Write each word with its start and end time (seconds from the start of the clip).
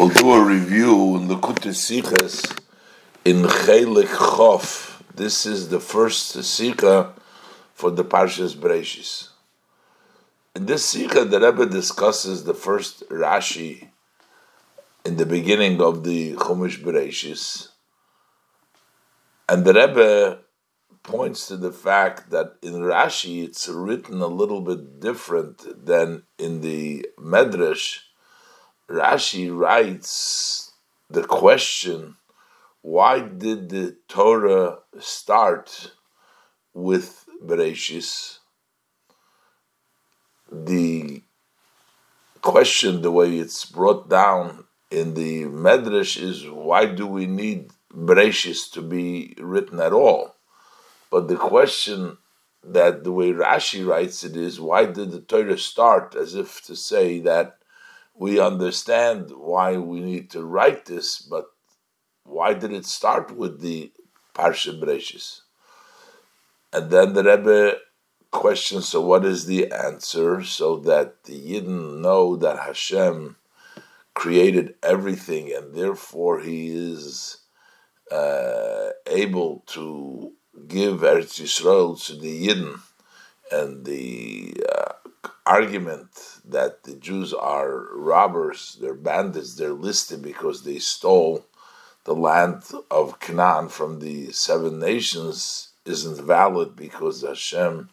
We'll 0.00 0.08
do 0.08 0.32
a 0.32 0.42
review 0.42 1.16
in 1.16 1.28
the 1.28 1.36
Sichas 1.36 2.58
in 3.22 3.42
Chelek 3.42 4.06
Chof. 4.06 4.98
This 5.14 5.44
is 5.44 5.68
the 5.68 5.78
first 5.78 6.42
Sikha 6.42 7.12
for 7.74 7.90
the 7.90 8.02
Parshas 8.02 8.56
Breishis. 8.56 9.28
In 10.56 10.64
this 10.64 10.86
Sikha, 10.86 11.26
the 11.26 11.38
Rebbe 11.38 11.66
discusses 11.66 12.44
the 12.44 12.54
first 12.54 13.06
Rashi 13.10 13.88
in 15.04 15.18
the 15.18 15.26
beginning 15.26 15.82
of 15.82 16.02
the 16.02 16.32
Chumash 16.32 16.82
Breishis. 16.82 17.68
And 19.50 19.66
the 19.66 19.74
Rebbe 19.74 20.38
points 21.02 21.46
to 21.48 21.58
the 21.58 21.72
fact 21.72 22.30
that 22.30 22.54
in 22.62 22.72
Rashi 22.72 23.44
it's 23.44 23.68
written 23.68 24.22
a 24.22 24.28
little 24.28 24.62
bit 24.62 24.98
different 24.98 25.84
than 25.84 26.22
in 26.38 26.62
the 26.62 27.06
Medrash. 27.18 27.98
Rashi 28.90 29.56
writes 29.56 30.72
the 31.08 31.22
question 31.22 32.16
why 32.82 33.20
did 33.20 33.68
the 33.68 33.96
Torah 34.08 34.78
start 34.98 35.92
with 36.72 37.26
Bereshis? 37.44 38.38
The 40.50 41.22
question, 42.40 43.02
the 43.02 43.10
way 43.10 43.36
it's 43.36 43.64
brought 43.66 44.08
down 44.08 44.64
in 44.90 45.14
the 45.14 45.44
Medrash, 45.44 46.20
is 46.20 46.48
why 46.48 46.86
do 46.86 47.06
we 47.06 47.26
need 47.26 47.70
Bereshis 47.94 48.72
to 48.72 48.82
be 48.82 49.34
written 49.38 49.78
at 49.78 49.92
all? 49.92 50.34
But 51.10 51.28
the 51.28 51.36
question 51.36 52.16
that 52.64 53.04
the 53.04 53.12
way 53.12 53.32
Rashi 53.32 53.86
writes 53.86 54.24
it 54.24 54.36
is 54.36 54.60
why 54.60 54.86
did 54.86 55.12
the 55.12 55.20
Torah 55.20 55.58
start 55.58 56.14
as 56.14 56.34
if 56.34 56.62
to 56.64 56.74
say 56.74 57.20
that 57.20 57.59
we 58.20 58.38
understand 58.38 59.30
why 59.30 59.78
we 59.78 59.98
need 59.98 60.28
to 60.30 60.44
write 60.44 60.84
this, 60.84 61.18
but 61.18 61.46
why 62.24 62.52
did 62.52 62.70
it 62.70 62.84
start 62.84 63.34
with 63.34 63.62
the 63.62 63.90
Parsha 64.34 64.78
Breshis? 64.78 65.40
And 66.70 66.90
then 66.90 67.14
the 67.14 67.24
Rebbe 67.24 67.78
questions, 68.30 68.88
so 68.88 69.00
what 69.00 69.24
is 69.24 69.46
the 69.46 69.72
answer? 69.72 70.44
So 70.44 70.76
that 70.80 71.24
the 71.24 71.32
Yidden 71.32 72.02
know 72.02 72.36
that 72.36 72.58
Hashem 72.58 73.36
created 74.12 74.74
everything 74.82 75.50
and 75.54 75.74
therefore 75.74 76.40
he 76.40 76.68
is 76.68 77.38
uh, 78.12 78.90
able 79.06 79.64
to 79.68 80.34
give 80.68 81.00
Eretz 81.00 81.40
Yisrael 81.40 82.04
to 82.04 82.16
the 82.16 82.48
Yidden, 82.48 82.80
and 83.50 83.86
the 83.86 84.54
uh, 84.70 84.92
argument 85.46 86.40
that 86.44 86.84
the 86.84 86.94
Jews 86.94 87.34
are 87.34 87.88
robbers, 87.94 88.78
they're 88.80 88.94
bandits, 88.94 89.54
they're 89.54 89.72
listed 89.72 90.22
because 90.22 90.62
they 90.62 90.78
stole 90.78 91.44
the 92.04 92.14
land 92.14 92.62
of 92.90 93.20
Canaan 93.20 93.68
from 93.68 94.00
the 94.00 94.32
seven 94.32 94.78
nations 94.78 95.70
isn't 95.84 96.24
valid 96.24 96.76
because 96.76 97.22
Hashem 97.22 97.90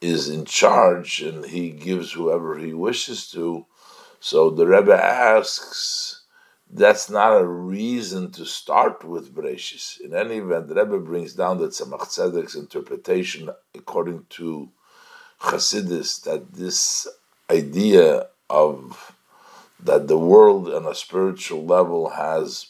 is 0.00 0.28
in 0.28 0.44
charge 0.44 1.22
and 1.22 1.44
he 1.44 1.70
gives 1.70 2.12
whoever 2.12 2.58
he 2.58 2.72
wishes 2.74 3.30
to. 3.30 3.66
So 4.20 4.50
the 4.50 4.66
Rebbe 4.66 4.94
asks, 4.94 6.22
that's 6.70 7.08
not 7.08 7.40
a 7.40 7.46
reason 7.46 8.32
to 8.32 8.44
start 8.44 9.04
with 9.04 9.34
Bereshis. 9.34 10.00
In 10.00 10.14
any 10.14 10.38
event, 10.38 10.68
the 10.68 10.74
Rebbe 10.74 10.98
brings 10.98 11.34
down 11.34 11.58
that 11.58 11.70
Tzemach 11.70 12.08
Tzedek's 12.08 12.54
interpretation, 12.54 13.50
according 13.74 14.26
to 14.30 14.70
Chassidus, 15.44 16.22
that 16.24 16.54
this 16.54 17.06
idea 17.50 18.26
of 18.48 19.14
that 19.80 20.08
the 20.08 20.18
world 20.18 20.72
on 20.72 20.86
a 20.86 20.94
spiritual 20.94 21.64
level 21.64 22.10
has 22.10 22.68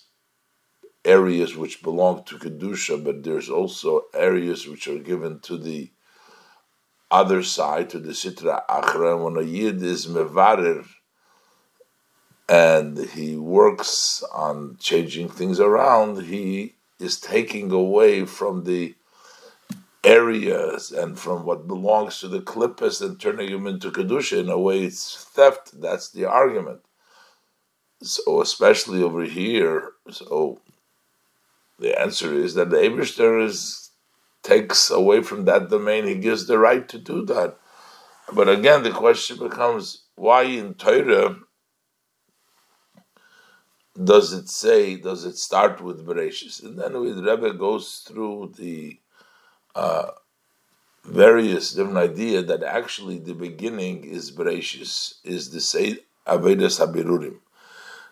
areas 1.05 1.56
which 1.56 1.83
belong 1.83 2.25
to 2.25 2.39
Kedusha, 2.39 3.02
but 3.02 3.22
there's 3.22 3.48
also 3.48 4.05
areas 4.14 4.67
which 4.67 4.89
are 4.89 4.98
given 4.98 5.39
to 5.41 5.56
the 5.56 5.90
other 7.11 7.42
side, 7.42 7.90
to 7.90 7.98
the 7.98 8.12
Sitra 8.12 8.67
Achra. 8.67 9.23
When 9.23 9.36
a 9.36 9.46
Yid 9.46 9.83
is 9.83 10.06
Mevarer, 10.06 10.85
and 12.48 12.98
he 12.98 13.36
works 13.36 14.24
on 14.33 14.77
changing 14.80 15.29
things 15.29 15.61
around, 15.61 16.24
he 16.24 16.74
is 16.98 17.20
taking 17.20 17.70
away 17.70 18.24
from 18.24 18.64
the 18.64 18.95
areas 20.05 20.91
and 20.92 21.19
from 21.19 21.45
what 21.45 21.67
belongs 21.67 22.20
to 22.20 22.29
the 22.29 22.41
klippas 22.41 23.01
and 23.01 23.20
turning 23.20 23.51
them 23.51 23.67
into 23.67 23.91
kedusha. 23.91 24.41
In 24.41 24.48
a 24.48 24.59
way, 24.59 24.85
it's 24.85 25.17
theft. 25.17 25.81
That's 25.81 26.11
the 26.11 26.25
argument. 26.27 26.81
So, 28.03 28.41
especially 28.41 29.03
over 29.03 29.23
here, 29.23 29.92
so 30.11 30.61
the 31.79 31.98
answer 31.98 32.35
is 32.35 32.55
that 32.55 32.70
the 32.70 32.77
Abishter 32.77 33.42
is 33.42 33.91
takes 34.42 34.91
away 34.91 35.23
from 35.23 35.47
that 35.47 35.70
domain. 35.70 36.07
He 36.07 36.17
gives 36.17 36.47
the 36.47 36.59
right 36.59 36.86
to 36.89 36.98
do 36.98 37.25
that. 37.27 37.57
But 38.33 38.48
again, 38.48 38.83
the 38.83 38.91
question 38.91 39.39
becomes 39.39 40.03
why 40.17 40.42
in 40.42 40.75
Torah 40.75 41.36
does 44.03 44.33
it 44.33 44.48
say, 44.48 44.97
does 44.97 45.25
it 45.25 45.36
start 45.36 45.81
with 45.81 46.07
Bereshis? 46.07 46.63
And 46.63 46.79
then 46.79 46.92
the 46.92 47.01
Rebbe 47.01 47.55
goes 47.55 48.05
through 48.07 48.55
the 48.57 48.98
uh, 49.74 50.11
various 51.05 51.73
different 51.73 51.98
idea 51.98 52.42
that 52.42 52.62
actually 52.62 53.18
the 53.18 53.35
beginning 53.35 54.05
is 54.05 54.30
Bereshis, 54.30 55.14
is 55.24 55.51
the 55.51 55.61
say 55.61 55.98
Avedas 56.27 56.80
Habirurim. 56.80 57.39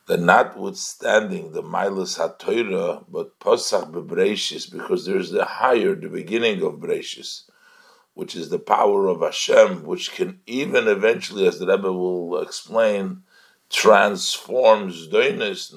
That 0.06 0.20
notwithstanding 0.20 1.52
the 1.52 1.62
Milas 1.62 2.18
HaTorah, 2.18 3.04
but 3.08 3.38
Pesach 3.38 3.86
Bebreshis, 3.86 4.70
because 4.70 5.06
there's 5.06 5.30
the 5.30 5.44
higher, 5.44 5.94
the 5.94 6.08
beginning 6.08 6.62
of 6.62 6.74
Bereshis, 6.74 7.44
which 8.14 8.34
is 8.34 8.50
the 8.50 8.58
power 8.58 9.06
of 9.06 9.20
Hashem, 9.20 9.84
which 9.84 10.12
can 10.12 10.40
even 10.46 10.88
eventually, 10.88 11.46
as 11.46 11.58
the 11.58 11.66
Rebbe 11.66 11.92
will 11.92 12.42
explain, 12.42 13.22
transforms 13.70 15.08
doinus 15.08 15.72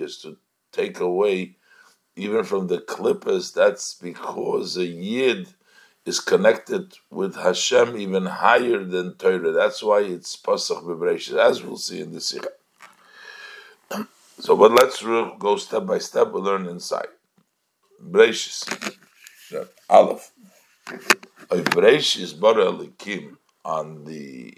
is 0.00 0.18
to 0.18 0.36
take 0.72 1.00
away 1.00 1.56
even 2.20 2.44
from 2.44 2.66
the 2.68 2.78
klippas. 2.78 3.52
That's 3.52 3.94
because 3.94 4.76
a 4.76 4.86
yid 4.86 5.48
is 6.06 6.20
connected 6.20 6.94
with 7.10 7.36
Hashem 7.36 7.96
even 7.98 8.26
higher 8.26 8.84
than 8.84 9.14
Torah. 9.14 9.52
That's 9.52 9.82
why 9.82 10.00
it's 10.00 10.36
pasach 10.36 10.82
bebreshis, 10.84 11.36
as 11.36 11.62
we'll 11.62 11.76
see 11.76 12.00
in 12.00 12.12
the 12.12 12.20
sikha. 12.20 12.50
So, 14.38 14.56
but 14.56 14.72
let's 14.72 15.02
go 15.02 15.56
step 15.58 15.84
by 15.84 15.98
step. 15.98 16.32
We'll 16.32 16.42
learn 16.42 16.66
inside. 16.66 17.08
Breshis, 18.02 18.96
Aleph. 19.90 20.32
Breshis 21.50 22.40
bara 22.40 22.72
likim 22.72 23.36
on 23.66 24.04
the 24.06 24.54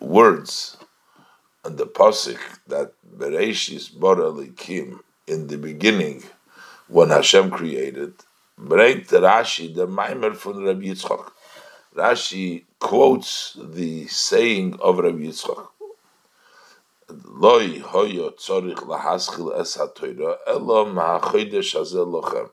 words 0.00 0.76
and 1.64 1.76
the 1.76 1.86
pasuk 1.86 2.38
that 2.66 2.92
Bereshis 3.18 3.92
Bora 3.92 4.30
Likim 4.30 5.00
in 5.28 5.46
the 5.48 5.58
beginning 5.58 6.22
when 6.88 7.10
Hashem 7.10 7.50
created, 7.50 8.14
bringt 8.58 9.08
Rashi 9.08 9.74
the 9.74 9.86
Maimer 9.86 10.34
from 10.34 10.64
Rabbi 10.64 10.86
Yitzchak. 10.86 11.30
Rashi 11.94 12.64
quotes 12.78 13.56
the 13.62 14.06
saying 14.06 14.78
of 14.80 14.98
Rabbi 14.98 15.24
Yitzchak. 15.24 15.68
Loi 17.10 17.80
hoyo 17.80 18.34
tzorich 18.36 18.82
lahaschil 18.86 19.58
es 19.58 19.76
ha-Torah 19.76 20.38
elo 20.46 20.86
ma'achodesh 20.86 21.74
hazeh 21.76 22.06
lochem. 22.06 22.50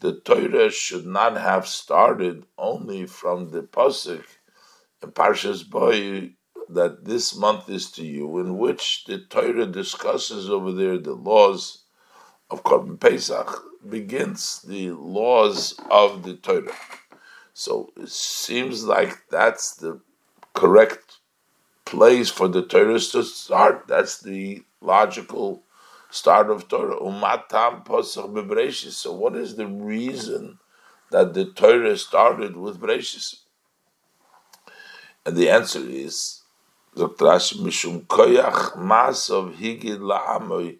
The 0.00 0.14
Torah 0.14 0.70
should 0.70 1.06
not 1.06 1.36
have 1.36 1.66
started 1.66 2.44
only 2.56 3.06
from 3.06 3.50
the 3.50 3.62
pasuk 3.62 4.24
in 5.02 5.10
Parshas 5.12 5.68
Boy 5.68 6.30
that 6.68 7.04
this 7.04 7.36
month 7.36 7.68
is 7.68 7.90
to 7.92 8.04
you, 8.04 8.38
in 8.38 8.58
which 8.58 9.04
the 9.04 9.18
Torah 9.18 9.66
discusses 9.66 10.48
over 10.48 10.72
there 10.72 10.98
the 10.98 11.12
laws 11.12 11.84
of 12.50 12.62
Korban 12.64 12.98
Pesach, 12.98 13.64
begins 13.88 14.62
the 14.62 14.90
laws 14.92 15.78
of 15.90 16.22
the 16.22 16.34
Torah. 16.34 16.74
So 17.54 17.92
it 17.96 18.08
seems 18.08 18.84
like 18.84 19.28
that's 19.30 19.76
the 19.76 20.00
correct 20.54 21.18
place 21.84 22.30
for 22.30 22.48
the 22.48 22.62
Torah 22.62 22.98
to 22.98 23.22
start. 23.22 23.86
That's 23.88 24.20
the 24.20 24.62
logical 24.80 25.62
start 26.10 26.50
of 26.50 26.68
Torah. 26.68 26.96
Umatam 26.96 27.84
Pesach 27.84 28.26
bebreshis. 28.26 28.92
So 28.92 29.12
what 29.12 29.36
is 29.36 29.56
the 29.56 29.66
reason 29.66 30.58
that 31.10 31.34
the 31.34 31.46
Torah 31.46 31.96
started 31.96 32.56
with 32.56 32.80
Breshis? 32.80 33.40
And 35.26 35.36
the 35.36 35.50
answer 35.50 35.80
is 35.80 36.42
Dr. 36.96 37.24
Mishum 37.24 38.06
Koyach 38.06 38.76
Masov 38.76 39.54
Higid 39.54 39.98
La'amoy 39.98 40.78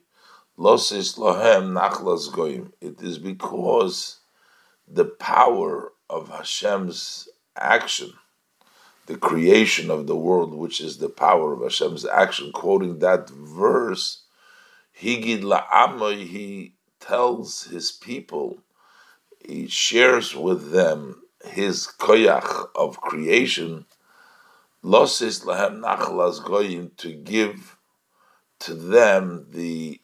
Losis 0.61 1.17
Lohem 1.17 1.73
Nachlas 1.73 2.31
Goyim. 2.31 2.75
It 2.83 3.01
is 3.01 3.17
because 3.17 4.19
the 4.87 5.07
power 5.07 5.93
of 6.11 6.29
Hashem's 6.29 7.31
action, 7.57 8.12
the 9.07 9.17
creation 9.17 9.91
of 9.91 10.07
the 10.07 10.15
world, 10.15 10.53
which 10.53 10.83
is 10.83 10.99
the 10.99 11.09
power 11.09 11.55
of 11.55 11.62
Hashem's 11.62 12.05
action, 12.05 12.53
quoting 12.53 12.99
that 12.99 13.31
verse, 13.31 14.25
Higid 15.01 15.41
la'amoy, 15.41 16.27
he 16.27 16.75
tells 17.01 17.65
his 17.65 17.91
people, 17.91 18.59
he 19.43 19.67
shares 19.67 20.37
with 20.37 20.73
them 20.73 21.23
his 21.43 21.87
koyach 21.87 22.69
of 22.75 23.01
creation, 23.01 23.87
losis 24.83 25.41
lahem 25.43 25.81
nachlas 25.81 26.45
goyim, 26.45 26.91
to 26.99 27.15
give 27.15 27.79
to 28.59 28.75
them 28.75 29.47
the 29.53 29.99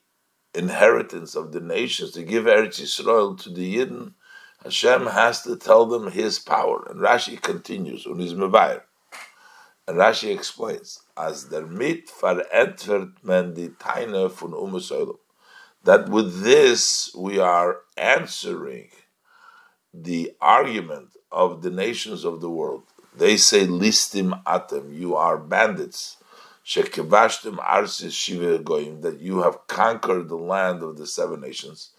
inheritance 0.56 1.35
of 1.35 1.53
the 1.53 1.61
nations, 1.61 2.12
to 2.12 2.23
give 2.23 2.44
Eretz 2.44 2.81
Yisrael 2.81 3.38
to 3.43 3.50
the 3.50 3.76
Yidden, 3.76 4.14
Hashem 4.64 5.06
has 5.06 5.43
to 5.43 5.56
tell 5.56 5.87
them 5.87 6.11
His 6.11 6.38
power. 6.38 6.87
And 6.91 7.00
Rashi 7.00 7.41
continues, 7.41 8.06
And 8.06 8.19
Rashi 9.88 10.35
explains, 10.35 11.00
as 11.17 11.44
der 11.44 11.67
mit 11.67 12.08
verentwert 12.08 13.23
men 13.23 13.55
die 13.55 13.70
Teine 13.79 14.29
von 14.29 14.53
Umesoilum, 14.53 15.19
that 15.85 16.08
with 16.08 16.43
this 16.43 17.14
we 17.17 17.38
are 17.38 17.82
answering 17.97 18.88
the 19.94 20.32
argument 20.41 21.11
of 21.31 21.62
the 21.62 21.70
nations 21.70 22.25
of 22.25 22.41
the 22.41 22.50
world. 22.50 22.82
They 23.17 23.37
say, 23.37 23.67
listim 23.67 24.43
atem, 24.44 24.99
you 24.99 25.14
are 25.17 25.38
bandits 25.38 26.17
shekevashtim 26.67 27.59
arsis 27.59 28.13
shiva 28.13 28.59
goyim, 28.59 29.01
that 29.03 29.21
you 29.21 29.43
have 29.43 29.67
conquered 29.69 30.29
the 30.29 30.37
land 30.37 30.83
of 30.83 30.97
the 30.97 31.07
seven 31.07 31.41
nations. 31.41 31.91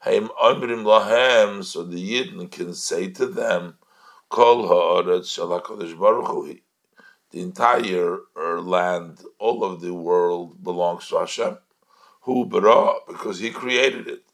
Haim 0.00 0.28
omrim 0.42 0.82
lahem, 0.84 1.64
so 1.64 1.84
the 1.84 1.96
Yidden 1.96 2.50
can 2.50 2.74
say 2.74 3.08
to 3.08 3.26
them, 3.26 3.78
Kol 4.28 4.66
ha'aretz 4.66 5.38
shalakodesh 5.38 5.98
baruch. 5.98 6.60
The 7.30 7.40
entire 7.40 8.18
er, 8.36 8.60
land, 8.60 9.22
all 9.38 9.62
of 9.62 9.80
the 9.80 9.94
world 9.94 10.62
belongs 10.62 11.08
to 11.08 11.18
Hashem. 11.18 11.58
Who 12.22 12.46
bara, 12.46 12.94
because 13.06 13.38
He 13.38 13.50
created 13.50 14.08
it. 14.08 14.24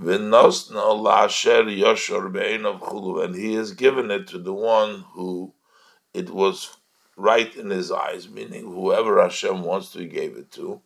V'nosna 0.00 0.96
la'asher 0.96 1.76
yoshor 1.76 2.32
be'enov 2.32 2.80
chulu, 2.80 3.24
and 3.24 3.34
He 3.34 3.54
has 3.54 3.72
given 3.72 4.10
it 4.10 4.28
to 4.28 4.38
the 4.38 4.54
one 4.54 5.04
who 5.12 5.52
it 6.14 6.30
was 6.30 6.76
right 7.20 7.54
in 7.54 7.70
his 7.70 7.92
eyes, 7.92 8.28
meaning 8.28 8.64
whoever 8.64 9.20
Hashem 9.22 9.62
wants 9.62 9.92
to, 9.92 10.00
he 10.00 10.06
gave 10.06 10.36
it 10.36 10.50
to. 10.52 10.80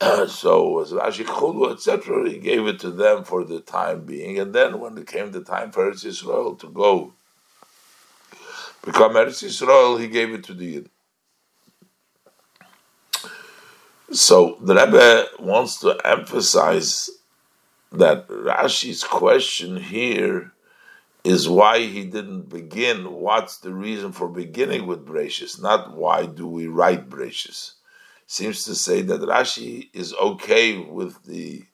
so 0.28 0.80
as 0.80 0.92
Rashi 0.92 1.72
etc., 1.72 2.30
he 2.30 2.38
gave 2.38 2.66
it 2.66 2.78
to 2.80 2.90
them 2.90 3.24
for 3.24 3.44
the 3.44 3.60
time 3.60 4.04
being, 4.04 4.38
and 4.38 4.54
then 4.54 4.80
when 4.80 4.96
it 4.96 5.06
came 5.06 5.32
the 5.32 5.42
time 5.42 5.70
for 5.70 5.90
Eretz 5.90 6.04
Yisrael 6.04 6.58
to 6.60 6.68
go 6.68 7.12
become 8.84 9.14
Eretz 9.14 9.44
Yisrael, 9.44 10.00
he 10.00 10.08
gave 10.08 10.32
it 10.32 10.44
to 10.44 10.54
the 10.54 10.64
Yid. 10.64 10.90
So 14.12 14.56
the 14.62 14.74
Rebbe 14.74 15.26
wants 15.38 15.80
to 15.80 15.98
emphasize 16.04 17.10
that 17.92 18.28
Rashi's 18.28 19.04
question 19.04 19.76
here 19.76 20.52
is 21.28 21.46
why 21.46 21.80
he 21.80 22.04
didn't 22.04 22.48
begin. 22.48 23.12
What's 23.12 23.58
the 23.58 23.74
reason 23.74 24.12
for 24.12 24.28
beginning 24.28 24.86
with 24.86 25.06
Bereshis? 25.06 25.60
Not 25.60 25.94
why 25.94 26.24
do 26.24 26.46
we 26.46 26.66
write 26.66 27.10
Bereshis. 27.10 27.72
Seems 28.26 28.64
to 28.64 28.74
say 28.74 29.02
that 29.02 29.20
Rashi 29.20 29.90
is 29.92 30.14
okay 30.14 30.78
with 30.78 31.22
the 31.24 31.64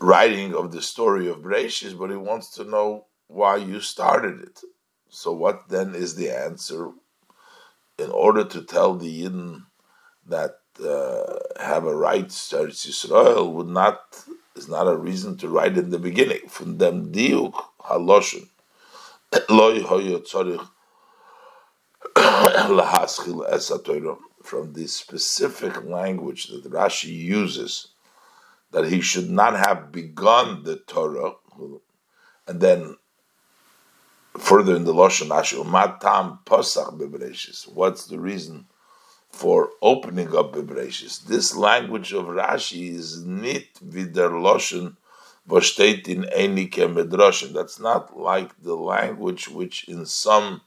writing 0.00 0.54
of 0.54 0.70
the 0.70 0.82
story 0.82 1.28
of 1.28 1.38
Bereshis, 1.38 1.98
but 1.98 2.10
he 2.10 2.16
wants 2.16 2.50
to 2.54 2.64
know 2.64 3.06
why 3.26 3.56
you 3.56 3.80
started 3.80 4.40
it. 4.40 4.60
So 5.08 5.32
what 5.32 5.68
then 5.68 5.96
is 5.96 6.14
the 6.14 6.30
answer? 6.30 6.90
In 7.98 8.10
order 8.10 8.44
to 8.44 8.62
tell 8.62 8.94
the 8.94 9.24
Yidden 9.24 9.64
that 10.26 10.58
uh, 10.82 11.38
have 11.60 11.84
a 11.86 11.94
right 11.94 12.28
to 12.28 12.66
Israel 12.68 13.52
would 13.54 13.68
not 13.68 14.00
is 14.60 14.68
not 14.68 14.86
a 14.86 14.96
reason 14.96 15.36
to 15.38 15.48
write 15.48 15.78
in 15.78 15.90
the 15.90 15.98
beginning. 15.98 16.48
From 16.48 16.78
them 16.78 17.12
diuk 17.12 17.54
haloshin 17.80 18.48
loy. 19.48 19.80
From 24.42 24.72
the 24.72 24.86
specific 24.86 25.84
language 25.84 26.48
that 26.48 26.64
Rashi 26.64 27.14
uses, 27.14 27.88
that 28.72 28.86
he 28.86 29.00
should 29.00 29.30
not 29.30 29.54
have 29.54 29.92
begun 29.92 30.64
the 30.64 30.76
Torah, 30.76 31.34
and 32.46 32.60
then 32.60 32.96
further 34.38 34.76
in 34.76 34.84
the 34.84 34.94
Lashon 34.94 35.28
Rashi, 35.28 35.64
matam 35.66 36.38
posach. 36.46 37.68
What's 37.74 38.06
the 38.06 38.18
reason? 38.18 38.66
For 39.30 39.70
opening 39.80 40.34
up 40.36 40.52
Bebreshis. 40.52 41.24
This 41.24 41.56
language 41.56 42.12
of 42.12 42.26
Rashi 42.26 42.94
is 42.94 43.24
nit 43.24 43.74
vider 43.74 44.30
loshen 44.30 44.96
v'shteit 45.48 46.08
in 46.08 46.22
enike 46.24 46.74
medrashim. 46.74 47.52
That's 47.52 47.80
not 47.80 48.18
like 48.18 48.50
the 48.62 48.74
language 48.74 49.48
which 49.48 49.88
in 49.88 50.06
some 50.06 50.60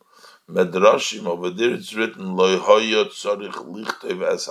medrashim 0.50 1.26
over 1.26 1.50
there 1.50 1.74
it's 1.74 1.94
written 1.94 2.36
loy 2.36 2.58
hoyot 2.58 3.12
tzorich 3.12 3.54
lichtev 3.54 4.22
es 4.24 4.50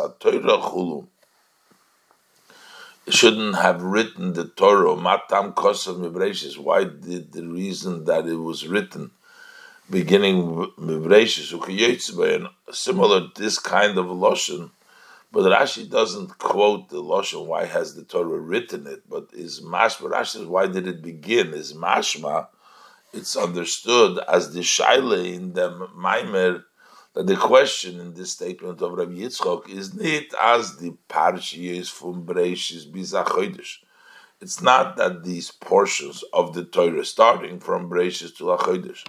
shouldn't 3.08 3.56
have 3.56 3.82
written 3.82 4.32
the 4.34 4.44
Torah, 4.44 4.96
matam 4.96 5.52
kosav 5.54 5.98
mebreshis. 5.98 6.56
Why 6.56 6.84
did 6.84 7.32
the 7.32 7.44
reason 7.46 8.04
that 8.04 8.26
it 8.26 8.36
was 8.36 8.68
written 8.68 9.10
beginning 9.92 10.72
Mivreshis 10.78 11.52
and 12.34 12.48
similar 12.74 13.28
this 13.36 13.58
kind 13.58 13.98
of 13.98 14.06
Loshen, 14.06 14.70
but 15.30 15.44
Rashi 15.44 15.88
doesn't 15.88 16.38
quote 16.38 16.88
the 16.88 17.02
Loshen, 17.02 17.46
why 17.46 17.66
has 17.66 17.94
the 17.94 18.02
Torah 18.02 18.38
written 18.38 18.86
it, 18.86 19.02
but 19.08 19.28
is 19.34 19.60
Mashma, 19.60 20.10
Rashi 20.10 20.26
says, 20.26 20.46
why 20.46 20.66
did 20.66 20.88
it 20.88 21.02
begin? 21.02 21.48
Is 21.52 21.74
Mashma, 21.74 22.48
it's 23.12 23.36
understood 23.36 24.18
as 24.26 24.54
the 24.54 24.60
Shaila 24.60 25.30
in 25.30 25.52
the 25.52 25.88
Maimer, 25.94 26.64
that 27.12 27.26
the 27.26 27.36
question 27.36 28.00
in 28.00 28.14
this 28.14 28.32
statement 28.32 28.80
of 28.80 28.94
Rabbi 28.94 29.12
Yitzchok 29.12 29.68
is 29.68 29.92
not 29.92 30.56
as 30.58 30.78
the 30.78 30.96
Parshiyas 31.10 31.90
from 31.90 32.24
Bereshis 32.24 32.90
Bizachodesh. 32.90 33.76
It's 34.42 34.60
not 34.60 34.96
that 34.96 35.22
these 35.22 35.52
portions 35.52 36.24
of 36.32 36.52
the 36.52 36.64
Torah, 36.64 37.04
starting 37.04 37.60
from 37.60 37.88
Bereshis 37.88 38.36
to 38.38 38.44
Lachodesh, 38.46 39.04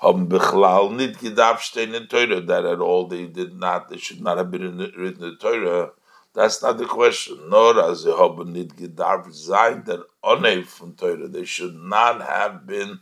haben 0.00 0.28
Bechlal 0.28 0.94
nit 0.94 1.18
gedarf 1.18 1.76
in 1.76 2.06
Torah, 2.06 2.40
that 2.40 2.64
at 2.64 2.78
all 2.78 3.08
they 3.08 3.26
did 3.26 3.58
not, 3.58 3.88
they 3.88 3.98
should 3.98 4.20
not 4.20 4.38
have 4.38 4.52
been 4.52 4.78
written 4.78 5.24
in 5.24 5.30
the 5.30 5.36
Torah. 5.40 5.90
That's 6.34 6.62
not 6.62 6.78
the 6.78 6.84
question. 6.84 7.48
Nor 7.48 7.80
as 7.90 8.04
they 8.04 8.12
haben 8.12 8.52
nit 8.52 8.76
gedarf 8.76 9.84
der 9.84 10.04
Onei 10.22 10.64
from 10.64 10.92
Torah. 10.94 11.26
They 11.26 11.44
should 11.44 11.74
not 11.74 12.22
have 12.22 12.64
been 12.64 13.00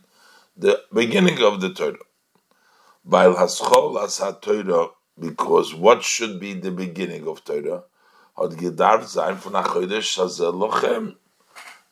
the 0.57 0.81
beginning 0.91 1.39
of 1.43 1.61
the 1.61 1.71
Torah. 1.71 1.99
Weil 3.03 3.35
haschol 3.35 4.03
as 4.03 4.17
ha-Torah, 4.17 4.87
because 5.19 5.75
what 5.75 6.01
should 6.01 6.39
be 6.39 6.55
the 6.55 6.71
beginning 6.71 7.27
of 7.27 7.43
Torah? 7.45 7.83
Lochem 10.51 11.15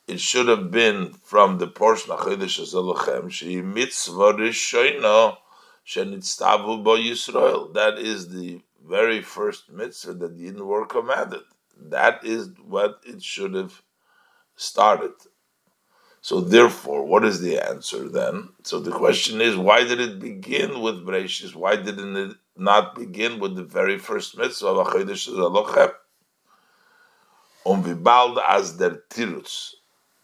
it 0.08 0.20
should 0.20 0.48
have 0.48 0.70
been 0.70 1.14
from 1.24 1.58
the 1.58 1.68
portion 1.68 2.12
of 2.12 2.20
Chodesh 2.20 2.60
Azalochem, 2.60 3.32
she 3.32 3.62
mitzvah 3.62 4.34
rishoino 4.34 5.38
shenitztavu 5.88 6.84
bo 6.84 6.98
Yisrael. 6.98 7.74
That 7.74 7.98
is 7.98 8.30
the 8.30 8.62
very 8.86 9.22
first 9.22 9.72
mitzvah 9.72 10.14
that 10.16 10.38
the 10.38 10.52
Yidden 10.52 10.66
were 10.66 10.86
commanded. 10.86 11.42
That 11.78 12.26
is 12.26 12.50
what 12.66 13.00
it 13.06 13.24
should 13.24 13.54
have 13.54 13.82
started. 14.56 15.14
So 16.22 16.40
therefore, 16.40 17.06
what 17.06 17.26
is 17.26 17.42
the 17.42 17.60
answer 17.60 18.08
then? 18.08 18.50
So 18.64 18.80
the 18.80 18.92
question 18.92 19.42
is, 19.42 19.58
why 19.58 19.84
did 19.84 20.00
it 20.00 20.20
begin 20.20 20.82
with 20.82 21.06
Bereshis? 21.06 21.56
Why 21.56 21.76
didn't 21.76 22.16
it 22.16 22.38
not 22.56 22.96
begin 22.96 23.40
with 23.40 23.56
the 23.56 23.64
very 23.64 23.98
first 23.98 24.38
mitzvah 24.38 24.68
of 24.68 24.88
Chodesh 24.88 25.30
Azalochem? 25.30 25.94
Um 27.66 27.82
vibald 27.84 28.42
as 28.46 28.78
der 28.78 29.02
tirutz 29.10 29.76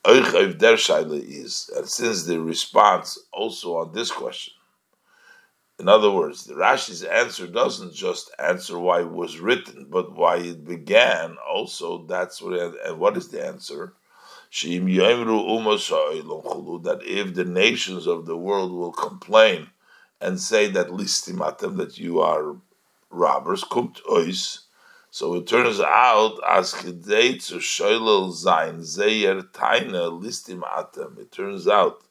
der 0.03 0.77
Shaila 0.77 1.21
is, 1.21 1.69
and 1.75 1.87
since 1.87 2.23
the 2.23 2.39
response 2.39 3.19
also 3.31 3.77
on 3.77 3.91
this 3.93 4.11
question, 4.11 4.53
in 5.79 5.87
other 5.87 6.11
words, 6.11 6.43
the 6.43 6.55
Rashi's 6.55 7.03
answer 7.03 7.47
doesn't 7.47 7.93
just 7.93 8.31
answer 8.37 8.77
why 8.77 8.99
it 8.99 9.11
was 9.11 9.39
written, 9.39 9.87
but 9.89 10.11
why 10.13 10.35
it 10.37 10.65
began. 10.65 11.37
Also, 11.49 12.05
that's 12.05 12.41
what. 12.41 12.75
And 12.85 12.99
what 12.99 13.15
is 13.15 13.29
the 13.29 13.45
answer? 13.45 13.93
That 14.51 14.81
if 17.05 17.33
the 17.33 17.45
nations 17.45 18.07
of 18.07 18.25
the 18.25 18.35
world 18.35 18.71
will 18.73 18.91
complain 18.91 19.69
and 20.19 20.37
say 20.39 20.67
that 20.69 20.87
listimatem 20.87 21.77
that 21.77 21.97
you 21.97 22.19
are 22.19 22.57
robbers, 23.09 23.63
kumt 23.63 24.01
ois, 24.09 24.59
so 25.11 25.35
it 25.35 25.47
turns 25.47 25.79
out 25.79 26.39
as 26.47 26.73
chidei 26.73 27.43
to 27.47 27.55
shoylel 27.55 28.31
zayin 28.31 29.43
taina 29.51 30.11
listim 30.21 30.61
atem. 30.61 31.17
It 31.17 31.31
turns 31.31 31.67
out 31.67 32.03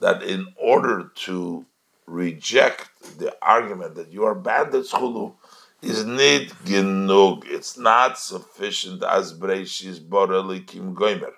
that 0.00 0.22
in 0.24 0.48
order 0.56 1.12
to 1.26 1.64
reject 2.06 3.18
the 3.18 3.36
argument 3.40 3.94
that 3.94 4.12
you 4.12 4.24
are 4.24 4.34
bandits 4.34 4.92
chulu 4.92 5.34
is 5.82 6.04
nid 6.04 6.50
genug. 6.64 7.44
It's 7.46 7.78
not 7.78 8.18
sufficient 8.18 9.04
as 9.04 9.32
breishis 9.32 10.00
borelikim 10.00 10.94
goimer. 10.94 11.32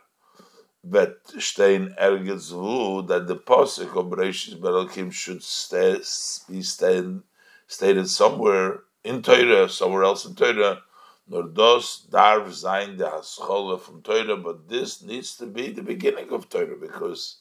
But 0.83 1.21
stein 1.39 1.95
ergets 2.01 3.09
that 3.09 3.27
the 3.27 3.37
posik 3.37 3.95
of 3.95 4.07
breishis 4.07 4.59
borelikim 4.59 5.13
should 5.13 5.43
stay, 5.43 6.01
be 6.49 6.63
stated 6.63 8.09
somewhere 8.09 8.85
in 9.09 9.23
Torah, 9.23 9.69
somewhere 9.69 10.05
else 10.05 10.27
in 10.27 10.35
Torah. 10.35 10.83
Nor 11.31 11.45
does 11.45 12.07
darv 12.11 12.47
zayin 12.49 12.97
de 12.97 13.05
haschole 13.05 13.81
from 13.81 14.03
Torah, 14.03 14.37
but 14.37 14.69
this 14.69 15.03
needs 15.03 15.37
to 15.37 15.47
be 15.47 15.71
the 15.71 15.83
beginning 15.83 16.31
of 16.31 16.49
Torah 16.49 16.77
because 16.81 17.39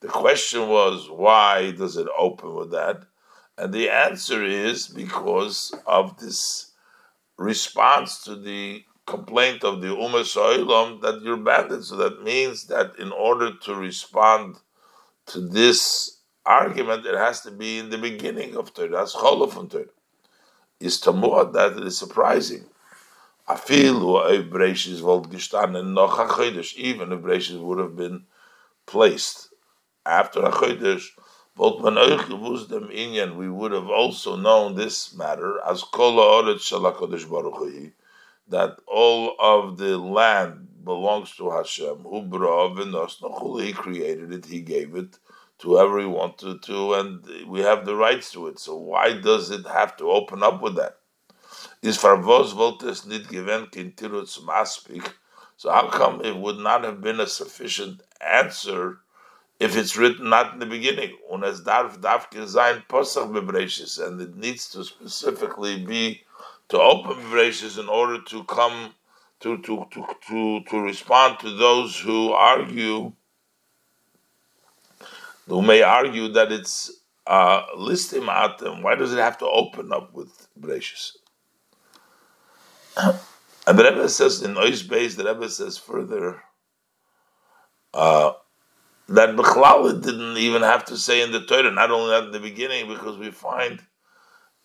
the 0.00 0.08
question 0.08 0.68
was 0.68 1.08
why 1.10 1.72
does 1.72 1.96
it 1.96 2.06
open 2.16 2.54
with 2.54 2.70
that? 2.72 3.04
And 3.56 3.72
the 3.72 3.90
answer 3.90 4.44
is 4.44 4.86
because 4.86 5.74
of 5.86 6.18
this 6.18 6.72
response 7.36 8.22
to 8.24 8.36
the 8.36 8.84
complaint 9.06 9.64
of 9.64 9.80
the 9.80 9.88
Ummah 9.88 10.24
Sa'ilam 10.24 11.00
that 11.02 11.22
you're 11.22 11.36
banded. 11.36 11.84
So 11.84 11.96
that 11.96 12.22
means 12.22 12.66
that 12.66 12.98
in 12.98 13.10
order 13.10 13.52
to 13.64 13.74
respond 13.74 14.56
to 15.26 15.40
this 15.40 16.18
argument, 16.44 17.06
it 17.06 17.16
has 17.16 17.40
to 17.42 17.50
be 17.50 17.78
in 17.78 17.90
the 17.90 17.98
beginning 17.98 18.56
of 18.56 18.74
Torah. 18.74 18.90
That's 18.90 19.12
from 19.12 19.68
Torah. 19.68 19.86
Is 20.80 21.00
Tamua 21.00 21.52
that 21.54 21.76
it 21.76 21.84
is 21.84 21.98
surprising. 21.98 22.64
Feel 23.64 24.18
if 24.26 24.46
Breishis 24.50 25.00
would 25.00 25.30
gestanden 25.30 25.92
noch 25.92 26.18
a 26.18 26.80
even 26.80 27.12
if 27.12 27.20
Breishis 27.20 27.60
would 27.60 27.78
have 27.78 27.96
been 27.96 28.26
placed. 28.86 29.48
After 30.06 30.40
a 30.40 30.52
Chodesh, 30.52 31.08
but 31.56 31.82
man 31.82 31.96
euch 31.96 32.28
gewusst 32.28 32.68
dem 32.68 32.88
Inyan, 32.88 33.36
we 33.36 33.50
would 33.50 33.72
have 33.72 33.88
also 33.88 34.36
known 34.36 34.76
this 34.76 35.12
matter, 35.14 35.60
as 35.66 35.82
kol 35.82 36.12
ha'oretz 36.12 36.60
shel 36.60 36.82
HaKadosh 36.82 37.28
Baruch 37.28 37.92
that 38.46 38.78
all 38.86 39.34
of 39.38 39.78
the 39.78 39.98
land 39.98 40.68
belongs 40.84 41.34
to 41.36 41.50
Hashem, 41.50 41.98
who 41.98 42.22
v'nos 42.22 43.62
he 43.62 43.72
created 43.72 44.32
it, 44.32 44.46
he 44.46 44.60
gave 44.60 44.94
it 44.94 45.18
to 45.58 45.68
whoever 45.68 45.98
he 45.98 46.06
wanted 46.06 46.62
to, 46.62 46.94
and 46.94 47.24
we 47.46 47.60
have 47.60 47.84
the 47.84 47.96
rights 47.96 48.32
to 48.32 48.46
it. 48.46 48.58
So 48.58 48.76
why 48.76 49.18
does 49.20 49.50
it 49.50 49.66
have 49.66 49.96
to 49.98 50.10
open 50.10 50.42
up 50.42 50.62
with 50.62 50.76
that? 50.76 50.98
Is 51.82 51.98
farvos 51.98 52.54
voltes 52.54 53.06
nit 53.06 53.28
given 53.28 53.66
kintirutz 53.66 54.40
maspik. 54.40 55.12
So 55.56 55.70
how 55.70 55.88
come 55.88 56.24
it 56.24 56.36
would 56.36 56.58
not 56.58 56.84
have 56.84 57.00
been 57.00 57.20
a 57.20 57.26
sufficient 57.26 58.02
answer 58.20 59.00
if 59.58 59.76
it's 59.76 59.96
written 59.96 60.28
not 60.28 60.52
in 60.52 60.60
the 60.60 60.66
beginning, 60.66 61.16
und 61.28 61.44
es 61.44 61.60
darf 61.60 62.00
dafke 62.00 62.46
sein 62.46 62.84
posach 62.88 63.28
bebrachis, 63.32 63.98
and 64.04 64.20
it 64.20 64.36
needs 64.36 64.68
to 64.70 64.84
specifically 64.84 65.84
be 65.84 66.22
to 66.68 66.78
open 66.78 67.16
bebrachis 67.16 67.78
in 67.78 67.88
order 67.88 68.22
to 68.22 68.44
come 68.44 68.94
to 69.40 69.58
to 69.58 69.86
to 69.90 70.06
to 70.28 70.60
to 70.68 70.80
respond 70.80 71.40
to 71.40 71.50
those 71.56 71.98
who 71.98 72.30
argue, 72.32 73.12
may 75.48 75.82
argue 75.82 76.28
that 76.28 76.52
it's 76.52 76.90
uh, 77.26 77.62
listim 77.76 78.26
atem. 78.26 78.82
Why 78.82 78.94
does 78.94 79.12
it 79.12 79.18
have 79.18 79.38
to 79.38 79.46
open 79.46 79.92
up 79.92 80.14
with 80.14 80.48
bebrachis? 80.58 81.12
And 83.66 83.78
the 83.78 83.84
Rebbe 83.84 84.08
says 84.08 84.42
in 84.42 84.54
Ois 84.54 84.82
Beis, 84.82 85.16
the 85.16 85.24
Rebbe 85.24 85.48
says 85.48 85.78
further. 85.78 86.42
Uh, 87.94 88.32
that 89.08 89.36
Bechlal 89.36 90.02
didn't 90.02 90.36
even 90.36 90.62
have 90.62 90.84
to 90.86 90.96
say 90.96 91.22
in 91.22 91.32
the 91.32 91.40
Torah, 91.40 91.70
not 91.70 91.90
only 91.90 92.26
in 92.26 92.32
the 92.32 92.40
beginning, 92.40 92.88
because 92.88 93.16
we 93.16 93.30
find 93.30 93.80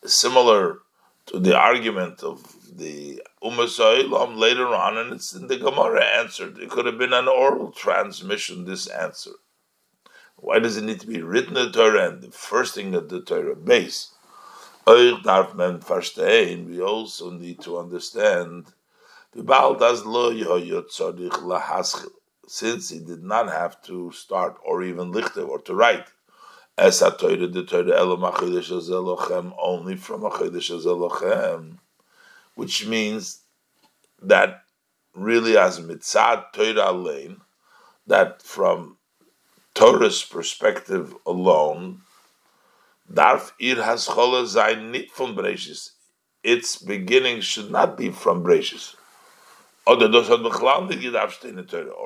similar 0.05 0.79
to 1.27 1.39
the 1.39 1.57
argument 1.57 2.23
of 2.23 2.43
the 2.77 3.21
Ummah 3.41 4.37
later 4.37 4.67
on, 4.67 4.97
and 4.97 5.13
it's 5.13 5.33
in 5.33 5.47
the 5.47 5.57
Gemara 5.57 6.03
answered. 6.03 6.57
It 6.57 6.69
could 6.69 6.85
have 6.85 6.97
been 6.97 7.13
an 7.13 7.29
oral 7.29 7.71
transmission, 7.71 8.65
this 8.65 8.87
answer. 8.87 9.31
Why 10.43 10.59
does 10.59 10.75
it 10.75 10.83
need 10.83 11.00
to 11.00 11.07
be 11.07 11.21
written 11.21 11.55
in 11.55 11.67
the 11.67 11.71
Torah 11.71 12.09
and 12.09 12.21
the 12.21 12.29
first 12.29 12.75
thing 12.75 12.91
that 12.91 13.07
the 13.07 13.21
Torah 13.21 13.55
base? 13.55 14.12
We 14.85 15.13
also 16.81 17.29
need 17.31 17.62
to 17.62 17.77
understand 17.77 18.73
since 22.45 22.89
he 22.89 23.00
did 23.00 23.23
not 23.23 23.50
have 23.50 23.81
to 23.83 24.12
start 24.12 24.57
or 24.65 24.83
even 24.83 25.13
lichte 25.13 25.47
or 25.47 25.59
to 25.59 25.73
write. 25.73 26.07
As 26.77 27.01
a 27.01 27.12
Torah, 27.12 27.47
the 27.47 27.63
Torah 27.63 28.01
only 28.01 29.95
from 29.95 30.23
Elochem, 30.23 31.77
which 32.55 32.85
means 32.85 33.39
that 34.21 34.63
really 35.15 35.55
as 35.57 35.79
mitzad 35.79 36.51
Torah 36.51 36.91
lane, 36.91 37.39
that 38.07 38.41
from 38.41 38.97
Torah's 39.74 40.24
perspective 40.24 41.15
alone, 41.25 42.01
darf 43.12 43.53
ir 43.60 43.82
has 43.84 44.08
zayin 44.08 44.92
nit 44.92 45.12
from 45.12 45.36
Breishis. 45.36 45.92
Its 46.44 46.75
beginning 46.77 47.42
should 47.42 47.72
not 47.72 47.98
be 47.98 48.12
from 48.12 48.44
Breishis. 48.44 48.96
Or 49.86 50.01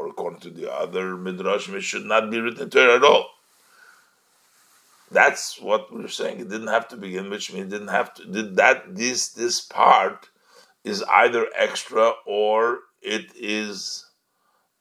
according 0.07 0.39
to 0.41 0.49
the 0.49 0.73
other 0.73 1.15
midrash, 1.15 1.69
it 1.69 1.81
should 1.81 2.05
not 2.05 2.31
be 2.31 2.39
written 2.39 2.63
in 2.63 2.69
Torah 2.69 2.95
at 2.95 3.03
all. 3.03 3.29
That's 5.11 5.61
what 5.61 5.93
we're 5.93 6.07
saying. 6.07 6.39
It 6.39 6.49
didn't 6.49 6.67
have 6.67 6.87
to 6.89 6.97
begin, 6.97 7.29
which 7.29 7.53
means 7.53 7.71
didn't 7.71 7.87
have 7.89 8.13
to. 8.15 8.25
Did 8.25 8.57
that 8.57 8.95
this 8.95 9.29
this 9.29 9.61
part 9.61 10.29
is 10.83 11.03
either 11.03 11.47
extra 11.55 12.13
or 12.25 12.79
it 13.01 13.31
is 13.35 14.05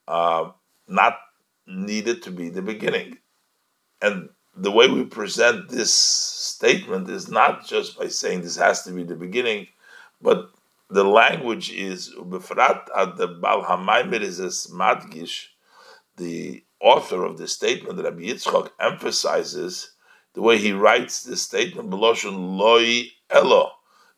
uh, 0.09 0.51
not 0.89 1.19
needed 1.67 2.23
to 2.23 2.31
be 2.31 2.49
the 2.49 2.63
beginning. 2.63 3.19
And 4.01 4.31
the 4.57 4.71
way 4.71 4.89
we 4.89 5.05
present 5.05 5.69
this 5.69 5.95
statement 5.95 7.09
is 7.11 7.29
not 7.29 7.67
just 7.67 7.99
by 7.99 8.09
saying 8.09 8.43
this 8.43 8.57
has 8.57 8.83
to 8.85 8.93
be 8.93 9.05
the 9.05 9.17
beginning, 9.17 9.67
but 10.21 10.51
the 10.89 11.05
language 11.05 11.71
is 11.73 12.15
ubefrat 12.15 12.87
at 12.97 13.17
the 13.17 13.27
Bal 13.27 13.63
is 14.15 14.71
Madgish, 14.73 15.47
the 16.17 16.65
author 16.81 17.25
of 17.25 17.39
the 17.39 17.49
statement 17.49 18.03
Rabbi 18.03 18.23
Yitzchak 18.23 18.71
emphasizes 18.81 19.93
the 20.35 20.43
way 20.43 20.59
he 20.59 20.73
writes 20.73 21.23
this 21.23 21.43
statement, 21.43 21.91
Beloshon 21.91 22.57
Loi 22.57 23.05
Elo. 23.31 23.73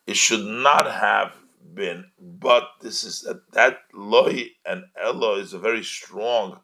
It 0.06 0.16
should 0.16 0.44
not 0.44 0.90
have 0.90 1.34
been, 1.74 2.06
but 2.18 2.68
this 2.80 3.04
is 3.04 3.22
that, 3.22 3.50
that 3.52 3.78
and 4.66 4.84
Elo 5.00 5.36
is 5.36 5.52
a 5.52 5.58
very 5.58 5.84
strong 5.84 6.60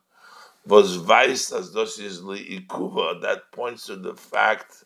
was 0.67 0.97
vice 0.97 1.53
as 1.53 1.71
dos 1.71 1.99
is 1.99 2.21
ikuva 2.21 3.21
that 3.21 3.53
points 3.53 3.87
to 3.87 3.97
the 3.97 4.15
fact 4.15 4.85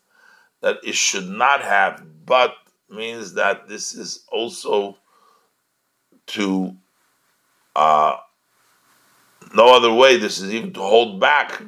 that 0.61 0.79
it 0.83 0.95
should 0.95 1.29
not 1.29 1.63
have, 1.63 2.05
but 2.27 2.55
means 2.91 3.35
that 3.35 3.69
this 3.69 3.95
is 3.95 4.25
also 4.33 4.97
to 6.27 6.75
uh, 7.77 8.17
no 9.55 9.77
other 9.77 9.93
way. 9.93 10.17
This 10.17 10.41
is 10.41 10.53
even 10.53 10.73
to 10.73 10.81
hold 10.81 11.21
back. 11.21 11.63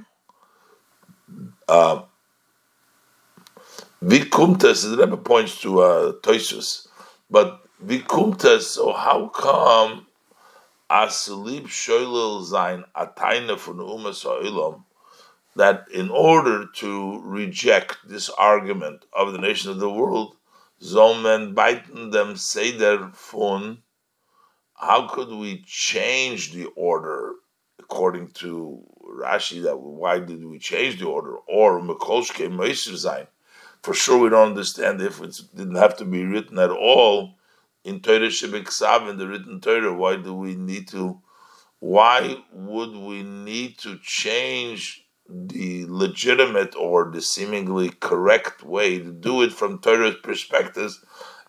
Uh, 1.69 2.03
Vikumtas, 4.03 4.91
the 4.91 4.97
Rebbe 4.97 5.19
points 5.19 5.61
to 5.61 5.81
uh, 5.83 6.13
Toisus, 6.23 6.89
but 7.31 7.61
Vikumtas, 7.85 8.63
so 8.63 8.93
how 8.93 9.29
come 9.29 10.07
Asalib 10.91 11.69
Shoilil 11.69 12.43
Zain 12.43 12.85
Umas 12.97 14.17
Sa'ilam 14.17 14.85
that 15.55 15.87
in 15.93 16.11
order 16.11 16.67
to 16.67 17.21
reject 17.23 17.99
this 18.09 18.29
argument 18.31 19.05
of 19.13 19.33
the 19.33 19.39
nation 19.39 19.71
of 19.71 19.79
the 19.79 19.91
world, 19.91 20.37
Zomen 20.83 21.55
them 22.11 22.37
Seder 22.37 23.11
fun, 23.15 23.83
how 24.75 25.07
could 25.07 25.29
we 25.29 25.63
change 25.67 26.53
the 26.53 26.67
order 26.75 27.35
according 27.79 28.29
to 28.29 28.83
Rashi? 29.05 29.63
That 29.63 29.79
why 29.79 30.19
did 30.19 30.45
we 30.45 30.59
change 30.59 30.99
the 30.99 31.07
order? 31.07 31.37
Or 31.47 31.81
Mekolshke 31.81 32.51
Meiser 32.51 32.97
Zain? 32.97 33.27
For 33.83 33.95
sure, 33.95 34.19
we 34.19 34.29
don't 34.31 34.49
understand 34.49 35.01
if 35.01 35.21
it 35.21 35.41
didn't 35.55 35.77
have 35.77 35.97
to 35.99 36.05
be 36.05 36.25
written 36.25 36.59
at 36.59 36.71
all 36.71 37.37
in 37.85 38.01
Torah 38.01 38.29
Shebeksav 38.29 39.09
in 39.09 39.19
the 39.19 39.27
written 39.27 39.61
Torah. 39.61 39.95
Why 39.95 40.17
do 40.17 40.35
we 40.35 40.55
need 40.55 40.89
to? 40.89 41.21
Why 41.79 42.37
would 42.53 42.95
we 42.95 43.23
need 43.23 43.79
to 43.79 43.99
change 44.03 45.05
the 45.29 45.87
legitimate 45.89 46.75
or 46.77 47.11
the 47.11 47.23
seemingly 47.23 47.91
correct 47.91 48.63
way 48.63 48.99
to 48.99 49.13
do 49.13 49.43
it 49.43 49.53
from 49.53 49.79
Torah's 49.79 50.17
perspective 50.17 50.93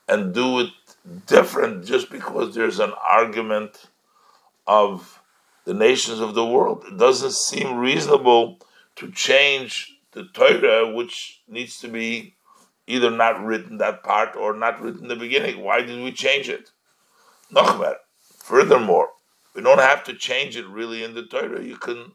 and 0.08 0.34
do 0.34 0.60
it 0.60 0.70
different 1.26 1.86
just 1.86 2.12
because 2.12 2.54
there's 2.54 2.80
an 2.80 2.94
argument 3.08 3.88
of 4.68 5.22
the 5.66 5.74
nations 5.74 6.20
of 6.20 6.36
the 6.36 6.46
world. 6.46 6.86
It 6.88 6.98
doesn't 6.98 7.34
seem 7.34 7.78
reasonable 7.78 8.60
to 8.98 9.12
change 9.12 9.98
the 10.12 10.26
Torah, 10.26 10.94
which 10.94 11.42
needs 11.48 11.80
to 11.80 11.88
be 11.88 12.36
either 12.88 13.12
not 13.12 13.44
written 13.44 13.78
that 13.78 14.04
part 14.04 14.36
or 14.36 14.56
not 14.56 14.82
written 14.82 15.08
the 15.08 15.16
beginning. 15.16 15.64
Why 15.64 15.82
did 15.82 16.04
we 16.04 16.12
change 16.12 16.50
it? 16.50 16.72
Nochmer. 17.54 17.96
Furthermore, 18.38 19.10
we 19.54 19.62
don't 19.62 19.80
have 19.80 20.04
to 20.06 20.14
change 20.14 20.58
it 20.58 20.68
really 20.68 21.04
in 21.04 21.14
the 21.14 21.24
Torah. 21.24 21.64
You 21.64 21.78
can 21.78 22.14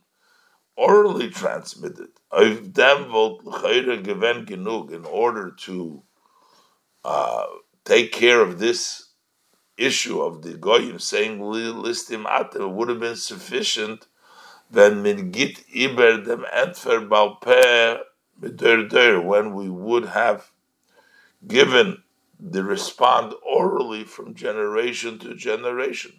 orally 0.76 1.30
transmit 1.30 1.98
it. 1.98 2.10
In 4.92 5.04
order 5.04 5.50
to 5.50 6.02
uh, 7.04 7.46
take 7.84 8.12
care 8.12 8.40
of 8.40 8.58
this 8.58 9.10
issue 9.76 10.20
of 10.20 10.42
the 10.42 10.54
goyim 10.54 10.98
saying 10.98 11.38
listim 11.38 12.24
atem, 12.24 12.72
would 12.72 12.88
have 12.88 13.00
been 13.00 13.16
sufficient 13.16 14.06
when 14.70 15.02
min 15.02 15.30
git 15.30 15.64
iber 15.74 16.24
dem 16.24 16.44
entfer 16.52 17.06
balpe 17.06 18.00
when 19.24 19.54
we 19.54 19.70
would 19.70 20.06
have 20.06 20.50
given 21.46 22.02
the 22.38 22.62
respond 22.62 23.34
orally 23.42 24.04
from 24.04 24.34
generation 24.34 25.18
to 25.18 25.34
generation. 25.34 26.12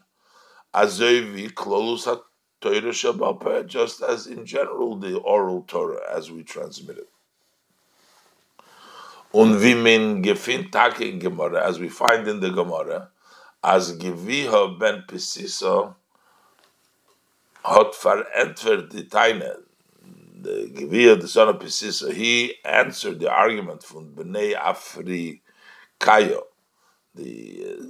Azevi 0.73 1.51
klolus 1.51 2.05
Torah 2.59 3.63
just 3.63 4.01
as 4.01 4.27
in 4.27 4.45
general 4.45 4.95
the 4.97 5.17
oral 5.19 5.63
Torah 5.67 6.01
as 6.15 6.31
we 6.31 6.43
transmit 6.43 6.97
it. 6.97 7.09
Und 9.33 9.59
gefin 10.23 10.71
in 11.01 11.19
Gemara, 11.19 11.67
as 11.67 11.79
we 11.79 11.89
find 11.89 12.27
in 12.27 12.39
the 12.39 12.49
Gemara, 12.49 13.09
as 13.63 13.97
Geviha 13.97 14.79
ben 14.79 15.03
Pisiso 15.07 15.95
hat 17.63 17.93
verentwert 17.93 18.93
die 18.93 19.07
Teine, 19.07 19.66
the 20.41 20.71
Geviha, 20.73 21.19
the 21.19 21.27
son 21.27 21.49
of 21.49 21.59
Pisiso, 21.59 22.11
he 22.11 22.55
answered 22.63 23.19
the 23.19 23.31
argument 23.31 23.83
from 23.83 24.13
Bnei 24.13 24.55
Afri 24.55 25.41
Kayo, 25.99 26.41
the 27.15 27.65
uh, 27.67 27.83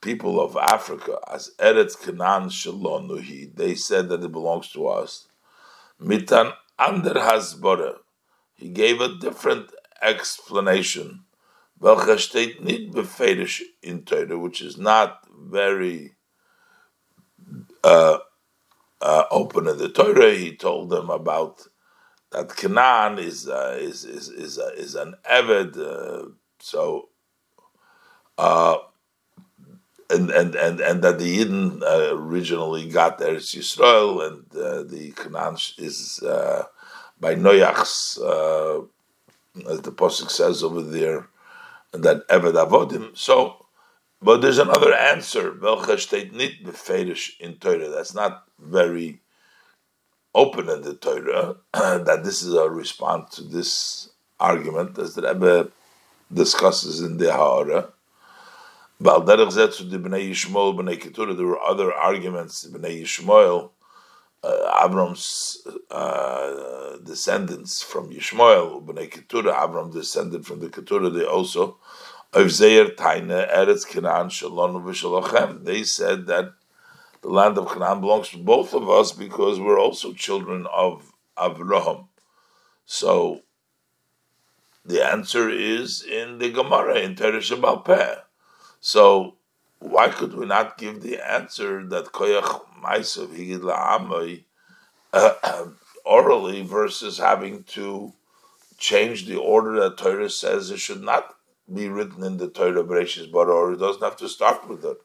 people 0.00 0.40
of 0.40 0.56
Africa, 0.56 1.18
as 1.32 1.52
Eretz 1.58 2.00
Canaan 2.00 2.48
Shalonuhi, 2.48 3.54
they 3.54 3.74
said 3.74 4.08
that 4.08 4.22
it 4.22 4.32
belongs 4.32 4.68
to 4.70 4.86
us. 4.86 5.28
Mitan 6.00 6.52
Ander 6.78 7.14
Hasbara, 7.14 7.96
he 8.54 8.68
gave 8.68 9.00
a 9.00 9.16
different 9.16 9.70
explanation. 10.02 11.24
Welcher 11.80 12.18
steht 12.18 12.60
nicht 12.62 12.92
befehlisch 12.92 13.62
in 13.82 14.04
Torah, 14.04 14.38
which 14.38 14.60
is 14.60 14.76
not 14.76 15.20
very 15.30 16.16
uh, 17.84 18.18
uh, 19.00 19.24
the 19.30 19.88
Torah. 19.94 20.34
He 20.34 20.56
told 20.56 20.90
them 20.90 21.10
about 21.10 21.68
that 22.30 22.54
Canaan 22.56 23.18
is 23.18 23.48
uh, 23.48 23.76
is 23.80 24.04
is 24.04 24.28
is, 24.28 24.58
uh, 24.58 24.70
is 24.76 24.94
an 24.94 25.14
Eved, 25.30 25.76
uh, 25.78 26.28
so 26.60 27.08
uh, 28.36 28.78
and, 30.10 30.30
and 30.30 30.54
and 30.54 30.80
and 30.80 31.02
that 31.02 31.18
the 31.18 31.38
Yidden 31.38 31.82
uh, 31.82 32.14
originally 32.16 32.88
got 32.88 33.18
there 33.18 33.34
is 33.36 33.54
Yisrael, 33.54 34.26
and 34.26 34.56
uh, 34.56 34.82
the 34.82 35.12
Canaan 35.12 35.56
is 35.78 36.20
by 37.20 37.34
Noach's, 37.34 38.18
as 39.68 39.80
the 39.80 39.90
pasuk 39.90 40.30
says 40.30 40.62
over 40.62 40.82
there, 40.82 41.28
that 41.92 42.28
Eved 42.28 42.54
Avodim. 42.54 43.16
So, 43.16 43.66
but 44.20 44.40
there's 44.40 44.58
another 44.58 44.94
answer. 44.94 45.50
That's 47.90 48.14
not 48.14 48.47
very 48.58 49.20
open 50.34 50.68
in 50.68 50.82
the 50.82 50.94
Torah. 50.94 51.56
that 51.72 52.24
this 52.24 52.42
is 52.42 52.54
a 52.54 52.68
response 52.68 53.36
to 53.36 53.42
this 53.42 54.10
argument, 54.38 54.98
as 54.98 55.14
the 55.14 55.22
Rebbe 55.22 55.70
discusses 56.32 57.00
in 57.00 57.18
the 57.18 57.32
Ha'ara. 57.32 57.92
There 59.00 59.20
were 61.46 61.62
other 61.62 61.94
arguments. 61.94 62.66
Bnei 62.66 63.02
Yishmael, 63.02 63.70
uh, 64.42 64.88
uh, 65.90 66.96
descendants 66.98 67.82
from 67.82 68.10
Yishmael, 68.10 68.84
Bnei 68.84 69.10
Keturah, 69.10 69.54
Avram 69.54 69.92
descended 69.92 70.46
from 70.46 70.60
the 70.60 70.68
Keturah, 70.68 71.10
they 71.10 71.24
also, 71.24 71.78
they 72.32 72.48
said 72.48 72.96
that 76.26 76.52
the 77.22 77.28
land 77.28 77.58
of 77.58 77.68
Canaan 77.68 78.00
belongs 78.00 78.30
to 78.30 78.38
both 78.38 78.74
of 78.74 78.88
us 78.88 79.12
because 79.12 79.58
we're 79.58 79.80
also 79.80 80.12
children 80.12 80.66
of 80.72 81.12
Avraham. 81.36 82.08
So, 82.86 83.42
the 84.84 85.04
answer 85.04 85.50
is 85.50 86.02
in 86.02 86.38
the 86.38 86.50
Gemara, 86.50 87.00
in 87.00 87.14
Teresh 87.14 87.84
Peh. 87.84 88.14
So 88.80 89.36
why 89.80 90.08
could 90.08 90.34
we 90.34 90.46
not 90.46 90.78
give 90.78 91.02
the 91.02 91.18
answer 91.18 91.84
that 91.88 92.06
koyach 92.06 92.64
ma'asav 92.82 93.28
higid 93.28 93.60
la'amay 93.60 94.44
uh, 95.12 95.66
orally 96.04 96.62
versus 96.62 97.18
having 97.18 97.64
to 97.64 98.12
change 98.78 99.26
the 99.26 99.36
order 99.36 99.80
that 99.80 99.98
Torah 99.98 100.30
says 100.30 100.70
it 100.70 100.78
should 100.78 101.02
not 101.02 101.34
be 101.72 101.88
written 101.88 102.22
in 102.24 102.38
the 102.38 102.48
Torah 102.48 102.84
Bereshis 102.84 103.30
but 103.30 103.48
or 103.48 103.72
it 103.72 103.78
doesn't 103.78 104.02
have 104.02 104.16
to 104.16 104.28
start 104.28 104.68
with 104.68 104.84
it. 104.84 104.98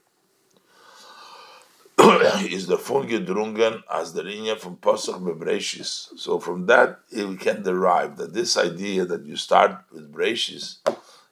is 2.52 2.68
the 2.68 2.78
fun 2.78 3.08
gedrungen 3.08 3.82
as 3.92 4.14
the 4.14 4.24
linya 4.24 4.58
from 4.58 4.78
Pasach 4.78 5.22
Bebreshis. 5.22 6.10
So 6.18 6.40
from 6.40 6.66
that 6.66 7.00
eh, 7.16 7.24
we 7.24 7.38
can 7.38 7.64
derive 7.64 8.18
that 8.18 8.34
this 8.34 8.58
idea 8.58 9.06
that 9.06 9.26
you 9.26 9.38
start 9.38 9.84
with 9.92 10.12
Bereshis 10.14 10.78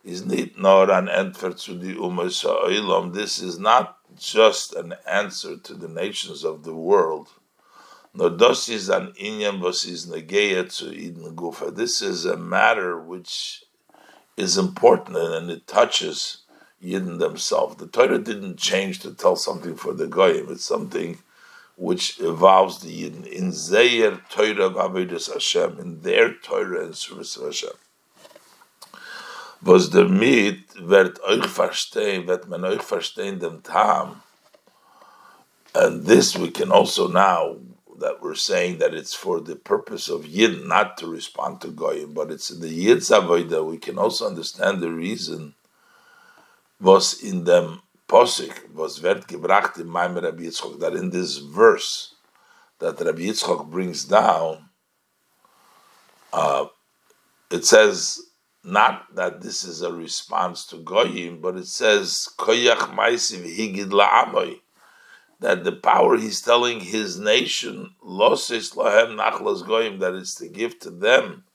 is 0.03 0.25
nicht 0.25 0.57
nor 0.57 0.89
an 0.89 1.07
Antwort 1.07 1.59
zu 1.59 1.77
die 1.77 1.99
Umas. 1.99 3.13
This 3.13 3.41
is 3.41 3.59
not 3.59 3.97
just 4.17 4.73
an 4.73 4.95
answer 5.05 5.57
to 5.57 5.73
the 5.73 5.89
nations 5.89 6.43
of 6.45 6.63
the 6.63 6.75
world. 6.75 7.29
No, 8.13 8.29
das 8.29 8.69
is 8.69 8.89
an 8.89 9.13
inyan 9.19 9.59
was 9.59 9.85
is 9.85 10.07
negeya 10.07 10.73
to 10.77 10.93
Eden 10.93 11.35
Gufa. 11.35 11.75
This 11.75 12.01
is 12.01 12.25
a 12.25 12.37
matter 12.37 12.99
which 12.99 13.63
is 14.37 14.57
important 14.57 15.17
and 15.17 15.49
it 15.49 15.67
touches 15.67 16.40
Yidden 16.83 17.19
themselves. 17.19 17.77
The 17.77 17.87
Torah 17.87 18.19
didn't 18.19 18.57
change 18.57 18.99
to 18.99 19.13
tell 19.13 19.35
something 19.35 19.75
for 19.75 19.93
the 19.93 20.07
Goyim. 20.07 20.47
It's 20.49 20.65
something 20.65 21.19
which 21.75 22.19
involves 22.19 22.79
the 22.79 23.03
Yidden 23.03 23.25
in 23.27 23.51
Zeyer 23.51 24.21
Torah 24.29 24.67
of 24.67 24.95
Hashem, 24.95 25.79
in 25.79 26.01
their 26.01 26.33
Torah 26.33 26.85
and 26.85 26.95
service 26.95 27.35
of 27.37 27.45
Hashem 27.45 27.71
was 29.61 29.93
mit 29.93 30.63
wird 30.79 31.21
euch 31.23 31.45
verstehen, 31.45 32.27
wird 32.27 32.47
man 32.47 32.65
euch 32.65 32.81
verstehen 32.81 33.39
dem 33.39 33.61
Tam. 33.61 34.23
And 35.73 36.05
this 36.05 36.35
we 36.35 36.49
can 36.49 36.71
also 36.71 37.07
now 37.07 37.57
that 37.99 38.21
we're 38.21 38.35
saying 38.35 38.79
that 38.79 38.93
it's 38.95 39.13
for 39.13 39.39
the 39.39 39.55
purpose 39.55 40.09
of 40.09 40.25
Yid 40.25 40.65
not 40.65 40.97
to 40.97 41.07
respond 41.07 41.61
to 41.61 41.67
Goyim, 41.67 42.13
but 42.13 42.31
it's 42.31 42.49
in 42.49 42.59
the 42.59 42.69
Yid's 42.69 43.09
that 43.09 43.63
we 43.63 43.77
can 43.77 43.97
also 43.97 44.27
understand 44.27 44.81
the 44.81 44.91
reason 44.91 45.53
was 46.81 47.21
in 47.23 47.43
them 47.43 47.81
Posik 48.07 48.73
was 48.73 49.01
wird 49.01 49.27
gebracht 49.27 49.79
in 49.79 49.87
Maim 49.87 50.15
Rabbi 50.15 50.43
Yitzchok, 50.43 50.79
that 50.81 50.95
in 50.95 51.11
this 51.11 51.37
verse 51.37 52.15
that 52.79 52.99
Rabbi 52.99 53.21
Yitzchok 53.21 53.69
brings 53.69 54.03
down, 54.03 54.69
uh, 56.33 56.65
it 57.49 57.63
says 57.63 58.19
not 58.63 59.15
that 59.15 59.41
this 59.41 59.63
is 59.63 59.81
a 59.81 59.93
response 59.93 60.65
to 60.67 60.77
Goyim, 60.77 61.39
but 61.39 61.55
it 61.55 61.67
says 61.67 62.27
Koyach 62.37 62.93
Maisiv 62.93 63.43
Higid 63.43 63.91
La'amoy. 63.91 64.59
That 65.39 65.63
the 65.63 65.71
power 65.71 66.17
he's 66.17 66.41
telling 66.41 66.81
his 66.81 67.17
nation, 67.17 67.95
Loses 68.03 68.73
Lahem 68.73 69.17
Nachlas 69.17 69.65
Goyim, 69.65 69.99
that 69.99 70.13
it's 70.13 70.35
to 70.35 70.47
give 70.47 70.79
to 70.79 70.91
them 70.91 71.45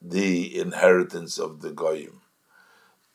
the 0.00 0.58
inheritance 0.58 1.38
of 1.38 1.60
the 1.60 1.70
Goyim. 1.70 2.22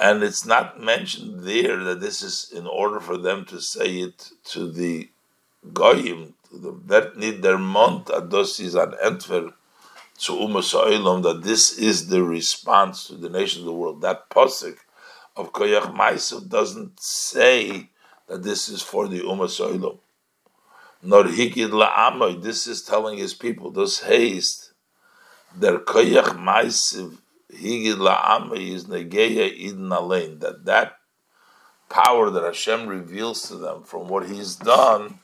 And 0.04 0.22
it's 0.22 0.46
not 0.46 0.82
mentioned 0.82 1.46
there 1.46 1.78
that 1.82 2.02
this 2.02 2.22
is 2.22 2.52
in 2.54 2.68
order 2.68 3.00
for 3.00 3.18
them 3.18 3.46
to 3.46 3.62
say 3.62 4.00
it 4.00 4.32
to 4.52 4.70
the 4.70 5.10
Goyim, 5.72 6.34
to 6.50 6.58
the 6.58 6.74
Vet 6.74 7.16
Nid 7.16 7.42
der 7.42 7.58
Mont 7.58 8.08
Adosis 8.08 8.76
an 8.76 8.96
Entfer 9.02 9.54
to 10.26 10.32
Umas 10.34 11.24
that 11.24 11.44
this 11.44 11.78
is 11.78 12.10
the 12.10 12.22
response 12.22 13.08
to 13.08 13.16
the 13.16 13.30
nation 13.30 13.62
of 13.62 13.66
the 13.68 13.72
world. 13.72 14.02
That 14.02 14.30
posik 14.30 14.76
of 15.38 15.54
Koyach 15.54 15.96
Maisav 15.96 16.50
doesn't 16.50 17.00
say 17.00 17.90
that 18.28 18.44
this 18.44 18.68
is 18.68 18.82
for 18.82 19.08
the 19.08 19.22
Umas 19.22 19.58
Nor 21.02 21.24
Hikid 21.24 21.70
La'amoy, 21.70 22.44
this 22.44 22.68
is 22.68 22.82
telling 22.82 23.18
his 23.18 23.34
people, 23.34 23.72
this 23.72 24.02
haste, 24.02 24.74
their 25.56 25.80
Koyach 25.80 26.38
Maisav 26.38 27.20
Higid 27.54 27.98
La'amoy 27.98 28.74
is 28.74 28.86
Negeya 28.86 29.54
Eden 29.54 29.92
Alain, 29.92 30.40
that 30.40 30.66
that 30.66 30.98
power 31.90 32.30
that 32.30 32.44
Hashem 32.44 32.88
reveals 32.88 33.48
to 33.48 33.56
them 33.56 33.84
from 33.84 34.08
what 34.08 34.28
He's 34.28 34.56
done 34.56 35.20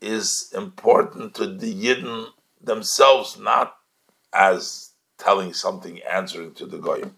is 0.00 0.50
important 0.54 1.34
to 1.34 1.46
the 1.46 1.72
Yidden 1.72 2.26
themselves, 2.60 3.38
not 3.38 3.76
as 4.32 4.90
telling 5.18 5.52
something, 5.52 6.00
answering 6.02 6.54
to 6.54 6.66
the 6.66 6.78
goyim. 6.78 7.16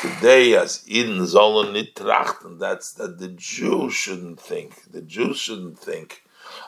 Today, 0.00 0.56
as 0.56 0.84
in 0.88 1.18
Zolon 1.20 1.72
Nitrachten, 1.72 2.58
that's 2.58 2.92
that 2.94 3.18
the 3.18 3.28
Jew 3.28 3.90
shouldn't 3.90 4.40
think. 4.40 4.90
The 4.90 5.02
Jew 5.02 5.34
shouldn't 5.34 5.78
think 5.78 6.22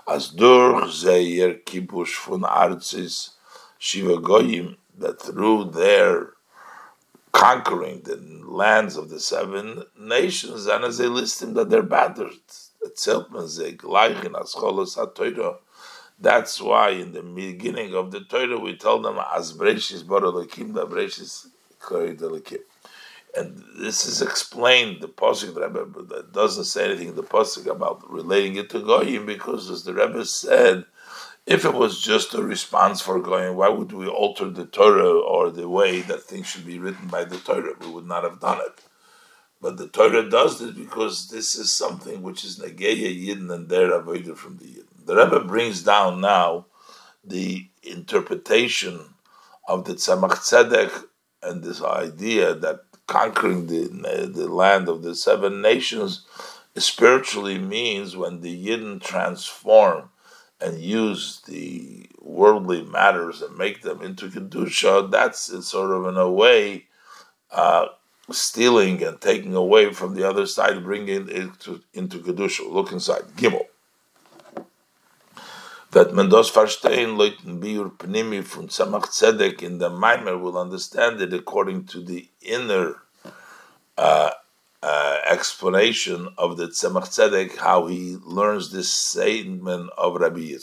as 0.07 0.29
durch 0.29 0.93
Zeyer 0.93 1.63
Kibush 1.65 2.17
von 2.25 2.43
Arzis 2.43 3.31
Shiva 3.79 4.19
Goyim, 4.21 4.77
that 4.97 5.21
through 5.21 5.65
their 5.65 6.34
conquering 7.35 8.01
the 8.03 8.17
lands 8.47 8.97
of 8.97 9.11
the 9.11 9.19
seven 9.19 9.83
nations, 9.99 10.67
and 10.67 10.85
as 10.85 10.99
they 10.99 11.09
list 11.09 11.41
them 11.41 11.55
that 11.55 11.69
they're 11.69 11.83
battered. 11.83 12.31
That's 12.81 13.07
why 16.61 16.89
in 16.91 17.13
the 17.13 17.23
beginning 17.23 17.95
of 17.95 18.13
the 18.13 18.21
Torah 18.21 18.59
we 18.59 18.77
tell 18.77 19.03
them 19.03 19.19
as 19.35 19.53
Breshis 19.53 20.05
Baralakim, 20.05 20.75
da 20.75 20.85
Breshis. 20.87 21.49
And 23.37 23.65
this 23.79 24.07
is 24.07 24.23
explained, 24.23 25.03
the 25.03 25.09
Pasuk, 25.09 25.55
the 25.55 25.69
Rebbe 25.69 26.03
that 26.05 26.33
doesn't 26.33 26.65
say 26.65 26.85
anything 26.85 27.09
in 27.09 27.17
the 27.17 27.25
Pasuk 27.25 27.67
about 27.67 28.09
relating 28.09 28.55
it 28.57 28.71
to 28.71 28.79
Goyim, 28.81 29.27
because 29.27 29.69
as 29.71 29.83
the 29.83 29.93
Rebbe 29.93 30.25
said, 30.25 30.87
if 31.47 31.65
it 31.65 31.75
was 31.75 32.01
just 32.01 32.35
a 32.35 32.43
response 32.43 33.03
for 33.03 33.21
going, 33.21 33.55
why 33.57 33.69
would 33.69 33.93
we 33.93 34.09
alter 34.09 34.49
the 34.49 34.65
Torah 34.65 35.21
or 35.21 35.51
the 35.51 35.69
way 35.69 36.01
that 36.01 36.23
things 36.23 36.47
should 36.47 36.67
be 36.67 36.79
written 36.79 37.09
by 37.09 37.25
the 37.25 37.37
Torah? 37.37 37.75
We 37.81 37.89
would 37.89 38.07
not 38.07 38.25
have 38.25 38.41
done 38.41 38.61
it. 38.61 38.81
But 39.61 39.77
the 39.77 39.89
Torah 39.89 40.29
does 40.29 40.59
this 40.59 40.73
because 40.73 41.29
this 41.29 41.55
is 41.57 41.71
something 41.73 42.23
which 42.23 42.45
is 42.45 42.59
Negeya 42.59 43.27
Yidden 43.27 43.53
and 43.53 43.69
their 43.69 43.93
avoided 43.93 44.39
from 44.39 44.57
the 44.57 44.67
Yidden. 44.67 45.07
The 45.07 45.17
Rebbe 45.17 45.41
brings 45.41 45.83
down 45.83 46.21
now 46.21 46.67
the 47.23 47.69
interpretation 47.83 49.15
of 49.69 49.85
the 49.85 49.95
Tzemach 49.95 50.39
Tzedek 50.39 51.05
and 51.43 51.63
this 51.63 51.83
idea 51.83 52.55
that 52.55 52.81
conquering 53.07 53.67
the, 53.67 54.31
the 54.33 54.49
land 54.49 54.89
of 54.89 55.03
the 55.03 55.15
seven 55.15 55.61
nations 55.61 56.27
spiritually 56.77 57.59
means 57.59 58.17
when 58.17 58.41
the 58.41 58.67
Yidden 58.67 59.03
transform 59.03 60.11
and 60.65 60.81
use 60.81 61.43
the 61.47 62.09
worldly 62.21 62.83
matters 62.83 63.43
and 63.43 63.57
make 63.57 63.83
them 63.83 64.01
into 64.01 64.29
kedusha, 64.29 65.11
that's 65.11 65.43
sort 65.67 65.91
of 65.91 66.07
in 66.07 66.17
a 66.17 66.31
way 66.31 66.87
uh, 67.51 67.87
stealing 68.31 69.03
and 69.03 69.21
taking 69.21 69.55
away 69.55 69.93
from 69.93 70.15
the 70.15 70.27
other 70.27 70.47
side, 70.47 70.83
bringing 70.83 71.29
it 71.29 71.61
to, 71.61 71.83
into 71.93 72.19
kedusha. 72.19 72.71
Look 72.71 72.93
inside 72.93 73.25
Gimel. 73.37 73.67
That 75.91 76.09
Mendos 76.09 76.51
verstehen 76.51 77.19
Leuten 77.19 77.61
biur 77.61 77.93
pnimi 77.97 78.43
from 78.43 78.69
Tzemach 78.69 79.11
Tzedek 79.11 79.63
in 79.63 79.79
the 79.79 79.91
Maimer 79.91 80.41
will 80.41 80.59
understand 80.59 81.21
it 81.21 81.33
according 81.33 81.85
to 81.85 82.01
the 82.01 82.29
inner 82.41 82.97
uh, 83.97 84.31
uh, 84.85 85.19
explanation 85.27 86.29
of 86.37 86.59
the 86.59 86.67
Tzemach 86.67 87.09
Tzedek, 87.09 87.57
how 87.57 87.87
he 87.87 88.19
learns 88.23 88.71
this 88.71 88.93
statement 88.93 89.89
of 89.97 90.17
Rabbi 90.17 90.55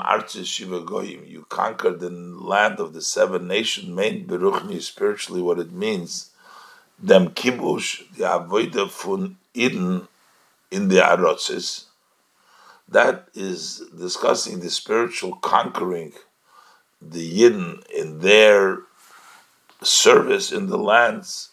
arches 0.00 0.48
shiva 0.48 0.80
goyim, 0.80 1.24
you 1.26 1.46
conquered 1.48 2.00
the 2.00 2.10
land 2.10 2.80
of 2.80 2.92
the 2.92 3.02
seven 3.02 3.46
nations, 3.46 3.86
main 3.86 4.26
beruchni, 4.26 4.82
spiritually 4.82 5.40
what 5.40 5.60
it 5.60 5.70
means, 5.70 6.30
dem 7.04 7.28
kibush, 7.28 8.02
the 8.16 8.24
avoida 8.24 8.90
fun 8.90 9.36
iden 9.56 10.08
in 10.72 10.88
the 10.88 10.96
arotzes, 10.96 11.84
that 12.88 13.28
is 13.34 13.84
discussing 13.96 14.58
the 14.58 14.70
spiritual 14.70 15.36
conquering 15.36 16.12
the 17.00 17.40
Yidden 17.40 17.86
in 17.90 18.18
their 18.18 18.78
service 19.82 20.50
in 20.50 20.66
the 20.66 20.78
lands 20.78 21.50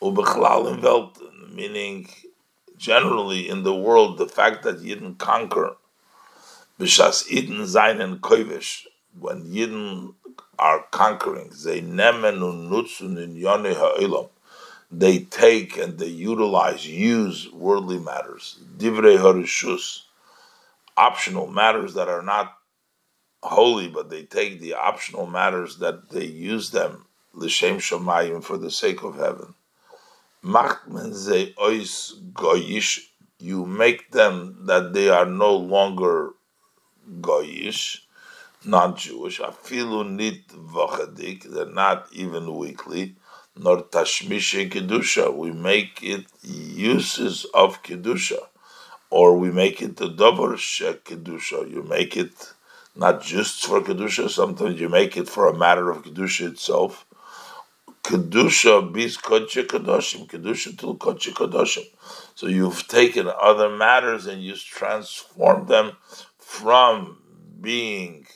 ubechlal 0.00 0.72
in 0.72 0.80
Welten, 0.80 1.54
meaning 1.54 2.08
generally 2.76 3.48
in 3.48 3.62
the 3.62 3.74
world, 3.74 4.18
the 4.18 4.26
fact 4.26 4.62
that 4.62 4.82
Yidden 4.82 5.18
conquer, 5.18 5.76
b'shas 6.78 7.28
Yidden 7.28 7.66
seinen 7.66 8.18
koivish, 8.18 8.86
when 9.18 9.44
Yidden 9.44 10.14
are 10.58 10.84
conquering, 10.90 11.52
they 11.64 11.80
nemen 11.80 12.42
und 12.42 13.18
in 13.18 13.36
yone 13.36 13.74
ha'olam, 13.74 14.28
they 14.90 15.18
take 15.18 15.76
and 15.76 15.98
they 15.98 16.06
utilize, 16.06 16.86
use 16.86 17.50
worldly 17.52 17.98
matters, 17.98 18.58
divrei 18.76 19.18
harishus, 19.18 20.02
optional 20.96 21.46
matters 21.46 21.94
that 21.94 22.08
are 22.08 22.22
not 22.22 22.56
holy, 23.42 23.88
but 23.88 24.10
they 24.10 24.22
take 24.24 24.60
the 24.60 24.74
optional 24.74 25.26
matters 25.26 25.78
that 25.78 26.10
they 26.10 26.24
use 26.24 26.70
them 26.70 27.06
l'shem 27.32 27.78
shamayim 27.78 28.42
for 28.42 28.58
the 28.58 28.70
sake 28.70 29.02
of 29.02 29.16
heaven 29.16 29.54
macht 30.42 30.88
men 30.88 31.14
ze 31.14 31.54
ois 31.56 32.14
goyish, 32.32 33.10
you 33.38 33.66
make 33.66 34.10
them 34.12 34.66
that 34.66 34.92
they 34.92 35.08
are 35.08 35.26
no 35.26 35.54
longer 35.56 36.30
goyish, 37.20 38.02
not 38.64 38.96
Jewish, 38.96 39.40
afilu 39.40 40.08
nit 40.08 40.48
vachadik, 40.48 41.44
they're 41.44 41.66
not 41.66 42.06
even 42.12 42.56
weekly, 42.56 43.16
nor 43.56 43.82
tashmishe 43.82 44.70
kedusha, 44.70 45.34
we 45.34 45.50
make 45.50 46.02
it 46.02 46.26
uses 46.42 47.46
of 47.54 47.82
kedusha, 47.82 48.38
or 49.10 49.36
we 49.36 49.50
make 49.50 49.80
it 49.82 49.96
the 49.96 50.08
davar 50.08 50.56
shek 50.56 51.04
kedusha, 51.04 51.70
you 51.70 51.82
make 51.82 52.16
it 52.16 52.52
not 52.94 53.22
just 53.22 53.64
for 53.66 53.80
kedusha, 53.80 54.28
sometimes 54.28 54.80
you 54.80 54.88
make 54.88 55.16
it 55.16 55.28
for 55.28 55.48
a 55.48 55.56
matter 55.56 55.90
of 55.90 56.02
kedusha 56.02 56.48
itself, 56.48 57.06
kedusha 58.10 58.92
bis 58.92 59.16
kodche 59.16 59.64
kadoshim, 59.66 60.26
kedusha 60.26 60.76
til 60.76 60.96
kodche 60.96 61.32
kadoshim. 61.32 61.84
So 62.34 62.48
you've 62.48 62.88
taken 62.88 63.30
other 63.40 63.68
matters 63.68 64.26
and 64.26 64.42
you've 64.42 64.58
transformed 64.58 65.68
them 65.68 65.92
from 66.38 67.22
being 67.60 68.26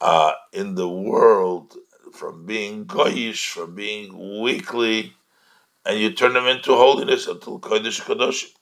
uh, 0.00 0.32
in 0.52 0.76
the 0.76 0.88
world, 0.88 1.74
from 2.12 2.46
being 2.46 2.86
goyish, 2.86 3.48
from 3.48 3.74
being 3.74 4.40
weakly, 4.40 5.14
and 5.84 5.98
you 5.98 6.12
turn 6.12 6.34
them 6.34 6.46
into 6.46 6.74
holiness 6.74 7.26
until 7.26 7.58
kodesh 7.58 8.00
kadoshim. 8.02 8.52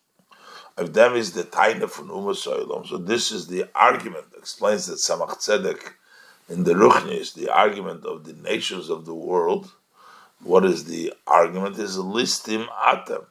If 0.79 0.95
them 0.95 1.15
is 1.15 1.33
the 1.33 1.45
taina 1.45 1.91
from 1.91 2.09
Umas 2.09 2.89
So 2.89 2.97
this 2.97 3.31
is 3.31 3.49
the 3.49 3.69
argument, 3.75 4.27
explains 4.39 4.87
that 4.87 4.95
Tzemach 4.95 5.39
Tzedek 5.39 5.93
in 6.49 6.65
the 6.65 6.73
Ruchnis, 6.73 7.35
the 7.35 7.51
argument 7.51 8.07
of 8.07 8.25
the 8.25 8.33
nations 8.33 8.89
of 8.89 9.05
the 9.05 9.15
world, 9.15 9.71
what 10.43 10.65
is 10.65 10.85
the 10.85 11.13
argument? 11.27 11.79
Is 11.79 11.97
listim 11.97 12.67
atem 12.69 13.27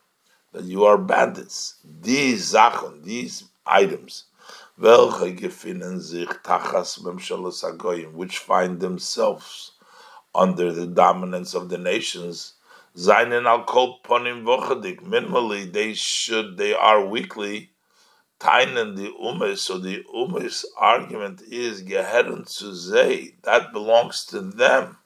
that 0.54 0.64
you 0.64 0.86
are 0.86 0.98
bandits. 0.98 1.76
These 2.02 2.54
zachon, 2.54 3.04
these 3.04 3.44
items, 3.66 4.26
which 4.78 5.52
find 8.38 8.80
themselves 8.80 9.72
under 10.34 10.72
the 10.72 10.88
dominance 10.88 11.54
of 11.54 11.70
the 11.70 11.78
nations. 11.78 12.54
Zainin 12.96 13.46
al 13.46 13.66
kol 13.66 14.00
ponim 14.04 14.44
vochadik. 14.44 15.02
Minimally, 15.02 15.72
they 15.72 15.94
should, 15.94 16.58
they 16.58 16.74
are 16.74 17.06
weakly. 17.06 17.72
Tainen 18.40 18.96
the 18.96 19.12
umes. 19.22 19.58
So 19.58 19.78
the 19.78 20.04
umes 20.16 20.64
argument 20.78 21.42
is 21.42 21.84
geheren 21.84 22.48
zu 22.48 22.72
That 23.44 23.74
belongs 23.74 24.26
to 24.28 24.40
them 24.42 24.99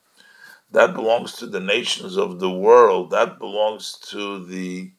that 0.73 0.95
belongs 0.95 1.33
to 1.33 1.45
the 1.45 1.59
nations 1.59 2.17
of 2.17 2.39
the 2.39 2.49
world. 2.49 3.11
That 3.11 3.39
belongs 3.39 3.97
to 4.09 4.43
the 4.43 4.91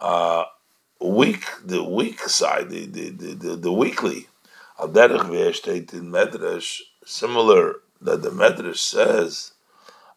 uh, 0.00 0.44
weak, 1.00 1.44
the 1.64 1.82
weak 1.82 2.20
side, 2.20 2.70
the 2.70 2.86
the 2.86 3.10
the, 3.10 3.34
the, 3.34 3.56
the 3.56 3.72
weekly. 3.72 4.26
in 5.94 6.10
Medrash, 6.10 6.80
similar 7.04 7.76
that 8.00 8.22
the 8.22 8.30
Medrash 8.30 8.76
says, 8.78 9.52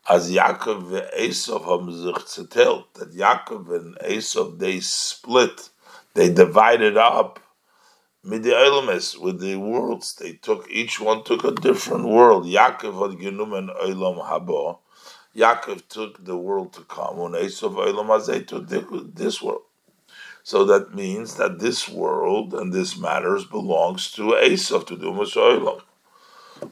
as 0.10 0.32
Yaakov 0.32 0.92
and 1.00 1.12
Esav 1.18 1.64
haben 1.66 1.92
that 2.96 3.14
Yaakov 3.16 3.74
and 3.74 3.96
Esav 4.00 4.58
they 4.58 4.80
split, 4.80 5.70
they 6.16 6.34
divided 6.34 6.98
up 6.98 7.40
Midi 8.22 8.50
with 9.22 9.40
the 9.40 9.56
worlds. 9.56 10.14
They 10.16 10.34
took 10.34 10.70
each 10.70 11.00
one 11.00 11.24
took 11.24 11.46
a 11.46 11.52
different 11.52 12.06
world. 12.06 12.46
Yaakov 12.46 13.12
had 13.12 13.20
genumen 13.20 13.70
Olam 13.82 14.28
Habo. 14.28 14.80
Yaakov 15.34 15.88
took 15.88 16.26
the 16.26 16.36
world 16.36 16.74
to 16.74 16.82
come. 16.82 17.18
When 17.18 17.32
Esav 17.32 17.76
Olam 17.76 18.08
Hazeh 18.08 18.46
took 18.46 18.68
this 19.16 19.42
world. 19.42 19.62
So 20.44 20.66
that 20.66 20.94
means 20.94 21.36
that 21.36 21.60
this 21.60 21.88
world 21.88 22.54
and 22.54 22.74
this 22.74 22.98
matters 22.98 23.46
belongs 23.46 24.12
to 24.12 24.34
Esav 24.34 24.86
to 24.88 24.98
the 24.98 25.06
Umas 25.06 25.36
Olam. 25.38 25.82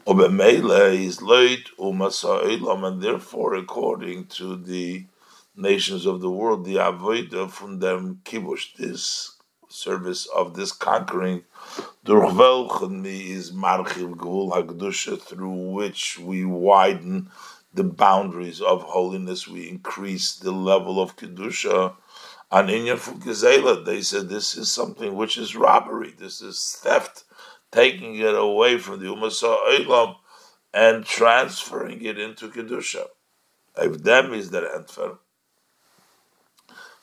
Obemele 0.06 1.02
is 1.02 1.22
late 1.22 1.70
Umas 1.78 2.24
Olam, 2.24 2.86
and 2.86 3.00
therefore, 3.00 3.54
according 3.54 4.26
to 4.26 4.54
the 4.54 5.06
nations 5.56 6.04
of 6.04 6.20
the 6.20 6.30
world, 6.30 6.66
the 6.66 6.74
Avodah 6.74 7.50
from 7.50 7.78
them 7.78 8.20
kibush 8.24 8.74
this 8.76 9.37
service 9.68 10.26
of 10.26 10.54
this 10.54 10.72
conquering, 10.72 11.44
is 12.06 13.52
through 15.22 15.70
which 15.72 16.18
we 16.18 16.44
widen 16.44 17.30
the 17.74 17.84
boundaries 17.84 18.60
of 18.60 18.82
holiness, 18.82 19.46
we 19.46 19.68
increase 19.68 20.36
the 20.36 20.52
level 20.52 21.00
of 21.00 21.16
kedusha. 21.16 21.94
And 22.50 22.70
in 22.70 22.86
Fukizela, 22.96 23.84
they 23.84 24.00
said 24.00 24.28
this 24.28 24.56
is 24.56 24.72
something 24.72 25.14
which 25.14 25.36
is 25.36 25.54
robbery, 25.54 26.14
this 26.18 26.40
is 26.40 26.78
theft, 26.82 27.24
taking 27.70 28.16
it 28.16 28.34
away 28.34 28.78
from 28.78 29.00
the 29.00 29.06
Umasa 29.06 29.58
Eilam 29.68 30.16
and 30.72 31.04
transferring 31.04 32.02
it 32.04 32.18
into 32.18 32.48
kedusha. 32.48 33.06
If 33.76 34.02
them 34.02 34.32
is 34.32 34.50
their 34.50 34.66
entfer. 34.66 35.18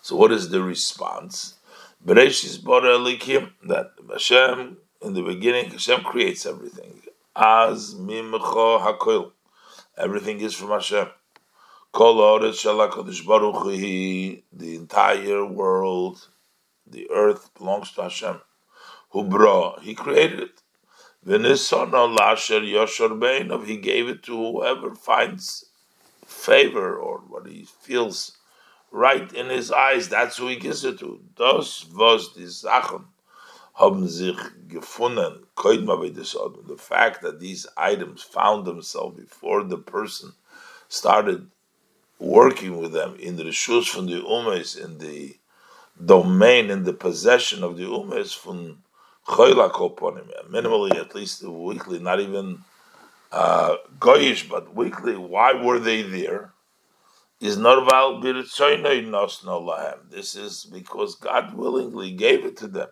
So 0.02 0.16
what 0.16 0.32
is 0.32 0.50
the 0.50 0.62
response? 0.62 1.56
Bereshis 2.06 2.64
Bora 2.64 3.00
Elikim, 3.00 3.54
that 3.68 3.94
Hashem, 4.12 4.78
in 5.02 5.14
the 5.16 5.24
beginning, 5.24 5.72
Hashem 5.72 6.02
creates 6.02 6.46
everything. 6.46 7.02
As 7.36 7.96
Mimcho 7.96 8.80
HaKoil. 8.80 9.32
Everything 9.98 10.40
is 10.40 10.54
from 10.54 10.70
Hashem. 10.70 11.08
Kol 11.92 12.18
Oretz 12.18 13.26
Baruch 13.26 14.44
the 14.54 14.76
entire 14.76 15.46
world, 15.46 16.28
the 16.86 17.10
earth 17.10 17.50
belongs 17.58 17.92
to 17.94 18.04
Hashem. 18.04 18.40
Hubra, 19.12 19.82
He 19.82 19.96
created 19.96 20.42
it. 20.42 20.62
V'nisono 21.26 22.16
lasher 22.16 22.60
yoshor 22.60 23.10
beinov, 23.20 23.66
He 23.66 23.78
gave 23.78 24.08
it 24.10 24.22
to 24.24 24.36
whoever 24.36 24.94
finds 24.94 25.66
favor 26.24 26.96
or 26.96 27.20
what 27.28 27.48
he 27.48 27.66
feels 27.82 28.38
right 28.96 29.32
in 29.34 29.50
his 29.50 29.72
eyes, 29.72 30.08
that's 30.08 30.38
who 30.38 30.48
he 30.48 30.56
gives 30.56 30.86
it 30.86 30.98
to. 31.00 31.20
Das 31.36 31.86
was 31.94 32.34
die 32.34 32.48
Sachen 32.48 33.06
haben 33.74 34.08
sich 34.08 34.38
gefunden, 34.70 35.42
the 35.58 36.78
fact 36.78 37.22
that 37.22 37.42
these 37.42 37.68
items 37.76 38.24
found 38.24 38.66
themselves 38.66 39.20
before 39.20 39.64
the 39.64 39.78
person 39.78 40.32
started 40.88 41.48
working 42.20 42.78
with 42.80 42.94
them 42.94 43.18
in 43.20 43.36
the 43.36 43.44
rishus 43.44 43.86
from 43.90 44.06
the 44.06 44.22
umes, 44.22 44.82
in 44.82 44.98
the 45.00 45.36
domain, 46.04 46.70
in 46.70 46.86
the 46.86 46.94
possession 46.94 47.64
of 47.64 47.76
the 47.76 47.84
umes 47.84 48.34
from 48.34 48.82
choyla 49.28 49.70
koponim, 49.72 50.30
minimally 50.50 50.96
at 50.96 51.14
least 51.14 51.44
weekly, 51.44 52.00
not 52.00 52.22
even 52.22 52.60
uh, 53.34 53.76
goyish, 54.00 54.48
but 54.48 54.74
weekly. 54.74 55.18
Why 55.18 55.52
were 55.52 55.80
they 55.80 56.02
there? 56.02 56.55
Is 57.42 57.58
norval 57.58 58.22
lahem. 58.22 60.10
This 60.10 60.36
is 60.36 60.66
because 60.66 61.16
God 61.16 61.54
willingly 61.54 62.12
gave 62.12 62.46
it 62.46 62.58
to 62.58 62.68
them. 62.68 62.88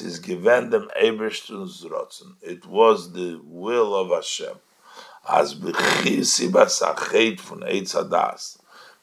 Is 0.00 0.18
given 0.18 0.70
them 0.70 0.88
It 0.96 2.66
was 2.66 3.12
the 3.12 3.40
will 3.42 3.94
of 3.96 4.10
Hashem. 4.10 4.58
As 5.28 5.54
von 5.54 5.72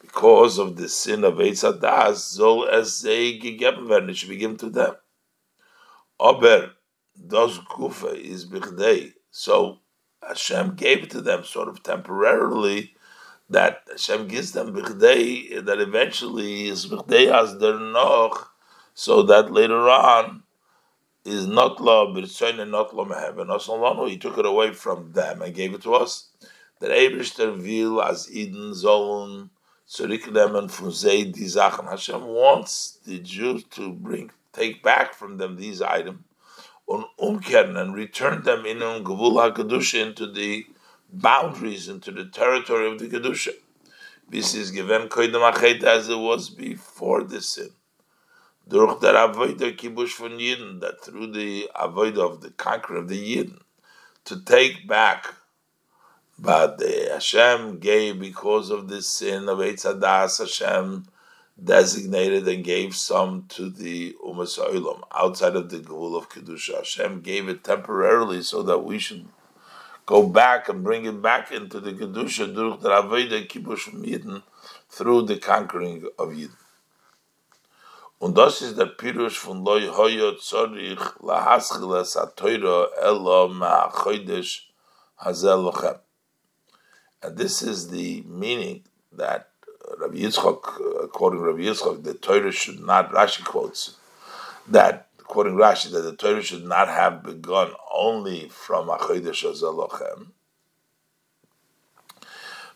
because 0.05 0.57
of 0.59 0.75
the 0.75 0.87
sin 0.87 1.23
of 1.23 1.35
Eitz 1.35 1.63
Hadaas, 1.63 2.17
soll 2.17 2.67
es 2.69 2.93
sei 2.93 3.39
gegeben 3.41 3.87
werden, 3.87 4.09
it 4.09 4.17
should 4.17 4.29
be 4.29 4.37
given 4.37 4.57
to 4.57 4.69
them. 4.69 4.95
Aber 6.19 6.71
das 7.15 7.57
Gufe 7.59 8.15
is 8.15 8.45
bichdei. 8.45 9.13
So 9.31 9.79
Hashem 10.25 10.75
gave 10.75 11.03
it 11.03 11.09
to 11.11 11.21
them 11.21 11.43
sort 11.43 11.67
of 11.67 11.83
temporarily 11.83 12.94
that 13.49 13.81
Hashem 13.89 14.27
gives 14.27 14.51
them 14.51 14.73
bichdei, 14.73 15.63
that 15.65 15.79
eventually 15.79 16.67
is 16.67 16.87
bichdei 16.87 17.31
as 17.31 17.57
der 17.57 17.79
noch, 17.79 18.49
so 18.93 19.21
that 19.23 19.51
later 19.51 19.89
on 19.89 20.43
is 21.23 21.47
not 21.47 21.81
law 21.81 22.07
b'ritzayin 22.13 22.59
and 22.59 22.71
not 22.71 22.95
law 22.95 23.05
meheven. 23.05 23.49
Also, 23.49 24.05
he 24.05 24.17
took 24.17 24.37
it 24.37 24.45
away 24.45 24.73
from 24.73 25.11
them 25.13 25.41
and 25.41 25.53
gave 25.53 25.73
it 25.73 25.81
to 25.81 25.93
us. 25.93 26.29
That 26.79 26.91
Eibishter 26.91 27.57
will 27.57 28.01
as 28.01 28.31
Eden 28.31 28.71
zolun 28.71 29.49
zurücknehmen 29.87 30.69
from 30.69 30.91
zei 30.91 31.31
die 31.31 31.47
Sachen. 31.47 31.87
Hashem 31.87 32.25
wants 32.25 32.99
the 33.05 33.19
Jews 33.19 33.63
to 33.71 33.91
bring, 33.91 34.31
take 34.53 34.83
back 34.83 35.13
from 35.13 35.37
them 35.37 35.55
these 35.55 35.81
items, 35.81 36.19
on 36.87 37.05
umkehren 37.19 37.79
and 37.79 37.95
return 37.95 38.43
them 38.43 38.65
in 38.65 38.81
um 38.83 39.03
gevul 39.03 40.01
into 40.01 40.31
the 40.31 40.65
boundaries 41.11 41.87
into 41.87 42.11
the 42.11 42.25
territory 42.25 42.91
of 42.91 42.99
the 42.99 43.07
Kedusha. 43.07 43.53
This 44.29 44.55
is 44.55 44.71
given 44.71 45.07
koidem 45.07 45.83
as 45.83 46.09
it 46.09 46.17
was 46.17 46.49
before 46.49 47.23
the 47.23 47.41
sin. 47.41 47.69
Durch 48.67 48.99
der 48.99 49.13
Avodah 49.13 49.77
Kibush 49.77 50.15
von 50.15 50.39
Yidden, 50.39 50.81
that 50.81 51.03
through 51.03 51.31
the 51.31 51.69
Avodah 51.75 52.31
of 52.31 52.41
the 52.41 52.49
conqueror 52.49 52.97
of 52.97 53.07
the 53.07 53.35
Yidden, 53.35 53.59
to 54.25 54.41
take 54.43 54.87
back, 54.87 55.35
but 56.39 56.79
the 56.79 57.09
Hashem 57.11 57.77
gave 57.77 58.19
because 58.19 58.71
of 58.71 58.87
the 58.87 59.03
sin 59.03 59.47
of 59.47 59.59
Eitz 59.59 59.85
Hadaas, 59.85 60.39
Hashem 60.39 61.05
designated 61.63 62.47
and 62.47 62.63
gave 62.63 62.95
some 62.95 63.45
to 63.49 63.69
the 63.69 64.15
Umas 64.25 64.59
Olam 64.59 65.01
outside 65.13 65.55
of 65.55 65.69
the 65.69 65.77
Gevul 65.77 66.17
of 66.17 66.29
Kedusha. 66.29 66.77
Hashem 66.77 67.21
gave 67.21 67.47
it 67.47 67.63
temporarily 67.63 68.41
so 68.41 68.63
that 68.63 68.79
we 68.79 68.99
should 68.99 69.27
go 70.05 70.27
back 70.27 70.69
and 70.69 70.83
bring 70.83 71.05
it 71.05 71.21
back 71.21 71.51
into 71.51 71.79
the 71.79 71.91
Kedusha 71.91 72.53
durch 72.53 72.81
der 72.81 72.91
Aveda 72.91 73.47
Kibush 73.47 73.89
Yidden 73.89 74.43
through 74.89 75.23
the 75.23 75.37
conquering 75.37 76.05
of 76.17 76.29
Yidden. 76.29 76.57
Und 78.19 78.37
das 78.37 78.61
ist 78.61 78.77
der 78.77 78.85
Pirush 78.85 79.37
von 79.37 79.63
Loi 79.63 79.87
Hoyo 79.87 80.31
Tzorich 80.31 80.99
Elo 82.97 83.49
Hazel 85.17 85.71
Lochem. 85.71 85.99
And 87.21 87.37
this 87.37 87.61
is 87.61 87.89
the 87.89 88.23
meaning 88.27 88.83
that 89.11 89.49
Rabbi 89.99 90.17
Yitzchok, 90.17 91.03
according 91.03 91.39
to 91.39 91.45
Rabbi 91.45 91.63
Yitzchok, 91.63 92.03
the 92.03 92.13
Torah 92.13 92.51
should 92.51 92.79
not, 92.79 93.11
Rashi 93.11 93.43
quotes, 93.43 93.97
that 94.67 95.07
quoting 95.35 95.55
Rashi, 95.55 95.91
that 95.91 95.99
the 95.99 96.15
Torah 96.15 96.41
should 96.41 96.63
not 96.63 96.87
have 96.87 97.21
begun 97.21 97.71
only 97.93 98.47
from 98.47 98.87
Achodesh 98.87 99.43
Azalochem, 99.43 100.27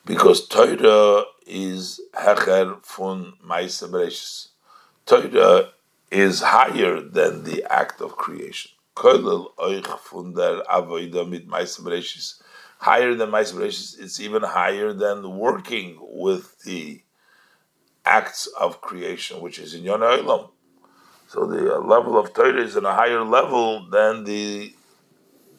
because 0.06 0.45
Torah 0.45 1.24
is 1.48 2.02
Hecher 2.13 2.84
fun 2.84 3.36
Maisa 3.48 3.89
Bereshis. 3.89 4.50
Torah 5.06 5.69
is 6.12 6.41
higher 6.41 7.00
than 7.00 7.45
the 7.45 7.63
act 7.72 8.02
of 8.02 8.17
creation. 8.17 8.72
Koilel 8.93 9.56
Oich 9.58 9.88
fun 10.00 10.34
der 10.34 10.62
mit. 11.28 11.48
Higher 12.80 13.15
than 13.15 13.32
Maisa 13.32 13.54
Bereshis, 13.54 13.98
it's 14.02 14.19
even 14.19 14.43
higher 14.43 14.91
than 14.91 15.38
working 15.38 15.98
with 16.02 16.62
the 16.63 17.04
acts 18.06 18.48
of 18.48 18.82
creation, 18.82 19.39
which 19.39 19.60
is 19.60 19.74
in 19.74 19.84
Yonah 19.84 20.08
Olam. 20.08 20.50
So 21.30 21.46
the 21.46 21.76
uh, 21.76 21.80
level 21.82 22.18
of 22.18 22.34
Torah 22.34 22.60
is 22.60 22.76
in 22.76 22.86
a 22.86 22.96
higher 22.96 23.24
level 23.24 23.88
than 23.88 24.24
the 24.24 24.74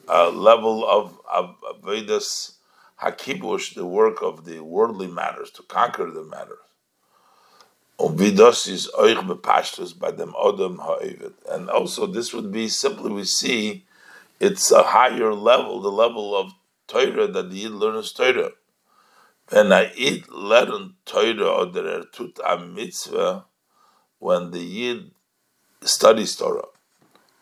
uh, 0.05 0.29
level 0.29 0.85
of, 0.85 1.17
of, 1.31 1.55
of 1.65 1.81
Vedas 1.81 2.57
Hakibush, 3.01 3.75
the 3.75 3.85
work 3.85 4.21
of 4.21 4.43
the 4.43 4.59
worldly 4.59 5.07
matters, 5.07 5.49
to 5.51 5.63
conquer 5.63 6.11
the 6.11 6.25
matters. 6.25 6.57
is 7.97 8.91
oich 8.99 9.97
by 9.97 10.11
And 11.55 11.69
also 11.69 12.05
this 12.05 12.33
would 12.33 12.51
be 12.51 12.67
simply 12.67 13.09
we 13.09 13.23
see 13.23 13.85
it's 14.41 14.71
a 14.71 14.83
higher 14.83 15.33
level, 15.33 15.79
the 15.79 15.89
level 15.89 16.35
of 16.35 16.51
Torah 16.87 17.27
that 17.27 17.49
the 17.49 17.55
Yid 17.55 17.71
learns 17.71 18.11
Torah. 18.11 18.51
When 19.47 19.71
I 19.71 19.93
eat 19.95 20.29
learn 20.29 20.95
Torah 21.05 21.47
or 21.47 21.65
there 21.67 22.03
tut 22.11 22.39
a 22.45 22.57
mitzvah, 22.57 23.45
when 24.19 24.51
the 24.51 24.59
Yid 24.59 25.11
studies 25.83 26.35
Torah 26.35 26.67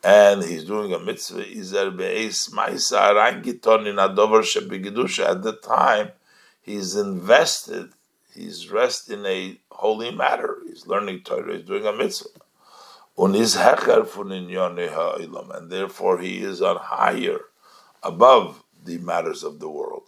and 0.04 0.43
he's 0.43 0.63
doing 0.63 0.93
a 0.93 0.99
mitzvah, 0.99 1.43
izer 1.43 1.95
be'es 1.95 2.49
ma'isa 2.54 3.13
rangiton 3.13 3.88
in 3.88 3.97
adover 3.97 4.41
shebegedusha. 4.43 5.30
At 5.30 5.43
the 5.43 5.54
time, 5.54 6.12
he's 6.62 6.95
invested, 6.95 7.91
he's 8.34 8.71
rest 8.71 9.10
in 9.10 9.25
a 9.25 9.60
holy 9.71 10.12
matter. 10.12 10.58
He's 10.65 10.88
learning 10.88 11.23
Torah, 11.23 11.58
he's 11.58 11.65
doing 11.65 11.86
a 11.86 11.91
mitzvah. 11.91 12.30
And 13.17 13.36
therefore 15.69 16.19
he 16.19 16.38
is 16.38 16.62
on 16.62 16.78
higher, 16.78 17.39
above 18.02 18.63
the 18.86 18.97
matters 18.99 19.43
of 19.43 19.60
the 19.60 19.67
world. 19.69 20.04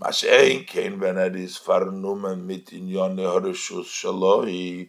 Mashein 0.00 0.66
kein 0.66 0.98
ben 0.98 1.14
farnumen 1.14 2.44
mit 2.44 2.66
inyone 2.66 3.18
harishus 3.18 3.84
shalohi, 3.84 4.88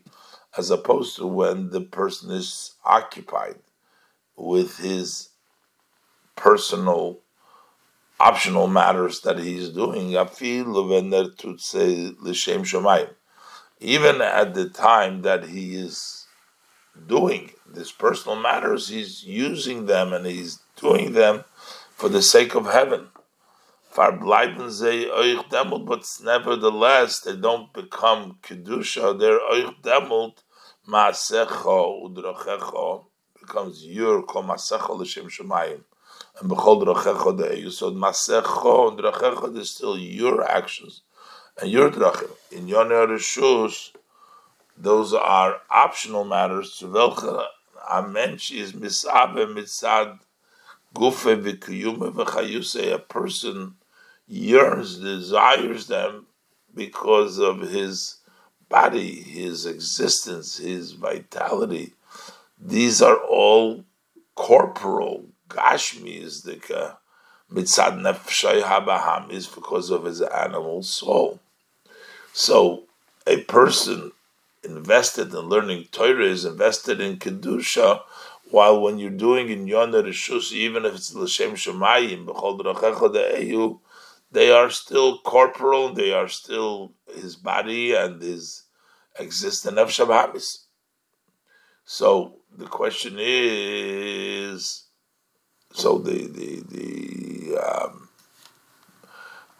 as 0.57 0.69
opposed 0.69 1.15
to 1.17 1.27
when 1.27 1.69
the 1.71 1.81
person 1.81 2.31
is 2.31 2.75
occupied 2.85 3.55
with 4.35 4.77
his 4.77 5.29
personal 6.35 7.19
optional 8.19 8.67
matters 8.67 9.21
that 9.21 9.39
he's 9.39 9.69
doing. 9.69 10.09
Even 13.79 14.21
at 14.21 14.53
the 14.53 14.69
time 14.69 15.21
that 15.23 15.45
he 15.45 15.75
is 15.75 16.25
doing 17.07 17.51
these 17.73 17.91
personal 17.91 18.39
matters, 18.39 18.87
he's 18.87 19.23
using 19.23 19.87
them 19.87 20.13
and 20.13 20.25
he's 20.25 20.59
doing 20.75 21.13
them 21.13 21.43
for 21.91 22.09
the 22.09 22.21
sake 22.21 22.55
of 22.55 22.65
heaven. 22.65 23.07
But 23.95 24.21
nevertheless, 26.23 27.19
they 27.19 27.35
don't 27.35 27.71
become 27.73 28.37
kedusha. 28.41 29.19
They're 29.19 29.39
oich 29.39 29.81
demult 29.83 30.43
maasecha 30.87 32.03
udrachecha 32.03 33.05
becomes 33.39 33.85
your 33.85 34.23
kol 34.23 34.43
maasecha 34.43 34.89
l'shem 34.97 35.29
shemayim 35.29 35.83
and 36.39 36.49
bechol 36.49 36.83
drachecha 36.83 37.37
de'eyu. 37.37 37.71
So 37.71 37.91
maasecha 37.91 38.89
and 38.89 38.99
drachecha 38.99 39.57
is 39.57 39.71
still 39.71 39.97
your 39.97 40.43
actions 40.43 41.03
and 41.61 41.69
your 41.69 41.89
drachim. 41.91 42.31
In 42.51 42.67
yoner 42.67 43.07
rishus, 43.07 43.91
those 44.75 45.13
are 45.13 45.61
optional 45.69 46.23
matters. 46.23 46.77
To 46.77 46.87
welche 46.87 47.45
a 47.89 48.01
mensch 48.07 48.51
is 48.51 48.73
misabe 48.73 49.45
mitzad 49.53 50.19
gufe 50.95 51.35
v'kiyume 51.41 52.11
v'chayuse. 52.13 52.93
A 52.93 52.99
person 52.99 53.75
yearns, 54.27 54.97
desires 54.97 55.87
them 55.87 56.27
because 56.73 57.39
of 57.39 57.61
his 57.61 58.17
body, 58.69 59.21
his 59.21 59.65
existence, 59.65 60.57
his 60.57 60.93
vitality. 60.93 61.93
These 62.59 63.01
are 63.01 63.17
all 63.17 63.83
corporal. 64.35 65.25
Gashmi 65.49 66.21
is 66.21 66.41
the 66.41 66.55
mitzad 67.51 68.01
nefshay 68.01 68.63
habaham 68.63 69.31
is 69.31 69.47
because 69.47 69.89
of 69.91 70.05
his 70.05 70.21
animal 70.21 70.81
soul. 70.81 71.39
So 72.33 72.83
a 73.27 73.41
person 73.41 74.11
invested 74.63 75.33
in 75.33 75.39
learning 75.41 75.89
Torah 75.91 76.25
is 76.25 76.45
invested 76.45 76.99
in 76.99 77.17
kedusha, 77.17 78.01
while 78.49 78.81
when 78.81 78.97
you're 78.97 79.09
doing 79.09 79.49
in 79.49 79.67
Yonah 79.67 79.99
even 79.99 80.85
if 80.85 80.95
it's 80.95 81.13
l'shem 81.13 81.51
shemayim 81.51 82.25
b'chol 82.25 82.59
de'eyu, 82.59 83.79
they 84.33 84.51
are 84.51 84.69
still 84.69 85.19
corporal, 85.19 85.93
they 85.93 86.11
are 86.11 86.27
still 86.27 86.93
his 87.15 87.35
body 87.35 87.93
and 87.93 88.21
his 88.21 88.63
existence 89.19 89.77
of 89.77 89.89
Shabbat. 89.89 90.57
So 91.85 92.35
the 92.57 92.65
question 92.65 93.17
is, 93.19 94.85
so 95.71 95.99
the 95.99 96.27
the 96.27 96.63
the 96.75 97.57
um, 97.57 98.09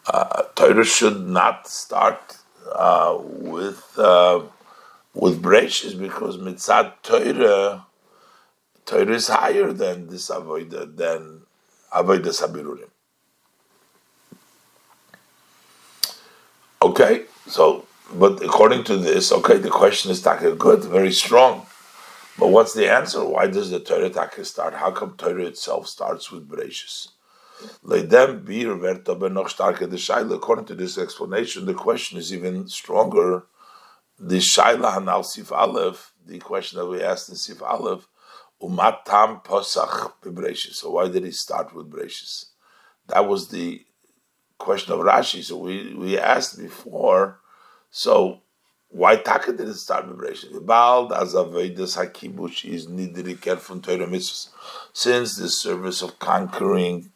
uh, 0.08 0.44
Torah 0.56 0.84
should 0.84 1.28
not 1.28 1.68
start 1.68 2.38
uh, 2.74 3.18
with 3.20 3.98
uh, 3.98 4.42
with 5.14 5.42
Breishis 5.42 5.98
because 6.00 6.38
mitzad 6.38 6.94
Torah 7.04 7.86
Torah 8.86 9.14
is 9.14 9.28
higher 9.28 9.72
than 9.72 10.08
this 10.08 10.30
avoida 10.30 10.96
than 10.96 11.44
avoida 11.94 12.32
sabirurim. 12.34 12.93
Okay, 16.94 17.26
so 17.48 17.88
but 18.14 18.44
according 18.44 18.84
to 18.84 18.98
this, 18.98 19.32
okay, 19.32 19.58
the 19.58 19.72
question 19.72 20.12
is 20.12 20.22
taka 20.22 20.54
good, 20.54 20.84
very 20.84 21.12
strong. 21.12 21.66
But 22.38 22.50
what's 22.50 22.76
the 22.76 22.88
answer? 22.88 23.26
Why 23.26 23.48
does 23.48 23.72
the 23.72 23.80
Torah 23.80 24.12
taka 24.12 24.46
start? 24.46 24.76
How 24.76 24.92
come 24.92 25.16
Torah 25.18 25.46
itself 25.46 25.88
starts 25.88 26.32
with 26.32 26.48
Bereshis? 26.48 27.08
According 30.36 30.66
to 30.66 30.76
this 30.76 30.98
explanation, 31.00 31.66
the 31.66 31.74
question 31.74 32.20
is 32.20 32.32
even 32.32 32.68
stronger. 32.68 33.48
The 34.20 34.38
Shaila 34.38 34.98
Hanal 34.98 35.26
Sif 35.26 35.52
Aleph, 35.52 36.14
the 36.24 36.38
question 36.38 36.78
that 36.78 36.86
we 36.86 37.02
asked 37.02 37.28
in 37.28 37.36
Sif 37.36 37.64
Aleph, 37.64 38.08
Umatam 38.62 39.44
Posach 39.44 40.14
Bereshis. 40.24 40.76
So 40.76 40.92
why 40.92 41.08
did 41.08 41.26
he 41.26 41.32
start 41.32 41.74
with 41.74 41.90
Bereshis? 41.90 42.52
That 43.08 43.28
was 43.28 43.48
the 43.48 43.84
question 44.64 44.94
of 44.94 45.00
Rashi. 45.00 45.44
So 45.44 45.58
we, 45.58 45.94
we 45.94 46.18
asked 46.18 46.58
before, 46.58 47.40
so 47.92 48.42
why 48.90 49.16
Taka 49.18 49.52
didn't 49.52 49.74
start 49.76 50.08
with 50.08 50.18
Bereshit? 50.18 50.66
Bald 50.66 51.12
as 51.12 51.34
Avedas 51.34 51.98
Hakibush 51.98 52.64
is 52.66 52.88
nidriker 52.88 53.58
from 53.60 53.82
Torah 53.82 54.08
mitzvahs. 54.08 54.50
Since 54.94 55.38
the 55.38 55.50
service 55.50 56.02
of 56.02 56.20
conquering 56.20 57.12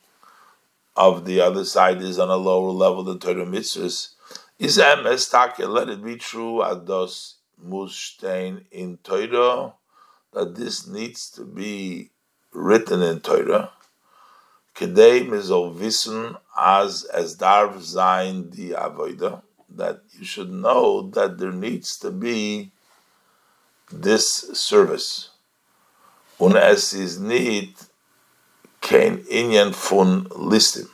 of 0.96 1.26
the 1.26 1.40
other 1.40 1.64
side 1.64 2.02
is 2.02 2.18
on 2.20 2.30
a 2.30 2.36
lower 2.36 2.72
level 2.72 3.04
than 3.04 3.20
Torah 3.20 3.46
mitzvahs, 3.46 4.10
is 4.60 4.78
emes 4.80 5.30
Taka, 5.32 5.68
let 5.68 5.90
it 5.90 6.04
be 6.04 6.16
true, 6.16 6.62
ados 6.64 7.36
mustein 7.64 8.66
in 8.72 8.98
Torah, 9.04 9.74
that 10.34 10.56
this 10.56 10.88
needs 10.88 11.30
to 11.30 11.44
be 11.44 12.10
written 12.52 13.02
in 13.04 13.20
Torah. 13.20 13.72
Kedei 14.78 15.28
mizol 15.28 15.74
wissen 15.74 16.38
as 16.56 17.04
as 17.06 17.36
darf 17.36 17.82
sein 17.82 18.50
die 18.50 18.76
avoida 18.78 19.42
that 19.76 20.02
you 20.12 20.26
should 20.26 20.52
know 20.52 21.10
that 21.14 21.40
there 21.40 21.52
needs 21.52 21.98
to 21.98 22.12
be 22.12 22.72
this 23.92 24.28
service. 24.54 25.30
Und 26.40 26.56
es 26.56 26.94
ist 26.94 27.20
nicht 27.20 27.88
kein 28.82 29.26
Inyan 29.26 29.74
von 29.74 30.28
listing. 30.36 30.88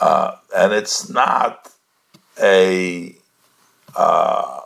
Uh, 0.00 0.36
and 0.54 0.72
it's 0.72 1.08
not 1.08 1.68
a 2.40 3.16
uh, 3.96 4.60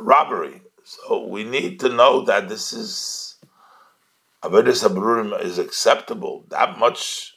robbery. 0.00 0.62
So 0.84 1.26
we 1.26 1.44
need 1.44 1.78
to 1.80 1.88
know 1.88 2.22
that 2.22 2.48
this 2.48 2.72
is 2.72 3.36
Avedis 4.42 4.88
Abrurim 4.88 5.38
is 5.40 5.58
acceptable. 5.58 6.44
That 6.48 6.78
much 6.78 7.29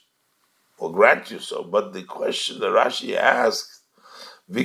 will 0.78 0.90
grant 0.90 1.30
you 1.30 1.38
so. 1.38 1.62
But 1.62 1.92
the 1.92 2.02
question 2.02 2.60
that 2.60 2.66
Rashi 2.68 3.16
asks, 3.16 3.80
why 4.46 4.62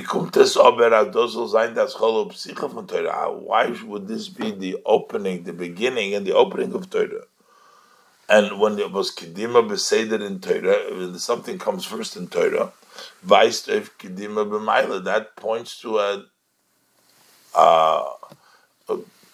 would 3.84 4.08
this 4.08 4.28
be 4.28 4.50
the 4.50 4.76
opening, 4.84 5.44
the 5.44 5.52
beginning, 5.54 6.14
and 6.14 6.26
the 6.26 6.34
opening 6.34 6.74
of 6.74 6.90
Torah? 6.90 7.24
And 8.28 8.60
when 8.60 8.78
it 8.78 8.92
was 8.92 9.10
Kedima 9.10 9.66
Beseder 9.66 10.20
in 10.20 10.40
Torah, 10.40 11.18
something 11.18 11.58
comes 11.58 11.86
first 11.86 12.14
in 12.16 12.28
Torah, 12.28 12.72
Vaistrev 13.26 13.90
Kedima 13.98 14.44
B'maila, 14.46 15.02
that 15.04 15.34
points 15.36 15.80
to 15.80 15.98
a, 15.98 16.26
a 17.54 18.04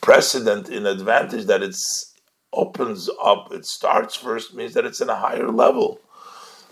precedent 0.00 0.68
in 0.68 0.86
advantage 0.86 1.46
that 1.46 1.62
it 1.62 1.74
opens 2.52 3.10
up, 3.22 3.52
it 3.52 3.66
starts 3.66 4.14
first, 4.14 4.54
means 4.54 4.74
that 4.74 4.86
it's 4.86 5.00
in 5.00 5.10
a 5.10 5.16
higher 5.16 5.50
level. 5.50 6.00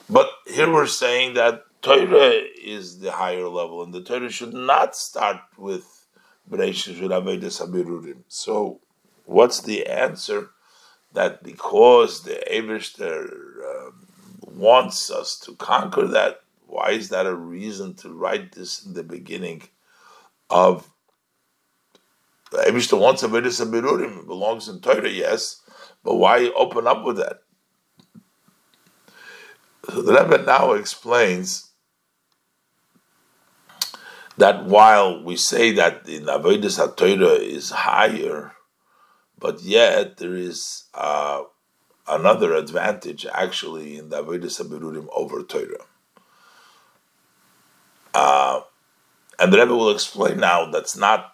But 0.09 0.29
here 0.47 0.71
we're 0.71 0.87
saying 0.87 1.35
that 1.35 1.65
Torah 1.81 2.43
is 2.63 3.01
the 3.01 3.13
higher 3.13 3.49
level, 3.49 3.83
and 3.83 3.93
the 3.93 4.03
Torah 4.03 4.31
should 4.31 4.55
not 4.55 4.97
start 4.97 5.41
with 5.57 6.07
Bereshit 6.51 6.99
Abirurim. 6.99 8.23
So, 8.29 8.81
what's 9.25 9.61
the 9.61 9.87
answer? 9.87 10.51
That 11.13 11.45
because 11.45 12.25
the 12.25 12.43
Eberster 12.51 13.29
uh, 13.65 13.91
wants 14.41 15.11
us 15.11 15.39
to 15.41 15.55
conquer 15.55 16.09
that, 16.09 16.41
why 16.67 16.91
is 16.91 17.11
that 17.11 17.27
a 17.27 17.35
reason 17.35 17.95
to 17.97 18.13
write 18.13 18.53
this 18.53 18.85
in 18.85 18.95
the 18.95 19.05
beginning 19.05 19.69
of 20.51 20.91
the 22.51 22.97
wants 22.99 23.23
Avedis 23.23 23.65
Abirurim? 23.65 24.21
It 24.21 24.27
belongs 24.27 24.69
in 24.69 24.81
Torah, 24.81 25.09
yes, 25.09 25.63
but 26.03 26.17
why 26.17 26.51
open 26.57 26.89
up 26.89 27.05
with 27.05 27.19
that? 27.19 27.44
So 29.91 30.03
the 30.03 30.15
Rebbe 30.15 30.45
now 30.45 30.73
explains 30.73 31.71
that 34.37 34.65
while 34.65 35.23
we 35.23 35.37
say 35.37 35.73
that 35.73 36.09
in 36.09 36.25
Avodah 36.25 36.65
HaTorah 36.65 37.39
is 37.41 37.71
higher, 37.71 38.53
but 39.39 39.63
yet 39.63 40.17
there 40.17 40.35
is 40.35 40.85
uh, 40.95 41.43
another 42.09 42.55
advantage 42.55 43.27
actually 43.27 43.99
in 43.99 44.09
the 44.09 44.23
Avodah 44.23 44.45
HaBerurim 44.45 45.07
over 45.15 45.43
Torah. 45.43 45.85
Uh, 48.13 48.61
and 49.39 49.53
the 49.53 49.59
Rebbe 49.59 49.75
will 49.75 49.91
explain 49.91 50.39
now 50.39 50.71
that's 50.71 50.97
not 50.97 51.33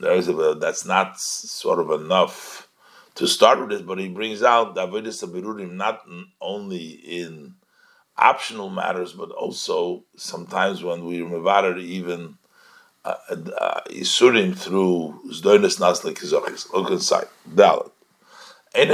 that's 0.00 0.84
not 0.86 1.20
sort 1.20 1.78
of 1.78 2.00
enough 2.00 2.68
to 3.16 3.26
start 3.26 3.60
with 3.60 3.70
this, 3.70 3.82
but 3.82 3.98
he 3.98 4.08
brings 4.08 4.42
out 4.42 4.74
the 4.74 4.86
Avodah 4.86 5.08
HaBerurim 5.08 5.72
not 5.72 6.02
only 6.40 6.86
in 6.86 7.54
optional 8.20 8.70
matters, 8.70 9.12
but 9.12 9.30
also 9.30 10.04
sometimes 10.16 10.84
when 10.84 11.04
we 11.04 11.20
mevarer 11.20 11.80
even 11.80 12.36
uh, 13.04 13.14
uh, 13.58 13.80
through 13.88 15.20
zdoinis 15.28 15.80
naslik 15.80 16.18
kizochis. 16.18 16.72
Look 16.72 16.90
inside. 16.90 17.28
Dalit. 17.48 17.90
One 18.72 18.92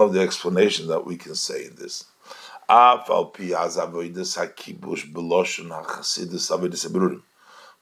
of 0.00 0.12
the 0.12 0.20
explanations 0.20 0.86
that 0.88 1.04
we 1.04 1.16
can 1.16 1.34
say 1.34 1.64
in 1.64 1.74
this. 1.74 2.04
We 2.68 2.74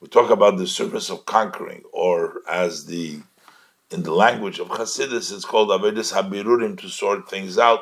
talk 0.09 0.29
about 0.31 0.57
the 0.57 0.67
service 0.67 1.09
of 1.09 1.25
conquering, 1.25 1.83
or 1.93 2.41
as 2.49 2.85
the 2.87 3.21
in 3.91 4.03
the 4.03 4.13
language 4.13 4.59
of 4.59 4.67
Hasidus, 4.69 5.31
it's 5.31 5.45
called 5.45 5.69
Avedis 5.69 6.11
Habirurim 6.11 6.77
to 6.81 6.89
sort 6.89 7.29
things 7.29 7.59
out. 7.59 7.81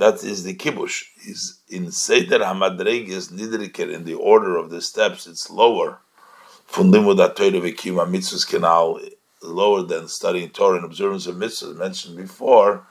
That 0.00 0.24
is 0.24 0.44
the 0.44 0.54
kibush. 0.54 1.04
Is 1.26 1.60
in 1.68 1.92
Seder 1.92 2.38
Hamadregis 2.38 3.30
Nidriker 3.30 3.92
in 3.92 4.04
the 4.04 4.14
order 4.14 4.56
of 4.56 4.70
the 4.70 4.80
steps, 4.80 5.26
it's 5.26 5.50
lower. 5.50 5.98
From 6.64 6.90
Limud 6.90 7.18
V'Kiyum 7.34 8.10
Mitzvahs 8.10 8.48
Canal, 8.48 8.98
lower 9.42 9.82
than 9.82 10.08
studying 10.08 10.48
Torah 10.48 10.76
and 10.76 10.86
observance 10.86 11.26
of 11.26 11.36
mitzvahs 11.36 11.76
mentioned 11.76 12.16
before. 12.16 12.86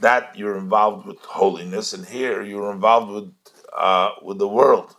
That 0.00 0.36
you're 0.36 0.58
involved 0.58 1.06
with 1.06 1.20
holiness, 1.20 1.92
and 1.92 2.04
here 2.04 2.42
you're 2.42 2.72
involved 2.72 3.12
with 3.12 3.32
uh, 3.76 4.10
with 4.20 4.38
the 4.38 4.48
world. 4.48 4.96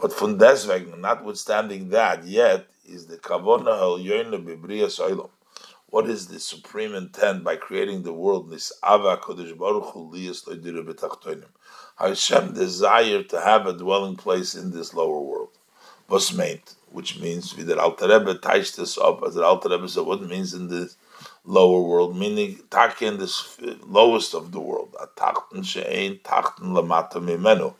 But 0.00 0.14
from 0.14 0.38
deswegen, 0.38 1.02
notwithstanding 1.02 1.90
that, 1.90 2.24
yet 2.24 2.66
is 2.86 3.08
the 3.08 3.18
kavona 3.18 3.74
elyoina 3.84 4.42
bebriya 4.42 4.86
soilom. 4.86 5.28
What 5.92 6.08
is 6.08 6.28
the 6.28 6.40
supreme 6.40 6.94
intent 6.94 7.44
by 7.44 7.56
creating 7.56 8.02
the 8.02 8.14
world? 8.14 8.48
This 8.48 8.72
ava 8.82 9.18
kodesh 9.18 9.54
baruch. 9.58 9.92
Hashem 11.96 12.54
desired 12.54 13.28
to 13.28 13.38
have 13.38 13.66
a 13.66 13.74
dwelling 13.74 14.16
place 14.16 14.54
in 14.54 14.70
this 14.70 14.94
lower 14.94 15.20
world. 15.20 15.50
Was 16.08 16.32
meant, 16.32 16.76
which 16.90 17.20
means 17.20 17.52
der 17.52 17.78
Alter 17.78 18.08
Rebbe 18.08 18.36
teist 18.36 18.76
this 18.76 18.96
up, 18.96 19.22
as 19.22 19.34
the 19.34 19.44
Alter 19.44 19.68
Rebbe 19.68 19.86
said, 19.86 20.06
what 20.06 20.22
means 20.22 20.54
in 20.54 20.68
the 20.68 20.90
lower 21.44 21.82
world, 21.82 22.16
meaning 22.16 22.62
tak 22.70 23.02
in 23.02 23.18
this 23.18 23.58
lowest 23.86 24.32
of 24.34 24.50
the 24.50 24.60
world. 24.60 24.96
Atachten 24.98 25.62
she'ein 25.62 26.20
tachten 26.20 26.72
lamata 26.72 27.20
mimenu 27.20 27.74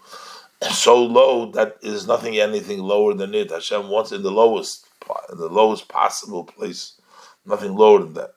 so 0.70 1.02
low 1.02 1.50
that 1.52 1.78
is 1.82 2.06
nothing 2.06 2.36
anything 2.38 2.80
lower 2.80 3.14
than 3.14 3.34
it. 3.34 3.50
Hashem 3.50 3.88
wants 3.88 4.12
in 4.12 4.22
the 4.22 4.30
lowest 4.30 4.86
in 5.30 5.38
the 5.38 5.48
lowest 5.48 5.88
possible 5.88 6.44
place, 6.44 6.94
nothing 7.44 7.74
lower 7.74 8.00
than 8.00 8.14
that. 8.14 8.34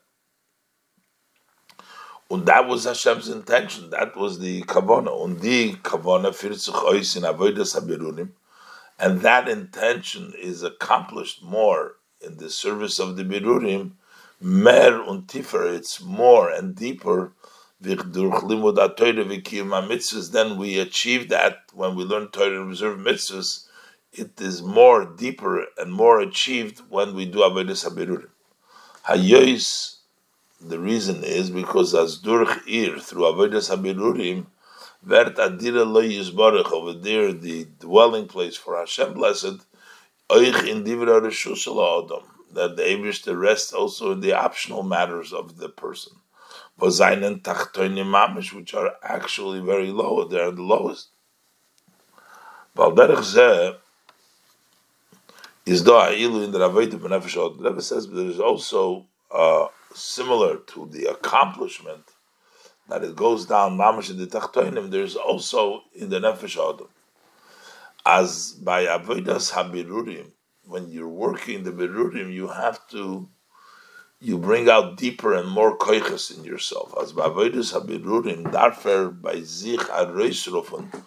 And 2.30 2.46
that 2.46 2.66
was 2.66 2.84
Hashem's 2.84 3.28
intention. 3.28 3.90
That 3.90 4.16
was 4.16 4.40
the 4.40 4.62
kavana. 4.62 5.10
Und 5.16 5.40
die 5.40 5.76
kavana 5.82 6.28
in 7.16 7.22
avodas 7.22 8.30
and 8.98 9.20
that 9.20 9.48
intention 9.48 10.32
is 10.40 10.62
accomplished 10.62 11.42
more 11.42 11.96
in 12.20 12.38
the 12.38 12.48
service 12.48 12.98
of 12.98 13.16
the 13.16 13.24
birurim. 13.24 13.92
Mer 14.40 15.02
und 15.02 15.28
tiefer, 15.28 15.74
it's 15.74 16.00
more 16.02 16.50
and 16.50 16.74
deeper 16.74 17.32
then 17.78 17.98
we 20.56 20.78
achieve 20.78 21.28
that 21.28 21.58
when 21.74 21.94
we 21.94 22.04
learn 22.04 22.28
Torah 22.28 22.60
and 22.60 22.70
observe 22.70 22.98
mitzvahs. 22.98 23.66
It 24.12 24.40
is 24.40 24.62
more 24.62 25.04
deeper 25.04 25.66
and 25.76 25.92
more 25.92 26.20
achieved 26.20 26.80
when 26.88 27.14
we 27.14 27.26
do 27.26 27.40
avodas 27.40 27.86
habirurim. 27.86 28.30
Hayois, 29.08 29.96
the 30.60 30.78
reason 30.78 31.22
is 31.22 31.50
because 31.50 31.94
as 31.94 32.18
durch 32.18 32.66
ir 32.66 32.98
through 32.98 33.24
avodas 33.24 33.70
habirurim, 33.70 34.46
vert 35.02 35.36
adira 35.36 35.86
lo 35.86 36.02
yisbarach 36.02 36.72
over 36.72 36.92
there 36.92 37.32
the 37.32 37.64
dwelling 37.78 38.26
place 38.26 38.56
for 38.56 38.76
Hashem 38.76 39.14
blessed, 39.14 39.60
oich 40.28 40.66
in 40.66 40.84
divra 40.84 41.20
reshus 41.20 41.66
adam 41.66 42.24
that 42.52 42.76
the 42.76 42.82
Abish 42.82 43.22
the 43.22 43.36
rest 43.36 43.72
also 43.72 44.12
in 44.12 44.20
the 44.20 44.32
optional 44.32 44.82
matters 44.82 45.32
of 45.32 45.58
the 45.58 45.68
person 45.68 46.14
Vazainen 46.80 47.40
tachtoinim 47.40 48.06
mamish, 48.06 48.52
which 48.52 48.74
are 48.74 48.96
actually 49.02 49.60
very 49.60 49.90
low. 49.90 50.24
They're 50.28 50.50
the 50.50 50.62
lowest. 50.62 51.08
Valderich 52.76 53.24
zeh 53.34 53.76
is 55.66 55.82
do 55.82 55.90
ilu 55.90 56.44
in 56.44 56.52
the 56.52 56.60
Ravayim 56.60 56.92
Benefesh 56.92 57.58
The 57.58 57.68
Rebbe 57.68 57.82
says 57.82 58.08
there 58.08 58.24
is 58.26 58.38
also 58.38 59.06
uh, 59.32 59.66
similar 59.92 60.58
to 60.58 60.86
the 60.86 61.06
accomplishment 61.06 62.04
that 62.88 63.02
it 63.02 63.16
goes 63.16 63.46
down 63.46 63.76
mamash 63.76 64.10
in 64.10 64.18
the 64.18 64.26
tachtoinim. 64.26 64.90
There 64.90 65.02
is 65.02 65.16
also 65.16 65.82
in 65.92 66.08
the 66.08 66.20
Nefesh 66.20 66.56
Adam. 66.56 66.88
As 68.04 68.52
by 68.52 68.86
avodas 68.86 69.52
habirurim, 69.52 70.30
when 70.64 70.88
you're 70.90 71.08
working 71.08 71.64
the 71.64 71.72
birurim, 71.72 72.32
you 72.32 72.46
have 72.48 72.86
to 72.90 73.28
you 74.20 74.38
bring 74.38 74.68
out 74.68 74.96
deeper 74.96 75.34
and 75.34 75.48
more 75.48 75.76
koiches 75.76 76.36
in 76.36 76.44
yourself. 76.44 76.94
As 77.02 77.12
ba'avodas 77.12 77.74
habirurim 77.74 78.44
darfer 78.52 79.10
by 79.20 79.40
zich 79.42 79.80
aroisrofen, 79.80 81.02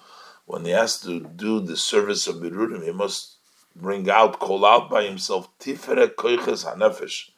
when 0.45 0.66
he 0.66 0.72
has 0.72 0.99
to 1.01 1.22
do 1.22 1.62
the 1.62 1.78
service 1.78 2.28
of 2.28 2.36
birurim, 2.38 2.84
he 2.84 2.91
must 2.91 3.38
bring 3.82 4.09
out, 4.09 4.39
call 4.39 4.65
out 4.65 4.89
by 4.89 5.03
himself 5.03 5.49
tifere 5.59 6.07
koiches 6.15 6.65
hanefesh, 6.65 7.30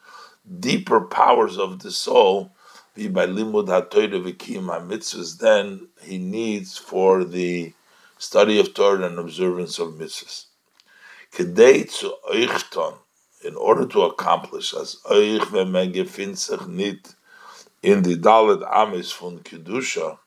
deeper 0.60 1.02
powers 1.02 1.58
of 1.58 1.80
the 1.80 1.92
soul. 1.92 2.52
Be 2.94 3.08
by 3.08 3.26
limud 3.26 3.68
hatoyre 3.68 4.22
v'kiyim 4.22 4.88
mitzvahs. 4.88 5.38
Then 5.38 5.88
he 6.02 6.18
needs 6.18 6.78
for 6.78 7.24
the 7.24 7.74
study 8.18 8.60
of 8.60 8.74
Torah 8.74 9.06
and 9.06 9.18
observance 9.18 9.80
of 9.80 9.94
mitzvahs. 9.94 10.46
Kedei 11.32 11.89
zu 11.89 12.14
euchton 12.34 12.98
in 13.44 13.56
order 13.56 13.86
to 13.86 14.04
accomplish 14.04 14.74
as 14.74 14.98
man 15.10 15.94
gefindt 15.94 16.38
sich 16.38 16.68
nit 16.68 17.16
in 17.82 18.04
the 18.04 18.16
dalet 18.16 18.62
amis 18.72 19.12
von 19.12 19.39
kedusha 19.39 20.18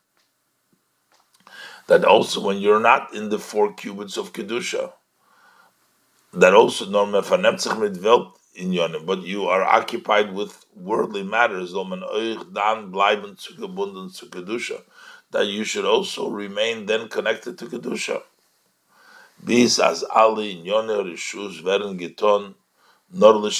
that 1.87 2.05
also 2.05 2.41
when 2.41 2.59
you're 2.59 2.81
not 2.81 3.15
in 3.15 3.29
the 3.29 3.39
four 3.39 3.73
cubits 3.75 4.17
of 4.17 4.33
kedusha 4.33 4.93
that 6.37 6.55
also 6.55 6.87
normal 6.87 7.22
welt 7.22 8.39
in 8.55 8.70
yonim 8.70 9.05
but 9.07 9.22
you 9.22 9.47
are 9.47 9.64
occupied 9.64 10.32
with 10.32 10.64
worldly 10.76 11.22
matters 11.22 11.72
that 15.32 15.47
you 15.47 15.64
should 15.64 15.85
also 15.85 16.28
remain 16.28 16.87
then 16.87 17.09
connected 17.09 17.59
to 17.59 17.66
kedusha 17.66 18.22
bis 19.45 19.78
as 19.78 20.05
geton 21.99 22.55
nor 23.12 23.51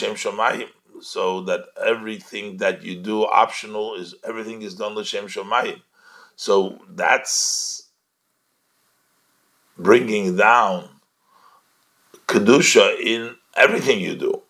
so 1.01 1.43
that 1.43 1.67
everything 1.85 2.57
that 2.59 2.83
you 2.83 2.97
do 2.97 3.25
optional 3.27 3.95
is 3.95 4.15
everything 4.25 4.63
is 4.63 4.75
done 4.75 4.95
l'shem 4.95 5.27
shamayim. 5.27 5.81
So 6.37 6.79
that's 6.89 7.89
bringing 9.77 10.37
down 10.37 10.89
kedusha 12.27 12.99
in 13.01 13.37
everything 13.57 14.01
you 14.01 14.17
do. 14.17 14.43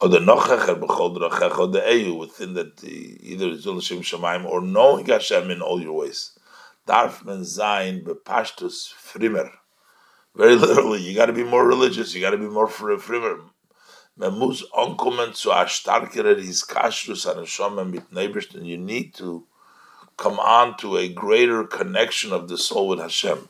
Or 0.00 0.08
the 0.08 0.18
nochacher 0.18 0.80
b'chol 0.80 1.16
drachech 1.16 1.58
or 1.58 1.68
the 1.68 1.80
eyu 1.80 2.18
within 2.18 2.54
that 2.54 2.78
the, 2.78 3.18
either 3.22 3.48
is 3.50 3.66
l'shem 3.66 4.00
shamayim 4.00 4.44
or 4.44 4.60
knowing 4.60 5.06
Hashem 5.06 5.50
in 5.50 5.62
all 5.62 5.80
your 5.80 5.92
ways. 5.92 6.38
Darf 6.86 7.24
men 7.24 7.44
sein 7.44 8.02
bepashtus 8.04 8.92
frimer. 8.94 9.50
Very 10.34 10.54
literally, 10.56 11.00
you 11.02 11.14
got 11.14 11.26
to 11.26 11.32
be 11.32 11.44
more 11.44 11.66
religious. 11.66 12.14
You 12.14 12.20
got 12.20 12.30
to 12.30 12.38
be 12.38 12.48
more 12.48 12.66
frimer, 12.66 13.40
Man 14.16 14.38
muss 14.38 14.62
ankommen 14.76 15.34
zu 15.34 15.50
a 15.50 15.64
starkere 15.64 16.36
Hiskashrus 16.36 17.30
an 17.30 17.44
Neshama 17.44 17.90
mit 17.90 18.10
Neibishten. 18.10 18.64
You 18.64 18.76
need 18.76 19.14
to 19.14 19.46
come 20.18 20.38
on 20.38 20.76
to 20.78 20.98
a 20.98 21.08
greater 21.08 21.64
connection 21.64 22.32
of 22.32 22.48
the 22.48 22.58
soul 22.58 22.88
with 22.88 22.98
Hashem. 22.98 23.48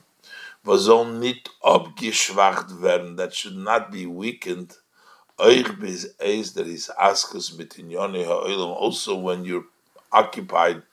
Was 0.65 0.85
soll 0.85 1.05
nicht 1.05 1.49
abgeschwacht 1.61 2.81
werden, 2.81 3.17
that 3.17 3.33
should 3.33 3.57
not 3.57 3.91
be 3.91 4.05
weakened. 4.05 4.77
Euch 5.37 5.77
bis 5.79 6.15
der 6.53 6.65
is 6.65 6.89
askus 6.97 7.57
mit 7.57 7.75
ha'olam, 7.75 8.71
also 8.71 9.15
when 9.15 9.43
you're 9.43 9.65
occupied 10.13 10.83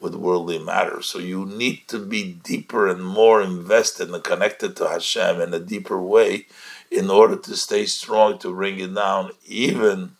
with 0.00 0.14
worldly 0.14 0.58
matters. 0.58 1.06
So 1.06 1.18
you 1.18 1.44
need 1.46 1.86
to 1.88 1.98
be 1.98 2.32
deeper 2.32 2.88
and 2.88 3.04
more 3.04 3.42
invested 3.42 4.10
and 4.10 4.24
connected 4.24 4.74
to 4.76 4.88
Hashem 4.88 5.40
in 5.40 5.54
a 5.54 5.60
deeper 5.60 6.00
way 6.00 6.46
in 6.90 7.10
order 7.10 7.36
to 7.36 7.56
stay 7.56 7.86
strong 7.86 8.38
to 8.38 8.52
bring 8.52 8.80
it 8.80 8.94
down, 8.94 9.30
even 9.46 10.16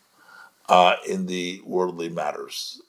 uh, 0.68 0.96
in 1.08 1.26
the 1.26 1.62
worldly 1.64 2.10
matters. 2.10 2.80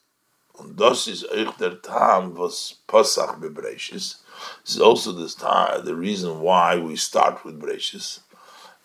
Und 0.62 0.80
das 0.80 1.08
ist 1.08 1.28
euch 1.32 1.50
der 1.60 1.82
Tam, 1.82 2.38
was 2.38 2.76
Pasach 2.88 3.40
bebrechis. 3.40 4.18
This 4.64 4.76
is 4.76 4.82
also 4.82 5.12
this 5.12 5.34
time, 5.34 5.84
the 5.84 5.96
reason 5.96 6.40
why 6.40 6.78
we 6.78 6.96
start 6.96 7.44
with 7.44 7.60
brechis. 7.60 8.20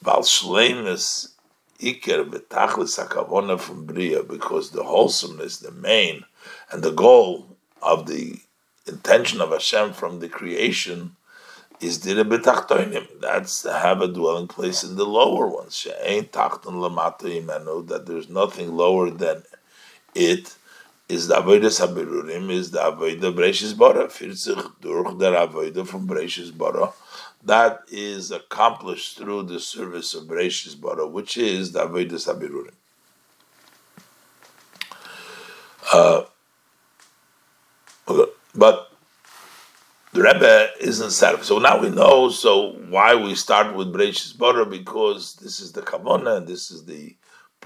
Weil 0.02 0.22
Shleimus 0.22 1.32
Iker 1.80 2.24
betachlis 2.24 2.98
hakavona 2.98 3.60
from 3.60 3.84
Bria, 3.84 4.22
because 4.22 4.70
the 4.70 4.84
wholesomeness, 4.84 5.58
the 5.58 5.70
main, 5.70 6.24
and 6.70 6.82
the 6.82 6.92
goal 6.92 7.56
of 7.82 8.06
the 8.06 8.40
intention 8.86 9.42
of 9.42 9.50
Hashem 9.50 9.92
from 9.92 10.20
the 10.20 10.28
creation 10.28 11.16
is 11.80 11.98
dire 11.98 12.24
betachtoinim. 12.24 13.20
That's 13.20 13.62
to 13.62 13.72
have 13.72 14.00
a 14.00 14.08
dwelling 14.08 14.48
place 14.48 14.82
in 14.82 14.96
the 14.96 15.04
lower 15.04 15.46
ones. 15.46 15.76
She'ain 15.76 16.24
tachton 16.24 16.80
lamata 16.80 17.24
imenu, 17.24 17.86
that 17.88 18.06
there's 18.06 18.30
nothing 18.30 18.74
lower 18.74 19.10
than 19.10 19.42
it. 20.14 20.55
Is 21.08 21.28
the 21.28 21.36
avodah 21.36 21.70
sabirurim, 21.70 22.50
is 22.50 22.72
the 22.72 22.80
avodah 22.80 23.34
breishis 23.34 23.76
bara, 23.78 24.08
firzich 24.08 24.72
durch 24.80 25.18
der 25.18 25.32
avodah 25.32 25.86
from 25.86 26.06
breishis 26.06 26.56
bara. 26.56 26.92
That 27.44 27.82
is 27.88 28.32
accomplished 28.32 29.18
through 29.18 29.44
the 29.44 29.60
service 29.60 30.14
of 30.14 30.24
breishis 30.24 30.80
bara, 30.80 31.06
which 31.06 31.36
is 31.36 31.72
the 31.72 31.86
avodah 31.86 32.10
sabirurim. 32.10 32.74
Uh, 35.92 36.24
but 38.56 38.90
the 40.12 40.22
Rebbe 40.22 40.70
isn't 40.80 41.10
set 41.10 41.44
So 41.44 41.58
now 41.58 41.80
we 41.80 41.90
know. 41.90 42.30
So 42.30 42.72
why 42.88 43.14
we 43.14 43.34
start 43.34 43.76
with 43.76 43.92
Breishis 43.92 44.36
Bora 44.36 44.64
because 44.64 45.34
this 45.34 45.60
is 45.60 45.72
the 45.72 45.82
Kavona 45.82 46.38
and 46.38 46.46
this 46.46 46.70
is 46.70 46.84
the 46.84 47.14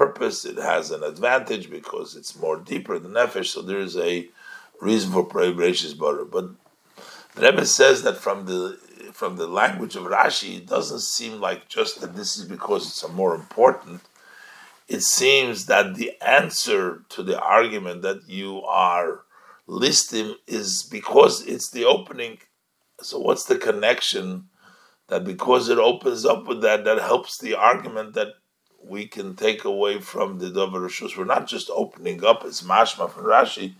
purpose. 0.01 0.47
It 0.47 0.57
has 0.57 0.91
an 0.91 1.03
advantage 1.03 1.71
because 1.71 2.17
it's 2.17 2.35
more 2.45 2.57
deeper 2.57 2.99
than 2.99 3.13
Nefesh. 3.13 3.49
So 3.49 3.61
there 3.61 3.81
is 3.81 3.99
a 3.99 4.29
reason 4.81 5.13
for 5.13 5.27
Breishis 5.27 5.97
Bora. 5.99 6.25
But 6.25 6.47
the 7.35 7.43
Rebbe 7.43 7.67
says 7.67 8.03
that 8.05 8.17
from 8.17 8.47
the 8.47 8.79
from 9.13 9.37
the 9.37 9.47
language 9.47 9.97
of 9.97 10.05
Rashi, 10.05 10.57
it 10.57 10.67
doesn't 10.67 11.03
seem 11.03 11.35
like 11.39 11.69
just 11.69 12.01
that 12.01 12.17
this 12.17 12.39
is 12.39 12.47
because 12.47 12.87
it's 12.87 13.07
more 13.13 13.35
important. 13.35 14.01
It 14.89 15.03
seems 15.03 15.67
that 15.67 15.97
the 15.97 16.13
answer 16.27 17.03
to 17.11 17.23
the 17.23 17.39
argument 17.39 18.01
that 18.01 18.21
you 18.27 18.63
are 18.63 19.25
listing 19.67 20.37
is 20.47 20.83
because 20.83 21.47
it's 21.47 21.71
the 21.71 21.85
opening. 21.85 22.39
So 23.03 23.19
what's 23.19 23.45
the 23.45 23.59
connection 23.59 24.49
that 25.09 25.25
because 25.25 25.69
it 25.69 25.79
opens 25.79 26.25
up 26.25 26.47
with 26.49 26.63
that, 26.63 26.85
that 26.85 27.01
helps 27.01 27.37
the 27.37 27.55
argument 27.55 28.15
that 28.15 28.40
we 28.83 29.07
can 29.07 29.37
take 29.37 29.65
away 29.65 30.01
from 30.01 30.39
the 30.39 30.51
Dover 30.51 30.81
Rishus. 30.81 31.17
We're 31.17 31.25
not 31.25 31.47
just 31.47 31.71
opening 31.71 32.25
up 32.25 32.45
as 32.45 32.63
mashma 32.63 33.11
from 33.11 33.25
Rashi, 33.25 33.75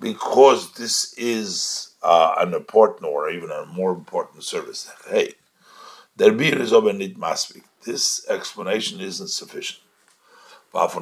because 0.00 0.72
this 0.74 1.14
is 1.16 1.94
uh, 2.02 2.34
an 2.38 2.54
important 2.54 3.04
or 3.04 3.30
even 3.30 3.50
a 3.50 3.66
more 3.66 3.92
important 3.92 4.44
service. 4.44 4.90
Hey, 5.08 5.34
der 6.16 6.32
Bier 6.32 6.60
is 6.60 6.72
aber 6.72 6.92
nicht 6.92 7.18
maspik. 7.18 7.64
This 7.84 8.24
explanation 8.28 9.00
isn't 9.00 9.28
sufficient. 9.28 9.80
Because 10.72 10.92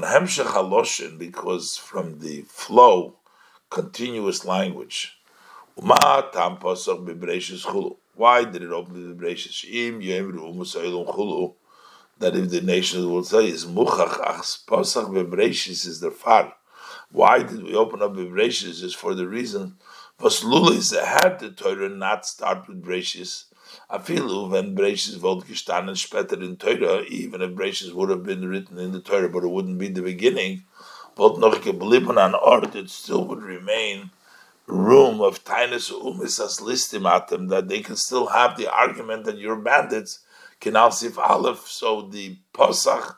from 1.78 2.18
the 2.18 2.42
flow, 2.42 3.14
continuous 3.70 4.44
language, 4.44 5.16
why 5.74 6.22
did 8.44 8.62
it 8.62 8.72
open 8.72 8.94
the 8.94 9.14
Bebreshis? 9.14 9.64
That 12.22 12.36
if 12.36 12.50
the 12.50 12.60
nation 12.60 13.10
will 13.10 13.24
say 13.24 13.48
is 13.48 13.64
Muchach 13.64 14.20
Achs 14.24 14.64
Pasach 14.64 15.08
Bebreshis 15.10 15.84
is 15.84 15.98
the 15.98 16.12
far. 16.12 16.54
Why 17.10 17.42
did 17.42 17.64
we 17.64 17.74
open 17.74 18.00
up 18.00 18.12
Bebreshis? 18.12 18.84
Is 18.84 18.94
for 18.94 19.12
the 19.16 19.26
reason 19.26 19.74
was 20.20 20.44
Lulis 20.44 20.96
had 20.96 21.40
the 21.40 21.50
Torah 21.50 21.88
not 21.88 22.24
start 22.24 22.68
with 22.68 22.80
Breshis. 22.80 23.46
Afilu 23.90 24.48
when 24.48 24.76
Breshis 24.76 25.20
would 25.20 25.46
gestanden 25.46 25.96
später 25.96 26.40
in 26.40 26.54
Torah, 26.54 27.02
even 27.08 27.42
if 27.42 27.56
Breshis 27.56 27.92
would 27.92 28.10
have 28.10 28.22
been 28.22 28.48
written 28.48 28.78
in 28.78 28.92
the 28.92 29.00
Torah, 29.00 29.28
but 29.28 29.42
it 29.42 29.50
wouldn't 29.50 29.78
be 29.78 29.88
the 29.88 30.00
beginning. 30.00 30.62
But 31.16 31.40
noch 31.40 31.60
geblieben 31.60 32.24
an 32.24 32.34
Ort, 32.34 32.76
it 32.76 32.88
still 32.88 33.24
would 33.24 33.42
remain 33.42 34.10
room 34.68 35.20
of 35.20 35.42
Tainus 35.42 35.90
Umis 35.90 36.38
as 36.38 36.60
listimatem, 36.60 37.48
that 37.48 37.66
they 37.66 37.80
can 37.80 37.96
still 37.96 38.28
have 38.28 38.56
the 38.56 38.72
argument 38.72 39.24
that 39.24 39.38
you're 39.38 39.56
bandits, 39.56 40.20
Kinalsif 40.62 41.18
Aleph, 41.18 41.66
so 41.66 42.02
the 42.02 42.38
Posach 42.54 43.16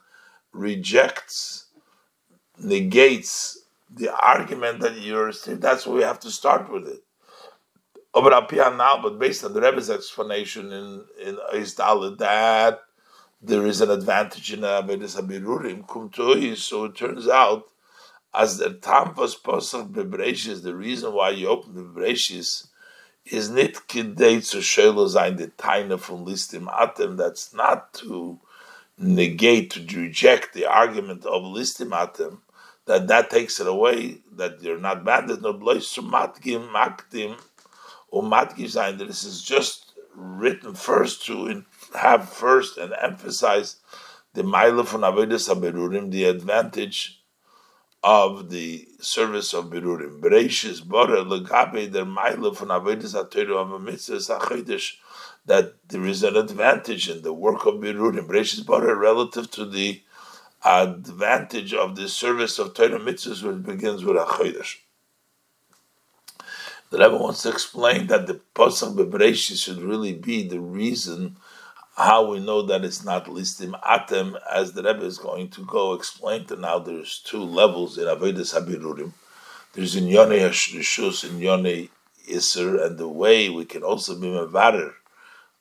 rejects, 0.52 1.66
negates 2.58 3.58
the 3.90 4.14
argument 4.14 4.80
that 4.80 4.98
you're 5.00 5.30
that's 5.32 5.86
where 5.86 5.96
we 5.96 6.02
have 6.02 6.20
to 6.20 6.30
start 6.30 6.72
with 6.72 6.88
it. 6.88 7.02
now, 8.14 9.00
but 9.02 9.18
based 9.18 9.44
on 9.44 9.52
the 9.52 9.60
Rebbe's 9.60 9.90
explanation 9.90 10.72
in 10.72 11.04
in 11.22 11.36
Isdal 11.52 12.16
that 12.18 12.80
there 13.42 13.66
is 13.66 13.82
an 13.82 13.90
advantage 13.90 14.52
in 14.52 14.60
Avedis 14.60 15.20
Abirurim 15.20 15.86
Kumtoi, 15.86 16.56
so 16.56 16.86
it 16.86 16.96
turns 16.96 17.28
out 17.28 17.64
as 18.32 18.56
the 18.56 18.70
Tampas 18.70 19.34
Posach 19.40 19.92
Bebreshis, 19.92 20.62
the 20.62 20.74
reason 20.74 21.12
why 21.12 21.30
you 21.30 21.48
open 21.48 21.74
the 21.74 21.82
Bebreshis 21.82 22.68
is 23.26 23.50
nit 23.50 23.74
kidei 23.88 24.44
zu 24.44 24.58
shelo 24.58 25.08
zayin 25.08 25.36
the 25.38 25.48
taina 25.48 25.98
from 25.98 26.24
listim 26.24 26.66
atem. 26.66 27.16
That's 27.16 27.54
not 27.54 27.92
to 27.94 28.38
negate 28.98 29.70
to 29.70 30.00
reject 30.00 30.52
the 30.54 30.66
argument 30.66 31.24
of 31.24 31.42
listim 31.42 31.90
atem 31.90 32.38
that 32.86 33.08
that 33.08 33.30
takes 33.30 33.60
it 33.60 33.66
away, 33.66 34.18
that 34.36 34.62
you're 34.62 34.78
not 34.78 35.04
bad. 35.04 35.28
There's 35.28 35.40
no 35.40 35.52
blois 35.52 35.96
matgim 35.98 36.70
makdim 36.70 37.40
or 38.08 38.22
matgi 38.22 38.98
This 38.98 39.24
is 39.24 39.42
just 39.42 39.92
written 40.14 40.74
first 40.74 41.24
to 41.26 41.64
have 41.94 42.28
first 42.28 42.78
and 42.78 42.92
emphasize 43.00 43.76
the 44.34 44.42
ma'ila 44.42 44.86
from 44.86 45.02
avedis 45.02 45.48
aberurim, 45.52 46.10
the 46.10 46.24
advantage 46.24 47.20
of 48.04 48.50
the 48.50 48.86
service 49.00 49.54
of 49.54 49.70
berurim. 49.70 50.20
Bereishis 50.20 50.86
bora 50.86 51.24
legabe 51.24 51.90
der 51.90 52.04
ma'ila 52.04 52.54
from 52.54 52.68
avedis 52.68 53.14
atoru 53.14 53.56
of 53.56 53.80
mitzvah 53.80 54.78
that 55.46 55.74
there 55.88 56.04
is 56.04 56.22
an 56.22 56.36
advantage 56.36 57.08
in 57.08 57.22
the 57.22 57.32
work 57.32 57.64
of 57.64 57.76
berurim. 57.76 58.28
Bereishis 58.28 58.66
bora 58.66 58.94
relative 58.94 59.50
to 59.52 59.64
the 59.64 60.02
advantage 60.62 61.72
of 61.72 61.96
the 61.96 62.08
service 62.08 62.58
of 62.58 62.74
Torah 62.74 63.00
mitzvahs, 63.00 63.42
which 63.42 63.64
begins 63.64 64.04
with 64.04 64.16
a. 64.16 64.64
The 66.90 66.98
Rebbe 66.98 67.16
wants 67.16 67.42
to 67.42 67.48
explain 67.48 68.06
that 68.08 68.26
the 68.26 68.40
Pasach 68.54 68.94
Bebreishis 68.94 69.64
should 69.64 69.80
really 69.80 70.12
be 70.12 70.46
the 70.46 70.60
reason 70.60 71.36
how 71.96 72.26
we 72.26 72.40
know 72.40 72.62
that 72.62 72.84
it's 72.84 73.04
not 73.04 73.26
listim 73.26 73.80
atem, 73.82 74.36
as 74.50 74.72
the 74.72 74.82
Rebbe 74.82 75.04
is 75.04 75.18
going 75.18 75.48
to 75.50 75.64
go 75.64 75.94
explain 75.94 76.44
to 76.46 76.56
now. 76.56 76.78
There's 76.78 77.20
two 77.20 77.42
levels 77.42 77.98
in 77.98 78.04
Avedis 78.04 78.54
Habirurim. 78.54 79.12
There's 79.72 79.96
in 79.96 80.08
Yone 80.08 80.30
Hashrishus, 80.30 81.28
in 81.28 81.38
Yone 81.38 81.88
Isser, 82.28 82.84
and 82.84 82.98
the 82.98 83.08
way 83.08 83.48
we 83.48 83.64
can 83.64 83.82
also 83.82 84.18
be 84.18 84.26
Mevarer 84.26 84.92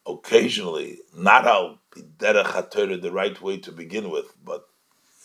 occasionally, 0.06 1.00
not 1.16 1.46
al 1.46 1.80
derech 2.20 3.02
the 3.02 3.12
right 3.12 3.42
way 3.42 3.58
to 3.58 3.72
begin 3.72 4.10
with, 4.10 4.34
but 4.44 4.68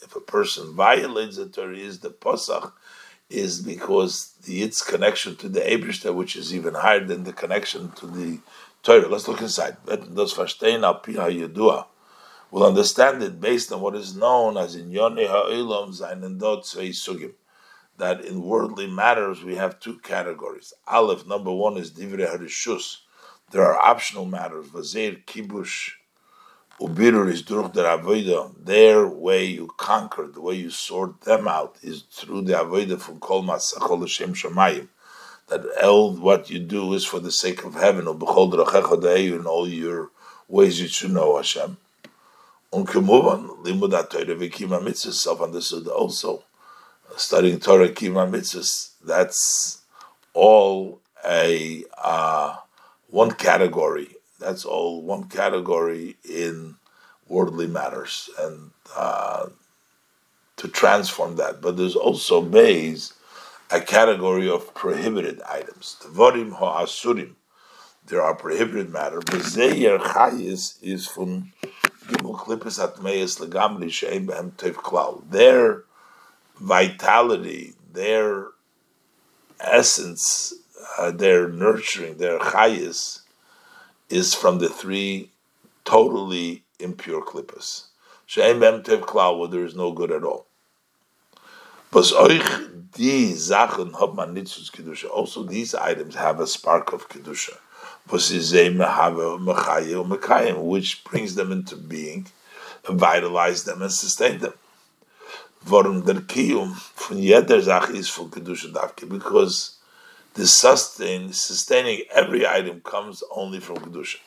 if 0.02 0.14
a 0.14 0.20
person 0.20 0.74
violates 0.74 1.36
the 1.36 1.48
Torah, 1.48 1.76
is 1.76 2.00
the 2.00 2.10
Pasach, 2.10 2.72
is 3.30 3.60
because 3.60 4.34
the 4.44 4.62
its 4.62 4.82
connection 4.82 5.36
to 5.36 5.48
the 5.48 5.60
Ebrishter, 5.60 6.14
which 6.14 6.36
is 6.36 6.54
even 6.54 6.74
higher 6.74 7.04
than 7.04 7.24
the 7.24 7.32
connection 7.32 7.90
to 7.92 8.06
the 8.06 8.40
Torah. 8.82 9.08
Let's 9.08 9.28
look 9.28 9.42
inside. 9.42 9.76
We'll 12.50 12.66
understand 12.66 13.22
it 13.22 13.40
based 13.40 13.72
on 13.72 13.80
what 13.82 13.94
is 13.94 14.16
known 14.16 14.56
as 14.56 14.74
in 14.74 14.90
Yoni 14.90 15.26
Ha'ilam 15.26 15.90
Zainendot 15.98 16.64
Sugim. 16.64 17.32
That 17.98 18.24
in 18.24 18.42
worldly 18.42 18.86
matters 18.86 19.44
we 19.44 19.56
have 19.56 19.80
two 19.80 19.98
categories. 19.98 20.72
Aleph, 20.86 21.26
number 21.26 21.52
one 21.52 21.76
is 21.76 21.90
Divrei 21.90 22.26
Harishus. 22.26 22.98
There 23.50 23.64
are 23.64 23.78
optional 23.78 24.24
matters, 24.24 24.68
Vazer, 24.68 25.24
Kibush, 25.24 25.97
Ubirur 26.80 27.28
is 27.28 27.42
durch 27.42 27.72
der 27.72 27.86
Avoida. 27.86 28.52
Their 28.64 29.08
way 29.08 29.44
you 29.46 29.66
conquer, 29.76 30.28
the 30.28 30.40
way 30.40 30.54
you 30.54 30.70
sort 30.70 31.22
them 31.22 31.48
out, 31.48 31.74
is 31.82 32.04
through 32.12 32.42
the 32.42 32.52
Avoida 32.52 33.00
from 33.00 33.18
Kol 33.18 33.42
Masachol 33.42 34.02
Hashem 34.02 34.34
Shamayim. 34.34 34.86
That 35.48 35.66
all 35.82 36.12
what 36.12 36.50
you 36.50 36.60
do 36.60 36.92
is 36.92 37.04
for 37.04 37.18
the 37.18 37.32
sake 37.32 37.64
of 37.64 37.74
heaven. 37.74 38.04
Ubechol 38.04 38.52
Drachecha 38.52 39.40
in 39.40 39.44
all 39.44 39.68
your 39.68 40.10
ways 40.46 40.80
you 40.80 40.86
should 40.86 41.10
know 41.10 41.36
Hashem. 41.36 41.78
Unkemuvan 42.72 43.64
limud 43.64 44.08
Torah 44.08 44.36
v'kima 44.36 44.80
mitzvahs 44.80 45.14
self-understood 45.14 45.88
also. 45.88 46.44
Studying 47.16 47.58
Torah 47.58 47.88
kima 47.88 48.30
mitzvahs. 48.30 48.90
That's 49.04 49.80
all 50.32 51.00
a 51.26 51.84
uh, 52.00 52.56
one 53.08 53.32
category 53.32 54.17
that's 54.38 54.64
all 54.64 55.02
one 55.02 55.24
category 55.24 56.16
in 56.28 56.76
worldly 57.28 57.66
matters, 57.66 58.30
and 58.38 58.70
uh, 58.96 59.46
to 60.56 60.68
transform 60.68 61.36
that. 61.36 61.60
But 61.60 61.76
there's 61.76 61.96
also 61.96 62.40
base 62.40 63.12
a 63.70 63.80
category 63.80 64.48
of 64.48 64.74
prohibited 64.74 65.42
items. 65.42 65.96
Tvorim 66.02 66.52
ha'asurim. 66.52 67.34
There 68.06 68.22
are 68.22 68.34
prohibited 68.34 68.90
matter. 68.90 69.20
Bezeyer 69.20 69.98
chayis 69.98 70.82
is 70.82 71.06
from 71.06 71.52
gimel 72.06 72.38
klippus 72.38 72.78
atmeis 72.80 73.38
legamri 73.38 73.90
she'em 73.92 74.26
behem 74.26 74.52
tev 74.52 74.74
klal. 74.74 75.28
Their 75.30 75.82
vitality, 76.58 77.74
their 77.92 78.46
essence, 79.60 80.54
uh, 80.96 81.10
their 81.10 81.48
nurturing, 81.48 82.16
their 82.16 82.38
chayis 82.38 83.20
is 84.08 84.34
from 84.34 84.58
the 84.58 84.68
three 84.68 85.30
totally 85.84 86.62
impure 86.78 87.24
klippas. 87.24 87.84
She'em 88.26 88.60
bem 88.60 88.82
tev 88.82 89.00
klal, 89.00 89.38
where 89.38 89.48
there 89.48 89.64
is 89.64 89.74
no 89.74 89.92
good 89.92 90.10
at 90.10 90.24
all. 90.24 90.46
Also, 91.90 92.28
these 95.42 95.74
items 95.74 96.14
have 96.14 96.40
a 96.40 96.46
spark 96.46 96.92
of 96.92 97.08
kedusha. 97.08 97.56
which 100.62 101.04
brings 101.04 101.34
them 101.34 101.52
into 101.52 101.76
being, 101.76 102.26
vitalize 102.88 103.64
them 103.64 103.82
and 103.82 103.92
sustain 103.92 104.38
them. 104.38 104.52
Kedusha 108.36 109.08
because 109.08 109.77
the 110.38 110.46
sustain, 110.46 111.32
sustaining 111.32 112.02
every 112.14 112.46
item 112.46 112.80
comes 112.82 113.24
only 113.34 113.58
from 113.58 113.78
Kedusha. 113.78 114.20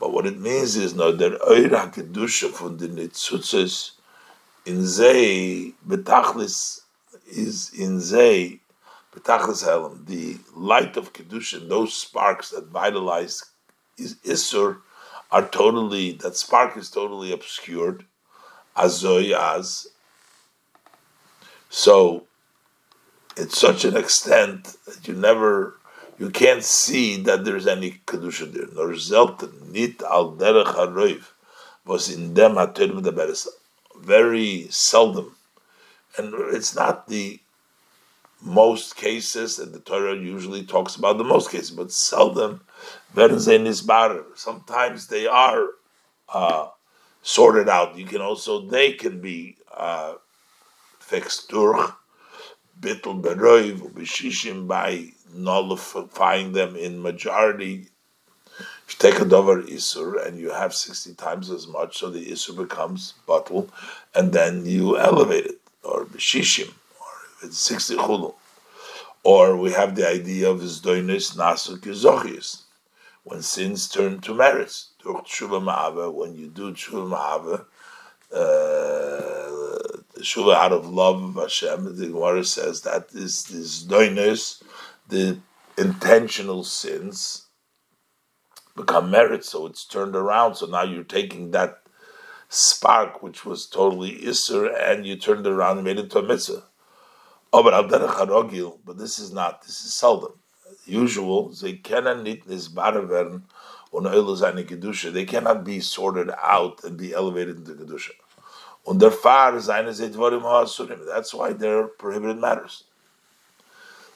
But 0.00 0.10
what 0.10 0.24
it 0.24 0.38
means 0.40 0.74
is, 0.74 0.94
no, 0.94 1.14
der 1.14 1.36
Eura 1.46 1.92
Kedusha 1.92 2.50
von 2.50 2.78
den 2.78 2.96
Nitzutzes 2.96 3.90
in 4.64 4.86
Zei, 4.86 5.74
Betachlis 5.86 6.80
is 7.30 7.74
in 7.78 8.00
Zei, 8.00 8.58
Betachlis 9.14 9.64
Helam, 9.66 10.06
the 10.06 10.38
light 10.54 10.96
of 10.96 11.12
Kedusha, 11.12 11.68
those 11.68 11.92
sparks 11.92 12.48
that 12.52 12.68
vitalize 12.68 13.44
is 13.98 14.14
Isur, 14.24 14.78
are 15.30 15.46
totally, 15.46 16.12
that 16.12 16.36
spark 16.36 16.74
is 16.78 16.90
totally 16.90 17.32
obscured, 17.32 18.06
Azoy 18.74 19.34
as. 19.34 19.88
So, 21.68 22.26
it's 23.36 23.58
such 23.58 23.84
an 23.84 23.96
extent 23.96 24.76
that 24.86 25.06
you 25.06 25.14
never 25.14 25.78
you 26.18 26.30
can't 26.30 26.64
see 26.64 27.20
that 27.22 27.44
there's 27.44 27.66
any 27.66 28.00
kedusha 28.06 28.50
there. 28.52 28.66
Nor 28.72 28.94
zelten 28.94 29.70
nit 29.70 30.02
al 30.02 30.32
derech 30.32 30.74
haroiv 30.74 31.24
was 31.84 32.10
in 32.10 32.34
them 32.34 32.54
hatorim 32.54 33.02
the 33.02 33.52
Very 33.98 34.66
seldom, 34.70 35.36
and 36.16 36.34
it's 36.54 36.74
not 36.74 37.08
the 37.08 37.40
most 38.42 38.96
cases, 38.96 39.58
and 39.58 39.72
the 39.72 39.80
Torah 39.80 40.14
usually 40.14 40.64
talks 40.64 40.94
about 40.96 41.18
the 41.18 41.24
most 41.24 41.50
cases, 41.50 41.70
but 41.70 41.92
seldom. 41.92 42.60
Sometimes 44.34 45.06
they 45.06 45.26
are 45.26 45.66
uh, 46.28 46.68
sorted 47.22 47.68
out. 47.68 47.96
You 47.96 48.04
can 48.04 48.20
also 48.20 48.60
they 48.60 48.92
can 48.92 49.20
be 49.20 49.56
uh, 49.74 50.14
fixed 50.98 51.48
bittel 52.80 53.20
beroiv 53.22 53.92
b'shishim 53.92 54.66
by 54.66 55.12
nullifying 55.34 56.52
them 56.52 56.76
in 56.76 57.00
majority. 57.02 57.88
You 58.88 58.94
take 58.98 59.18
a 59.20 59.24
dover 59.24 59.62
isur 59.62 60.24
and 60.26 60.38
you 60.38 60.50
have 60.50 60.74
sixty 60.74 61.14
times 61.14 61.50
as 61.50 61.66
much, 61.66 61.98
so 61.98 62.10
the 62.10 62.26
isur 62.26 62.56
becomes 62.56 63.14
bottle, 63.26 63.68
and 64.14 64.32
then 64.32 64.64
you 64.64 64.96
elevate 64.98 65.46
it, 65.46 65.60
or 65.82 66.04
b'shishim, 66.04 66.72
or 67.00 67.12
it's 67.42 67.58
sixty 67.58 67.96
chulu. 67.96 68.34
Or 69.24 69.56
we 69.56 69.72
have 69.72 69.96
the 69.96 70.08
idea 70.08 70.48
of 70.50 70.60
zdoinis 70.60 71.36
nasuk 71.36 71.80
yizochius, 71.80 72.62
when 73.24 73.42
sins 73.42 73.88
turn 73.88 74.20
to 74.20 74.32
merits. 74.34 74.90
When 75.04 75.16
you 76.34 76.48
do 76.48 76.72
tshuva 76.72 77.06
ma'ava, 77.08 77.64
uh, 78.32 79.45
tshuva 80.18 80.54
out 80.54 80.72
of 80.72 80.88
love 80.88 81.22
of 81.22 81.34
Hashem, 81.34 81.96
the 81.96 82.06
Gemara 82.06 82.44
says 82.44 82.82
that 82.82 83.08
is 83.12 83.44
this 83.44 83.84
doinus 83.84 84.62
the 85.08 85.38
intentional 85.78 86.64
sins 86.64 87.46
become 88.76 89.10
merit, 89.10 89.44
so 89.44 89.66
it's 89.66 89.84
turned 89.84 90.14
around. 90.14 90.56
So 90.56 90.66
now 90.66 90.82
you're 90.82 91.04
taking 91.04 91.52
that 91.52 91.80
spark, 92.48 93.22
which 93.22 93.44
was 93.44 93.66
totally 93.66 94.18
Isser, 94.20 94.72
and 94.78 95.06
you 95.06 95.16
turned 95.16 95.46
it 95.46 95.52
around 95.52 95.78
and 95.78 95.84
made 95.84 95.98
it 95.98 96.04
into 96.04 96.18
a 96.18 96.22
mitzvah. 96.22 96.64
Oh, 97.52 97.62
but 97.62 97.74
al 97.74 97.88
but 98.84 98.98
this 98.98 99.18
is 99.18 99.32
not, 99.32 99.62
this 99.62 99.84
is 99.84 99.94
seldom. 99.94 100.32
Usual, 100.84 101.48
they 101.48 101.74
cannot 101.74 102.24
they 102.24 102.36
cannot 105.24 105.64
be 105.64 105.80
sorted 105.80 106.30
out 106.42 106.84
and 106.84 106.96
be 106.96 107.14
elevated 107.14 107.56
into 107.56 107.72
kedusha. 107.72 108.10
That's 108.86 109.26
why 111.34 111.52
they're 111.52 111.86
prohibited 111.88 112.38
matters. 112.38 112.84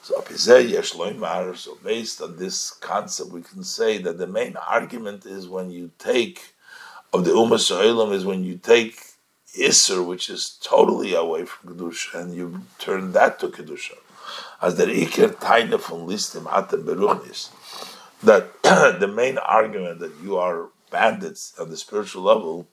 So 0.02 0.22
so 0.22 1.78
based 1.84 2.22
on 2.22 2.36
this 2.36 2.70
concept, 2.70 3.30
we 3.30 3.42
can 3.42 3.64
say 3.64 3.98
that 3.98 4.16
the 4.18 4.26
main 4.26 4.56
argument 4.56 5.26
is 5.26 5.46
when 5.48 5.70
you 5.70 5.90
take 5.98 6.54
of 7.12 7.24
the 7.24 7.32
Ummah 7.32 7.58
Sa'ilam 7.58 8.12
is 8.12 8.24
when 8.24 8.44
you 8.44 8.56
take 8.56 9.02
Isser, 9.58 10.06
which 10.06 10.30
is 10.30 10.58
totally 10.62 11.14
away 11.14 11.44
from 11.44 11.74
Kedusha, 11.74 12.20
and 12.20 12.34
you 12.34 12.62
turn 12.78 13.12
that 13.12 13.40
to 13.40 13.48
Kedusha. 13.48 13.96
As 14.62 14.76
the 14.76 14.84
Iker 14.84 15.34
Taina 15.34 15.80
from 15.80 16.06
Listim 16.06 16.44
Atem 16.44 16.84
Beruchnis, 16.84 17.50
that 18.22 18.62
the 19.00 19.08
main 19.08 19.38
argument 19.38 19.98
that 20.00 20.12
you 20.22 20.36
are 20.36 20.68
bandits 20.90 21.52
on 21.58 21.70
the 21.70 21.76
spiritual 21.76 22.22
level 22.22 22.68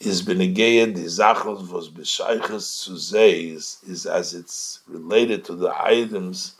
is 0.00 0.22
benegeya 0.22 0.94
the 0.94 1.04
zachos 1.04 1.70
was 1.70 1.88
b'shayches 1.88 2.66
suzeis 2.84 3.88
is 3.88 4.06
as 4.06 4.34
it's 4.34 4.80
related 4.86 5.44
to 5.44 5.54
the 5.54 5.72
items 5.82 6.54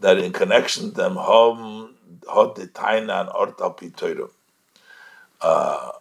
that 0.00 0.18
in 0.18 0.32
connection 0.32 0.90
to 0.90 0.94
them 0.94 1.16
hom 1.16 1.94
hot 2.26 2.54
the 2.54 2.66
taina 2.68 3.20
and 3.20 3.30
orta 3.30 3.70
pitoirum. 3.70 4.30
Uh, 5.40 5.92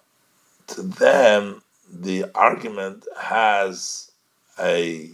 to 0.68 0.82
them, 0.82 1.62
the 1.92 2.26
argument 2.36 3.06
has 3.20 4.12
a 4.60 5.12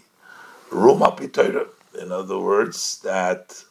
ruma 0.70 1.16
pitoirum. 1.18 1.70
In 2.02 2.12
other 2.12 2.40
words, 2.40 3.00
that 3.04 3.64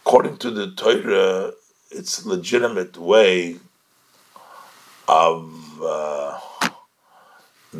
according 0.00 0.36
to 0.38 0.50
the 0.50 0.72
Torah, 0.72 1.52
it's 1.90 2.26
legitimate 2.26 2.98
way 2.98 3.56
of 5.08 5.82
uh, 5.82 6.38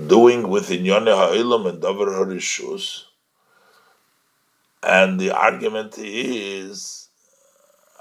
doing 0.07 0.49
within 0.49 0.85
Yoneh 0.85 1.13
Ha'ilam 1.13 1.69
and 1.69 1.83
Davar 1.83 2.09
Harishus 2.09 3.05
and 4.87 5.19
the 5.19 5.31
argument 5.31 5.97
is, 5.97 7.09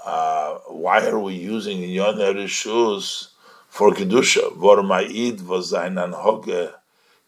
uh, 0.04 0.58
why 0.68 1.06
are 1.06 1.18
we 1.18 1.34
using 1.34 1.82
Yon 1.82 2.16
Rishus 2.16 3.28
for 3.68 3.90
Kedusha? 3.92 4.54
Vorma'id 4.54 5.38
v'zainan 5.38 6.12
hoge 6.12 6.74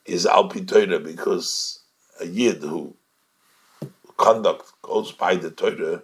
is 0.04 0.26
al 0.26 0.48
because 0.48 1.80
a 2.20 2.26
Yid 2.26 2.62
who 2.62 2.94
conduct 4.18 4.70
goes 4.82 5.12
by 5.12 5.36
the 5.36 5.50
Torah 5.50 6.02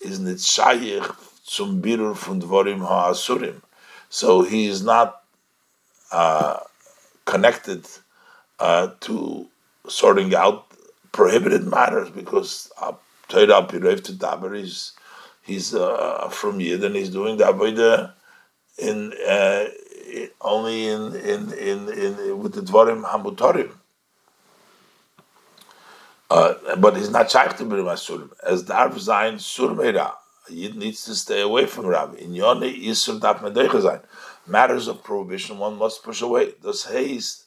is 0.00 0.20
nitzayich 0.20 1.14
zum 1.46 1.82
birur 1.82 2.16
von 2.16 2.40
dvorim 2.40 2.78
ha'asurim. 2.78 3.60
So 4.08 4.42
he 4.42 4.66
is 4.66 4.82
not 4.82 5.23
uh, 6.14 6.60
connected 7.24 7.86
uh, 8.60 8.88
to 9.00 9.48
sorting 9.88 10.34
out 10.34 10.66
prohibited 11.10 11.64
matters 11.64 12.08
because 12.10 12.70
Torah 13.28 13.66
Pirev 13.66 14.04
to 14.04 14.12
Dabar 14.12 14.54
is 14.54 14.92
he's 15.42 15.74
uh, 15.74 16.28
from 16.28 16.60
Yid 16.60 16.84
and 16.84 16.94
he's 16.94 17.10
doing 17.10 17.36
the 17.36 17.44
Avodah 17.44 18.12
in 18.78 19.12
uh, 19.28 19.64
only 20.40 20.86
in 20.86 21.16
in, 21.16 21.52
in 21.52 21.88
in 21.88 22.38
with 22.38 22.54
the 22.54 22.60
Dvarim 22.60 23.04
Hamutarim. 23.04 23.72
Uh, 26.30 26.76
but 26.76 26.96
he's 26.96 27.10
not 27.10 27.30
shaykh 27.30 27.56
to 27.56 27.64
Birim 27.64 27.90
Asurim. 27.92 28.30
As 28.42 28.64
Darv 28.64 28.94
Zayin 28.94 29.34
Surmeira, 29.34 30.12
Yid 30.48 30.74
needs 30.74 31.04
to 31.04 31.14
stay 31.14 31.40
away 31.40 31.66
from 31.66 31.86
Rabbi. 31.86 32.18
In 32.18 32.34
Yone 32.34 32.62
Yisur 32.62 33.20
Daf 33.20 33.40
Medeicha 33.40 34.02
Matters 34.46 34.88
of 34.88 35.02
prohibition 35.02 35.58
one 35.58 35.78
must 35.78 36.02
push 36.02 36.20
away. 36.20 36.52
Thus 36.60 36.84
haste 36.84 37.44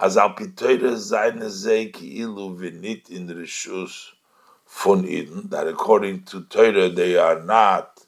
as 0.00 0.16
al 0.16 0.30
pitoyre 0.30 0.96
seine 0.98 1.42
ilu 1.42 2.56
vinit 2.58 3.10
in 3.10 3.28
rishus 3.28 4.10
von 4.66 5.06
Eden, 5.06 5.48
that 5.50 5.68
according 5.68 6.22
to 6.24 6.42
Torah 6.44 6.88
they 6.88 7.16
are 7.16 7.40
not 7.40 8.00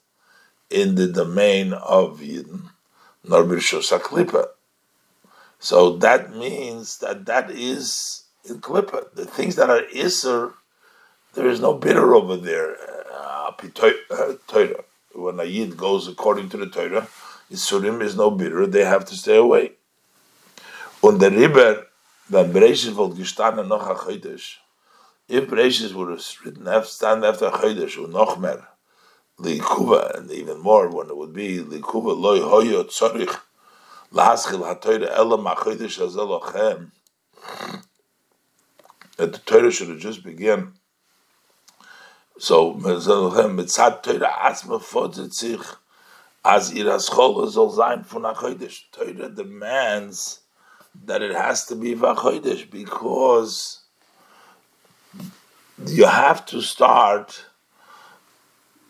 in 0.70 0.94
the 0.94 1.06
domain 1.06 1.72
of 1.74 2.22
Eden, 2.22 2.70
nor 3.22 3.44
b'rishus 3.44 3.96
klipa. 4.00 4.48
So 5.58 5.96
that 5.98 6.34
means 6.34 6.98
that 6.98 7.26
that 7.26 7.50
is 7.50 8.24
in 8.48 8.60
klipa. 8.60 9.14
The 9.14 9.26
things 9.26 9.56
that 9.56 9.70
are 9.70 9.82
iser, 9.94 10.54
there 11.34 11.46
is 11.46 11.60
no 11.60 11.74
bitter 11.74 12.14
over 12.14 12.36
there. 12.36 12.76
Uh, 13.12 13.52
When 15.14 15.38
a 15.38 15.44
yid 15.44 15.76
goes 15.76 16.08
according 16.08 16.48
to 16.50 16.56
the 16.56 16.66
Torah, 16.66 17.06
isurim 17.54 18.02
is 18.02 18.16
no 18.16 18.30
bitter. 18.30 18.66
They 18.66 18.84
have 18.84 19.04
to 19.06 19.14
stay 19.14 19.36
away. 19.36 19.76
Und 21.00 21.20
der 21.20 21.32
Riber, 21.32 21.86
wenn 22.28 22.52
Bereshit 22.52 22.96
wollte 22.96 23.16
gestanden 23.16 23.68
noch 23.68 23.86
a 23.86 23.94
Chodesh, 23.94 24.58
if 25.28 25.46
Bereshit 25.48 25.92
would 25.94 26.08
have 26.08 26.24
written 26.44 26.66
stand 26.84 27.24
after 27.24 27.50
Chodesh, 27.50 27.98
und 27.98 28.12
noch 28.12 28.38
mehr, 28.38 28.66
Likuva, 29.38 30.16
and 30.16 30.30
even 30.30 30.58
more, 30.58 30.88
when 30.88 31.08
it 31.08 31.16
would 31.16 31.34
be 31.34 31.58
Likuva, 31.58 32.18
loy 32.18 32.40
hoyo 32.40 32.84
tzorich, 32.84 33.38
laschil 34.12 34.64
ha-toyre 34.64 35.10
ela 35.10 35.36
ma 35.36 35.54
Chodesh 35.54 35.98
hazel 35.98 36.40
ochem, 36.40 36.90
that 39.16 39.32
the 39.32 39.38
Torah 39.40 39.70
should 39.70 39.90
have 39.90 39.98
just 39.98 40.24
begun. 40.24 40.74
So, 42.38 42.74
mitzad 42.74 44.02
Torah 44.02 44.32
atzma 44.42 44.80
fotzet 44.80 45.34
sich, 45.34 45.60
as 46.44 46.72
ir 46.72 46.90
as 46.90 47.08
chol 47.08 47.50
soll 47.50 47.70
sein 47.70 48.04
von 48.04 48.24
a 48.24 48.34
Chodesh. 48.34 48.82
Torah 48.92 49.30
demands 49.30 50.40
that 51.04 51.22
it 51.22 51.34
has 51.34 51.66
to 51.66 51.74
be 51.74 51.94
vachodesh 51.94 52.70
because 52.70 53.80
you 55.86 56.06
have 56.06 56.44
to 56.46 56.60
start 56.60 57.44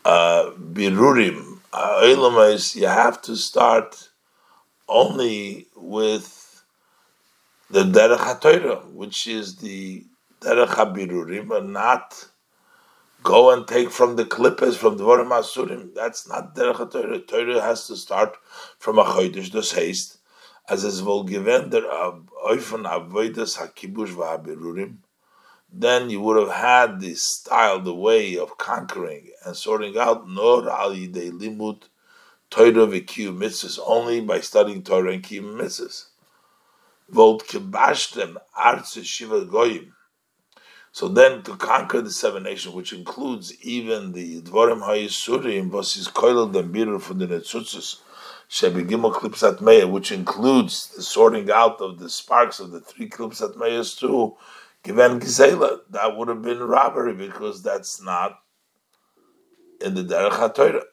uh, 0.03 0.51
birurim. 0.51 1.53
You 2.75 2.87
have 2.87 3.21
to 3.23 3.35
start 3.35 4.09
only 4.87 5.67
with 5.75 6.63
the 7.69 7.83
derech 7.83 8.85
which 8.93 9.27
is 9.27 9.57
the 9.57 10.05
derech 10.41 10.67
HaBirurim, 10.67 11.57
and 11.57 11.73
not 11.73 12.29
go 13.25 13.49
and 13.49 13.67
take 13.67 13.89
from 13.89 14.15
the 14.15 14.23
clippers 14.23 14.77
from 14.77 14.97
the 14.97 15.03
Vorim 15.03 15.29
Asurim. 15.29 15.93
That's 15.95 16.29
not 16.29 16.55
derech 16.55 16.75
HaTorah. 16.75 17.27
Torah 17.27 17.61
has 17.61 17.87
to 17.87 17.97
start 17.97 18.37
from 18.77 18.99
a 18.99 19.03
chodesh, 19.03 19.51
das 19.51 19.73
heißt, 19.73 20.17
as 20.69 20.83
es 20.85 21.01
wohl 21.01 21.25
gewend 21.25 21.71
der 21.71 21.81
Eufen 22.47 22.85
Avoides 22.85 23.57
HaKibush 23.57 24.13
VaHaBirurim, 24.13 24.97
then 25.73 26.09
you 26.09 26.21
would 26.21 26.37
have 26.37 26.55
had 26.55 27.01
the 27.01 27.15
style, 27.15 27.79
the 27.79 27.93
way 27.93 28.37
of 28.37 28.57
conquering 28.57 29.31
and 29.43 29.57
sorting 29.57 29.97
out 29.97 30.29
Nor 30.29 30.69
Al 30.69 30.91
Yidei 30.91 31.31
Limud 31.31 31.81
Torah 32.51 32.87
v'kiyum 32.87 33.39
mitzvahs 33.39 33.79
only 33.85 34.21
by 34.21 34.39
studying 34.39 34.83
Torah 34.83 35.13
and 35.13 35.23
kiyum 35.23 35.55
mitzvahs. 35.55 36.05
Volt 37.09 37.47
kibashtem 37.47 38.37
artz 38.55 39.03
shiva 39.03 39.43
goyim. 39.45 39.93
So 40.95 41.09
then, 41.09 41.43
to 41.43 41.57
conquer 41.57 41.99
the 41.99 42.09
seven 42.09 42.43
nations, 42.43 42.73
which 42.73 42.93
includes 42.93 43.53
even 43.61 44.13
the 44.13 44.41
Dvorim 44.43 44.81
HaYisurim, 44.81 45.69
Vosis 45.69 46.07
Koilel 46.09 47.01
from 47.01 47.19
the 47.19 47.27
Netzutzes, 47.27 47.99
Shebegimel 48.49 49.13
Klipsat 49.13 49.91
which 49.91 50.13
includes 50.13 50.87
the 50.95 51.01
sorting 51.03 51.51
out 51.51 51.81
of 51.81 51.99
the 51.99 52.09
sparks 52.09 52.61
of 52.61 52.71
the 52.71 52.79
three 52.79 53.09
Klipsat 53.09 53.57
Meirs 53.57 53.99
too, 53.99 54.37
Given 54.83 55.19
Gizela, 55.19 55.79
that 55.89 56.15
would 56.15 56.29
have 56.29 56.41
been 56.41 56.59
robbery 56.59 57.13
because 57.13 57.61
that's 57.61 58.01
not 58.01 58.39
in 59.81 59.95
the 59.95 60.01
Derech 60.01 60.31
HaTorah. 60.31 60.83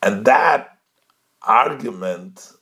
And 0.00 0.24
that 0.24 0.78
argument 1.42 2.52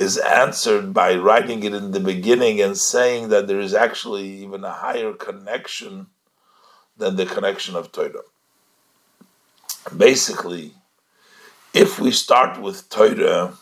is 0.00 0.16
answered 0.16 0.94
by 0.94 1.14
writing 1.14 1.62
it 1.62 1.74
in 1.74 1.90
the 1.90 2.00
beginning 2.00 2.58
and 2.60 2.76
saying 2.76 3.28
that 3.28 3.46
there 3.46 3.60
is 3.60 3.74
actually 3.74 4.26
even 4.42 4.64
a 4.64 4.72
higher 4.72 5.12
connection 5.12 6.06
than 6.96 7.16
the 7.16 7.26
connection 7.26 7.76
of 7.76 7.92
Torah. 7.92 8.22
Basically, 9.94 10.72
if 11.74 12.00
we 12.00 12.10
start 12.10 12.62
with 12.62 12.88
Torah, 12.88 13.58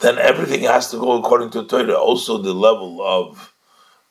then 0.00 0.18
everything 0.18 0.62
has 0.62 0.90
to 0.90 0.96
go 0.98 1.12
according 1.12 1.50
to 1.50 1.66
Torah. 1.66 1.94
Also, 1.94 2.38
the 2.38 2.52
level 2.52 3.00
of 3.00 3.54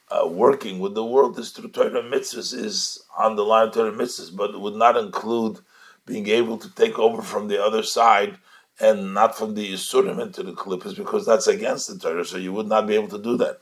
uh, 0.09 0.27
working 0.27 0.79
with 0.79 0.95
the 0.95 1.05
world 1.05 1.37
is 1.37 1.51
through 1.51 1.71
Torah 1.71 2.01
mitzvahs, 2.01 2.53
is 2.53 3.03
on 3.17 3.35
the 3.35 3.43
line 3.43 3.67
of 3.67 3.73
Torah 3.73 3.91
mitzvahs, 3.91 4.33
but 4.33 4.51
it 4.51 4.59
would 4.61 4.75
not 4.75 4.95
include 4.95 5.59
being 6.05 6.27
able 6.27 6.57
to 6.57 6.73
take 6.73 6.97
over 6.97 7.21
from 7.21 7.49
the 7.49 7.61
other 7.61 7.83
side 7.83 8.37
and 8.79 9.13
not 9.13 9.37
from 9.37 9.55
the 9.55 9.73
Yisurim 9.73 10.21
into 10.21 10.43
the 10.43 10.53
Klippas 10.53 10.95
because 10.95 11.25
that's 11.25 11.47
against 11.47 11.87
the 11.87 11.97
Torah, 11.97 12.25
so 12.25 12.37
you 12.37 12.53
would 12.53 12.67
not 12.67 12.87
be 12.87 12.95
able 12.95 13.09
to 13.09 13.19
do 13.19 13.37
that. 13.37 13.61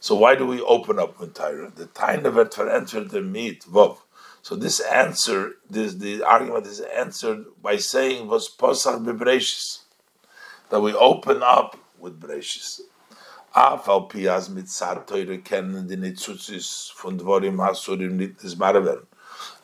So 0.00 0.14
why 0.14 0.34
do 0.34 0.46
we 0.46 0.60
open 0.60 0.98
up 0.98 1.18
with 1.18 1.34
Torah? 1.34 1.72
The 1.74 1.86
time 1.86 2.26
of 2.26 2.34
for 2.54 2.68
enter 2.68 3.02
the 3.04 3.22
meat, 3.22 3.64
Vov. 3.64 3.98
So 4.42 4.56
this 4.56 4.80
answer, 4.80 5.52
this 5.70 5.94
the 5.94 6.22
argument 6.24 6.66
is 6.66 6.80
answered 6.80 7.44
by 7.62 7.76
saying 7.76 8.26
was 8.26 8.48
posach 8.48 9.04
bebreshis, 9.04 9.80
that 10.70 10.80
we 10.80 10.92
open 10.94 11.42
up 11.42 11.76
with 11.98 12.20
breshis. 12.20 12.80
Af 13.54 13.88
al 13.88 14.08
piaz 14.08 14.48
mitzad 14.50 15.06
Torah 15.06 15.38
kennen 15.38 15.88
die 15.88 15.96
nitzutzis 15.96 16.92
von 16.92 17.18
dvorim 17.18 17.56
hasurim 17.56 18.12
nit 18.12 18.38
nisbaraven 18.38 19.06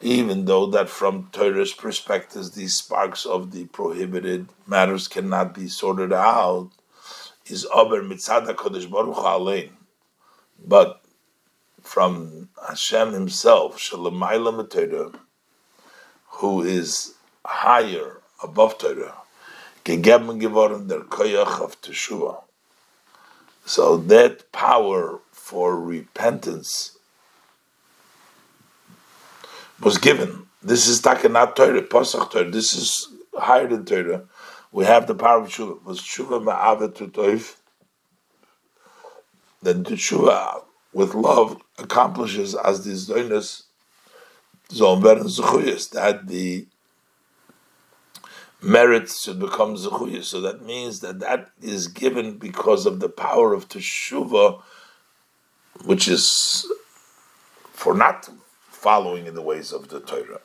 even 0.01 0.45
though 0.45 0.67
that 0.67 0.89
from 0.89 1.29
Torah's 1.33 1.73
perspective, 1.73 2.55
these 2.55 2.77
sparks 2.77 3.27
of 3.27 3.51
the 3.53 3.67
prohibited 3.67 4.49
matters 4.67 5.09
cannot 5.09 5.55
be 5.55 5.69
sorted 5.69 6.13
out, 6.13 6.71
is 7.47 7.67
aber 7.75 8.03
mitzada 8.03 8.55
kodesh 8.55 8.91
baruch 8.91 9.17
alein. 9.17 9.71
But 10.65 11.03
from 11.83 12.49
Hashem 12.69 13.13
Himself, 13.13 13.79
Shalamayla 13.79 14.71
Torah, 14.71 15.13
who 16.27 16.63
is 16.63 17.15
higher 17.45 18.21
above 18.43 18.79
Torah, 18.79 19.15
gegeben 19.85 20.41
geworden 20.41 20.89
der 20.89 21.01
koyach 21.01 21.61
of 21.61 21.81
Teshuvah. 21.81 22.43
So 23.65 23.97
that 23.97 24.51
power 24.53 25.21
for 25.33 25.79
repentance 25.79 26.98
was 29.81 29.99
given. 29.99 30.47
This 30.63 30.89
is 30.89 31.05
not 31.05 31.57
Torah, 31.57 31.83
Pasach 31.83 32.31
Torah. 32.31 32.51
This 32.51 32.75
is 32.75 33.09
higher 33.35 33.69
than 33.69 33.85
Torah. 33.85 34.25
We 34.73 34.85
have 34.85 35.07
the 35.07 35.15
power 35.15 35.43
of 35.43 35.49
Tshuva. 35.49 35.85
Was 35.85 36.01
Tshuva 36.01 36.43
ma'avet 36.43 36.95
to 36.97 37.09
Toif? 37.09 37.57
Then 39.63 39.83
the 39.83 39.93
Tshuva 39.93 40.65
with 40.93 41.15
love 41.15 41.61
accomplishes 41.79 42.55
as 42.55 42.85
the 42.85 42.91
Zoinus 42.91 43.65
Zomber 44.71 45.21
and 45.21 45.31
Zechuyas, 45.31 45.91
that 45.91 46.27
the 46.27 46.67
merits 48.61 49.23
should 49.23 49.39
become 49.39 49.77
Zechuyas. 49.77 50.25
So 50.25 50.41
that 50.41 50.63
means 50.63 51.01
that 51.01 51.21
that 51.21 51.51
is 51.63 51.89
given 51.89 52.37
because 52.37 52.85
of 52.85 53.01
the 53.01 53.09
power 53.09 53.55
of 53.55 53.69
Teshuvah, 53.69 54.63
which 55.85 56.09
is 56.09 56.67
for 57.73 57.95
not 57.95 58.29
following 58.79 59.27
in 59.27 59.35
the 59.35 59.43
ways 59.43 59.73
of 59.73 59.89
the 59.89 60.01
Torah. 60.01 60.41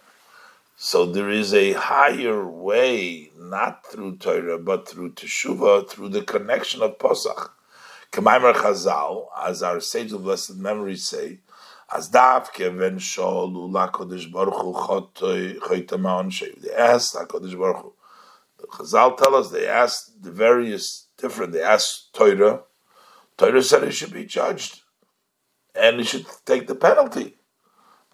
So 0.75 1.05
there 1.05 1.29
is 1.29 1.53
a 1.53 1.73
higher 1.73 2.45
way, 2.47 3.29
not 3.37 3.85
through 3.85 4.17
Torah, 4.17 4.57
but 4.57 4.87
through 4.87 5.13
Teshuvah, 5.13 5.87
through 5.87 6.09
the 6.09 6.23
connection 6.23 6.81
of 6.81 6.97
Posach. 6.97 7.51
Kemaimer 8.11 8.53
Chazal, 8.53 9.27
as 9.37 9.61
our 9.61 9.79
sage 9.79 10.11
of 10.11 10.23
blessed 10.23 10.55
memory 10.55 10.95
say, 10.95 11.39
as 11.93 12.09
davke 12.09 12.75
ven 12.75 12.97
sholu 12.97 13.71
la 13.71 13.89
kodesh 13.89 14.31
baruch 14.31 14.55
hu 14.55 14.73
chotoy 14.73 15.57
choytama 15.59 16.23
onshev. 16.23 16.59
They 16.61 16.73
asked 16.73 17.15
HaKadosh 17.15 17.57
Baruch. 17.57 17.93
The 18.59 18.67
Chazal 18.67 19.15
tell 19.15 19.35
us 19.35 19.51
they 19.51 19.67
asked 19.67 20.23
the 20.23 20.31
various 20.31 21.07
different, 21.17 21.53
they 21.53 21.61
asked 21.61 22.13
Torah. 22.13 22.61
Torah 23.37 23.61
said 23.61 23.83
he 23.83 23.91
should 23.91 24.13
be 24.13 24.25
judged 24.25 24.81
and 25.75 25.97
he 25.97 26.03
should 26.03 26.25
take 26.45 26.67
the 26.67 26.75
penalty. 26.75 27.35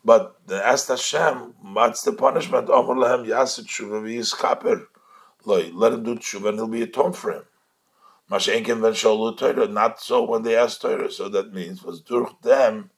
But 0.04 0.36
they 0.48 0.56
asked 0.56 0.88
Hashem, 0.88 1.56
what's 1.74 2.04
the 2.04 2.14
punishment? 2.14 2.70
Omer 2.70 2.96
lehem 2.96 3.26
yasid 3.26 3.66
tshuva 3.66 4.02
v'yiskaper. 4.02 4.88
Let 5.46 5.94
him 5.94 6.04
do 6.04 6.16
tshuva 6.16 6.50
and 6.50 6.58
he'll 6.58 6.68
be 6.68 6.86
atoned 6.86 7.16
for 7.16 7.32
him. 7.32 7.44
Mashenkin 8.32 8.82
ben 8.82 8.94
sholu 8.94 9.38
Torah. 9.38 9.68
Not 9.68 10.00
so 10.00 10.24
when 10.24 10.44
they 10.44 10.56
asked 10.56 10.82
Torah. 10.82 11.12
So 11.12 11.30
that 11.30 11.54
means 11.54 11.84
was 11.84 12.02
durch 12.02 12.32
them 12.42 12.92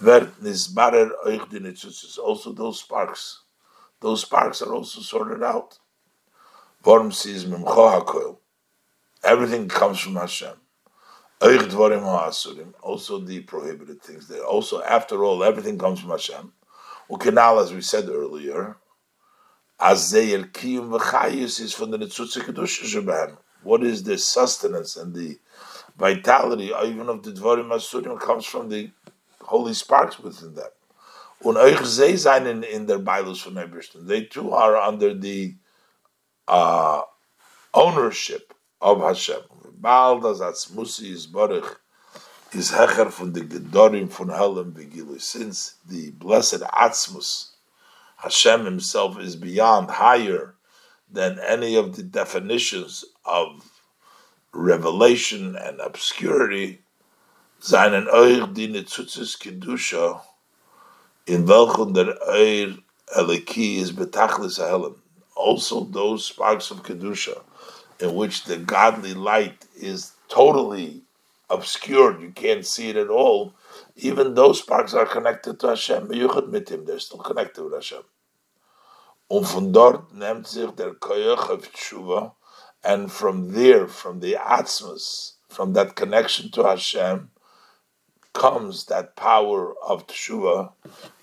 werd 0.00 0.32
nisbarer 0.40 1.10
euch 1.26 1.48
die 1.50 2.20
Also 2.22 2.52
those 2.52 2.80
sparks. 2.80 3.42
Those 4.00 4.22
sparks 4.22 4.62
are 4.62 4.74
also 4.74 5.00
sorted 5.00 5.42
out. 5.42 5.78
Vorm 6.82 7.12
sees 7.12 7.44
mimcho 7.44 8.00
hakoil. 8.00 8.38
Everything 9.22 9.68
comes 9.68 10.00
from 10.00 10.16
Hashem. 10.16 10.59
Also 11.42 13.18
the 13.18 13.40
prohibited 13.46 14.02
things 14.02 14.28
there. 14.28 14.44
Also, 14.44 14.82
after 14.82 15.24
all, 15.24 15.42
everything 15.42 15.78
comes 15.78 16.00
from 16.00 16.10
Hashem. 16.10 16.52
Ukenal, 17.10 17.62
as 17.62 17.72
we 17.72 17.80
said 17.80 18.08
earlier, 18.08 18.76
Azeyel 19.80 20.50
Kiyum 20.52 20.98
V'chayis 20.98 21.60
is 21.60 21.72
from 21.72 21.90
the 21.92 21.98
Shebehem. 21.98 23.38
What 23.62 23.82
is 23.82 24.02
the 24.02 24.18
sustenance 24.18 24.96
and 24.96 25.14
the 25.14 25.38
vitality, 25.98 26.72
even 26.84 27.08
of 27.08 27.22
the 27.22 27.30
Dvarim 27.32 27.68
Asurim, 27.68 28.20
comes 28.20 28.44
from 28.44 28.68
the 28.68 28.90
holy 29.40 29.74
sparks 29.74 30.18
within 30.18 30.54
them. 30.54 30.68
Und 31.42 31.56
in, 32.46 32.64
in 32.64 32.86
their 32.86 32.98
Bibles 32.98 33.40
from 33.40 33.54
Eberstein. 33.54 34.06
They 34.06 34.24
too 34.24 34.52
are 34.52 34.76
under 34.76 35.14
the 35.14 35.54
uh, 36.46 37.02
ownership 37.72 38.52
of 38.80 39.00
Hashem. 39.00 39.40
Bald 39.80 40.26
as 40.26 40.40
Atzmusi 40.40 41.10
is 41.10 41.26
Baruch 41.26 41.80
is 42.52 42.70
Hecher 42.72 43.10
von 43.10 43.32
the 43.32 43.40
Gedorim 43.40 44.10
von 44.10 44.28
Helem 44.28 44.72
Begilu. 44.72 45.18
Since 45.18 45.76
the 45.88 46.10
blessed 46.10 46.60
Atzmus, 46.60 47.52
Hashem 48.18 48.66
Himself 48.66 49.18
is 49.18 49.36
beyond, 49.36 49.90
higher 49.90 50.54
than 51.10 51.38
any 51.38 51.76
of 51.76 51.96
the 51.96 52.02
definitions 52.02 53.06
of 53.24 53.70
revelation 54.52 55.56
and 55.56 55.80
obscurity, 55.80 56.82
seinen 57.62 58.06
Euch 58.08 58.52
die 58.52 58.68
Netzutzes 58.68 59.38
Kedusha, 59.38 60.20
in 61.26 61.46
welchem 61.46 61.94
der 61.94 62.18
Eir 62.28 62.76
Eliki 63.16 63.78
is 63.78 63.92
betachlis 63.92 64.58
Helem. 64.58 64.96
Also 65.34 65.84
those 65.84 66.26
sparks 66.26 66.70
of 66.70 66.82
Kedusha 66.82 67.40
in 68.00 68.14
which 68.14 68.44
the 68.44 68.56
godly 68.56 69.14
light 69.14 69.66
is 69.76 70.12
totally 70.28 71.02
obscured, 71.48 72.22
you 72.22 72.30
can't 72.30 72.66
see 72.66 72.90
it 72.90 72.96
at 72.96 73.10
all, 73.10 73.54
even 73.96 74.34
those 74.34 74.60
sparks 74.60 74.94
are 74.94 75.06
connected 75.06 75.58
to 75.60 75.68
Hashem. 75.68 76.08
They're 76.08 76.98
still 76.98 77.18
connected 77.18 77.64
with 77.64 77.74
Hashem. 77.74 78.02
Und 79.30 79.46
von 79.46 79.72
dort 79.72 80.12
nimmt 80.12 80.48
sich 80.48 80.70
der 80.74 80.94
Koyach 80.94 81.50
of 81.50 81.72
Tshuva, 81.72 82.32
and 82.82 83.12
from 83.12 83.52
there, 83.52 83.86
from 83.86 84.20
the 84.20 84.34
Atzmas, 84.34 85.34
from 85.48 85.72
that 85.74 85.94
connection 85.94 86.50
to 86.50 86.64
Hashem, 86.64 87.30
comes 88.32 88.86
that 88.86 89.14
power 89.14 89.74
of 89.86 90.06
Tshuva, 90.08 90.72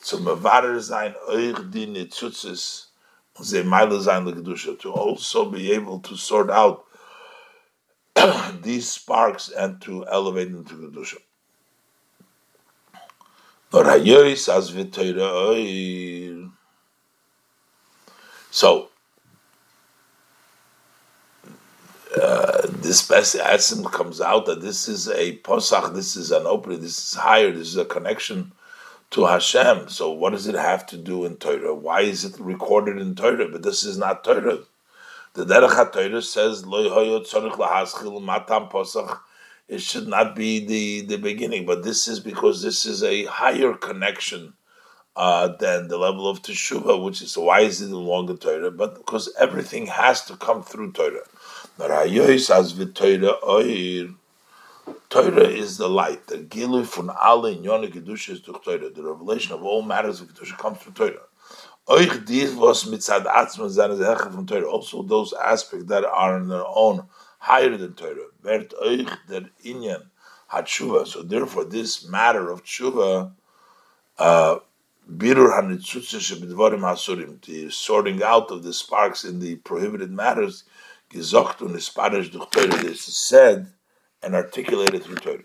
to 0.06 0.18
mevarer 0.18 0.80
sein 0.80 1.16
euch 1.28 1.58
die 1.72 1.86
Nitzutzes, 1.86 2.87
to 4.80 4.92
also 4.92 5.50
be 5.50 5.72
able 5.72 6.00
to 6.00 6.16
sort 6.18 6.50
out 6.50 6.86
these 8.62 8.90
sparks 8.90 9.50
and 9.50 9.82
to 9.82 10.06
elevate 10.08 10.52
them 10.52 10.66
to 10.66 10.74
Kedusha. 10.74 11.18
So, 18.50 18.90
uh, 22.20 22.68
this 22.78 23.08
Asim 23.10 23.92
comes 23.92 24.22
out 24.22 24.46
that 24.46 24.62
this 24.62 24.88
is 24.88 25.10
a 25.10 25.38
posach, 25.40 25.94
this 25.94 26.16
is 26.16 26.32
an 26.32 26.48
opening, 26.48 26.82
this 26.82 26.98
is 26.98 27.14
higher, 27.14 27.52
this 27.52 27.68
is 27.68 27.78
a 27.78 27.86
connection 27.86 28.54
to 29.18 29.26
Hashem. 29.26 29.89
So 29.89 30.11
what 30.11 30.34
does 30.34 30.45
it 30.45 30.53
have 30.53 30.86
to 30.88 30.97
do 30.97 31.26
in 31.26 31.38
Torah? 31.38 31.74
Why 31.74 32.01
is 32.01 32.24
it 32.24 32.39
recorded 32.39 32.99
in 32.99 33.15
Torah? 33.15 33.49
But 33.49 33.63
this 33.63 33.84
is 33.84 33.97
not 33.97 34.24
Torah. 34.24 34.59
The 35.34 35.43
Derech 35.43 35.91
Torah 35.91 36.22
says 36.22 36.63
matam 36.63 38.70
posach. 38.70 39.20
It 39.68 39.82
should 39.82 40.07
not 40.07 40.36
be 40.36 40.63
the, 40.63 41.01
the 41.07 41.18
beginning, 41.18 41.65
but 41.65 41.84
this 41.84 42.07
is 42.07 42.20
because 42.20 42.61
this 42.61 42.86
is 42.86 43.03
a 43.03 43.26
higher 43.26 43.74
connection 43.74 44.53
uh, 45.15 45.47
than 45.47 45.88
the 45.88 45.97
level 45.97 46.30
of 46.30 46.43
Teshuvah, 46.43 47.03
which 47.03 47.24
is 47.24 47.36
why 47.36 47.61
is 47.61 47.82
it 47.82 47.88
in 47.88 47.93
longer 47.93 48.38
Torah? 48.38 48.70
But 48.70 48.97
because 48.97 49.34
everything 49.39 49.88
has 49.88 50.26
to 50.26 50.38
come 50.38 50.61
through 50.61 50.91
Torah. 50.91 51.24
Torah 55.10 55.48
is 55.48 55.78
the 55.78 55.90
light. 55.90 56.28
The 56.28 56.38
gilu 56.38 56.86
von 56.86 57.10
alle 57.10 57.48
in 57.48 57.64
Kedusha 57.64 58.34
is 58.34 58.42
durch 58.42 58.64
Torah. 58.64 58.90
The 58.90 59.04
revelation 59.04 59.54
of 59.54 59.64
all 59.64 59.82
matters 59.82 60.22
of 60.22 60.28
Kedusha 60.28 60.58
comes 60.58 60.80
through 60.80 60.94
Torah. 60.94 61.24
Euch 61.88 62.26
dies 62.26 62.54
was 62.54 62.84
mitzad 62.86 63.26
atzman 63.26 63.70
zane 63.70 63.98
zeche 63.98 64.32
from 64.32 64.46
Torah. 64.46 64.70
Also 64.70 65.04
those 65.04 65.34
aspects 65.34 65.86
that 65.88 66.06
are 66.06 66.38
in 66.38 66.48
their 66.48 66.66
own 66.68 67.06
higher 67.40 67.76
than 67.78 67.94
Torah. 67.94 68.28
Wert 68.44 68.74
euch 68.82 69.10
der 69.28 69.50
inyan 69.66 70.06
hatshuva. 70.52 71.08
So 71.08 71.22
therefore 71.22 71.66
this 71.66 72.08
matter 72.08 72.50
of 72.50 72.64
tshuva 72.64 73.32
uh, 74.18 74.60
birur 75.10 75.54
hanitzutze 75.54 76.20
shebidvarim 76.20 76.82
hasurim. 76.82 77.42
The 77.46 77.70
sorting 77.70 78.22
out 78.24 78.52
of 78.52 78.64
the 78.64 78.74
sparks 78.74 79.24
in 79.24 79.40
the 79.40 79.56
prohibited 79.56 80.12
matters 80.12 80.64
gezocht 81.10 81.62
und 81.62 81.76
isparish 81.76 82.32
durch 82.32 82.50
Torah. 82.50 82.84
This 82.84 83.08
is 83.08 83.18
said 83.18 83.72
and 84.28 84.36
articulated 84.36 85.04
through 85.04 85.16
Torah. 85.16 85.44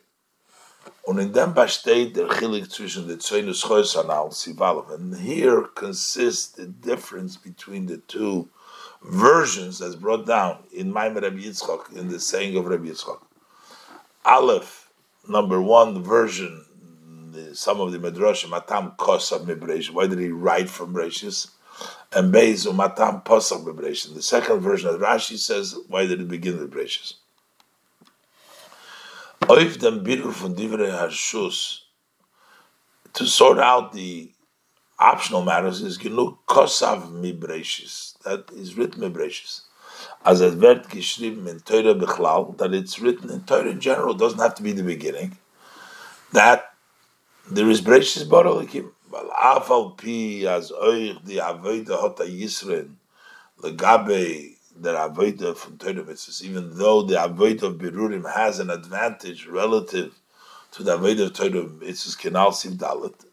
Und 1.06 1.20
in 1.20 1.32
dem 1.32 1.54
besteht 1.54 2.16
der 2.16 2.26
Chilik 2.26 2.68
zwischen 2.68 3.06
der 3.06 3.18
Tzeinus 3.18 3.62
Chosanal 3.62 4.32
Sivalov. 4.32 4.92
And 4.92 5.16
here 5.16 5.62
consists 5.62 6.48
the 6.48 6.66
difference 6.66 7.36
between 7.36 7.86
the 7.86 7.98
two 7.98 8.48
versions 9.00 9.80
as 9.80 9.94
brought 9.94 10.26
down 10.26 10.64
in 10.72 10.92
Maimon 10.92 11.22
Rabbi 11.22 11.42
Yitzchak, 11.44 11.96
in 11.96 12.08
the 12.08 12.18
saying 12.18 12.56
of 12.56 12.66
Rabbi 12.66 12.88
Yitzchak. 12.88 13.20
Aleph, 14.24 14.90
number 15.28 15.62
one 15.62 16.02
version, 16.02 16.64
the, 17.30 17.54
some 17.54 17.80
of 17.80 17.92
the 17.92 17.98
Medrash, 17.98 18.48
Matam 18.50 18.94
Kosav 18.98 19.44
Mebresh. 19.46 19.90
Why 19.90 20.08
did 20.08 20.18
he 20.18 20.30
write 20.30 20.68
from 20.68 20.92
Breshis? 20.92 21.50
And 22.12 22.34
Beis 22.34 22.66
Matam 22.74 23.20
Posach 23.20 23.64
Mebresh. 23.64 24.12
The 24.12 24.22
second 24.22 24.58
version 24.58 24.88
of 24.88 25.00
Rashi 25.00 25.38
says, 25.38 25.76
why 25.86 26.06
did 26.06 26.20
it 26.20 26.28
begin 26.28 26.58
with 26.58 26.72
Breshis? 26.72 27.14
Oif 29.48 29.76
dem 29.80 30.04
Birur 30.04 30.30
von 30.30 30.54
Divrei 30.54 30.90
Hashus, 30.90 31.80
to 33.12 33.26
sort 33.26 33.58
out 33.58 33.92
the 33.92 34.30
optional 35.00 35.42
matters 35.42 35.80
is 35.80 35.98
genug 35.98 36.38
kosav 36.46 37.10
mibreshis. 37.10 38.16
That 38.22 38.50
is 38.52 38.76
written 38.76 39.02
mibreshis. 39.02 39.62
As 40.24 40.40
it 40.40 40.60
wird 40.60 40.88
geschrieben 40.88 41.48
in 41.48 41.58
Torah 41.60 41.94
bechlal, 41.94 42.56
that 42.58 42.72
it's 42.72 43.00
written 43.00 43.30
in 43.30 43.42
Torah 43.42 43.70
in 43.70 43.80
general, 43.80 44.14
doesn't 44.14 44.38
have 44.38 44.54
to 44.54 44.62
be 44.62 44.70
the 44.72 44.84
beginning. 44.84 45.36
That 46.32 46.74
there 47.50 47.68
is 47.68 47.82
breshis 47.82 48.24
barolikim. 48.28 48.92
But 49.10 49.28
afal 49.30 49.98
pi 49.98 50.48
as 50.48 50.70
oich 50.70 51.24
di 51.24 51.36
avodah 51.36 51.98
hota 51.98 52.22
yisrin 52.22 52.94
legabe 53.60 54.56
the 54.82 54.92
Avodah 54.92 55.56
from 55.56 55.78
Torah 55.78 56.04
even 56.42 56.76
though 56.76 57.02
the 57.02 57.14
Avodah 57.14 57.62
of 57.62 57.78
Birurim 57.78 58.32
has 58.34 58.58
an 58.58 58.70
advantage 58.70 59.46
relative 59.46 60.20
to 60.72 60.82
the 60.82 60.98
Avodah 60.98 61.26
of 61.26 61.32
Torah 61.34 61.64
mitzvahs, 61.64 62.18
Kenal 62.18 62.52
Sim 62.52 62.76
Dalit, 62.76 63.24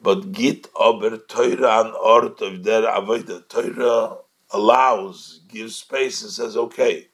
but 0.00 0.32
Git 0.32 0.68
Ober 0.76 1.16
Torah 1.18 1.86
an 1.86 1.94
Ort 2.00 2.40
of 2.42 2.62
their 2.62 2.82
Avodah. 2.82 3.48
Torah 3.48 4.18
allows, 4.50 5.40
gives 5.48 5.76
space 5.76 6.22
and 6.22 6.30
says, 6.30 6.56
okay, 6.56 7.08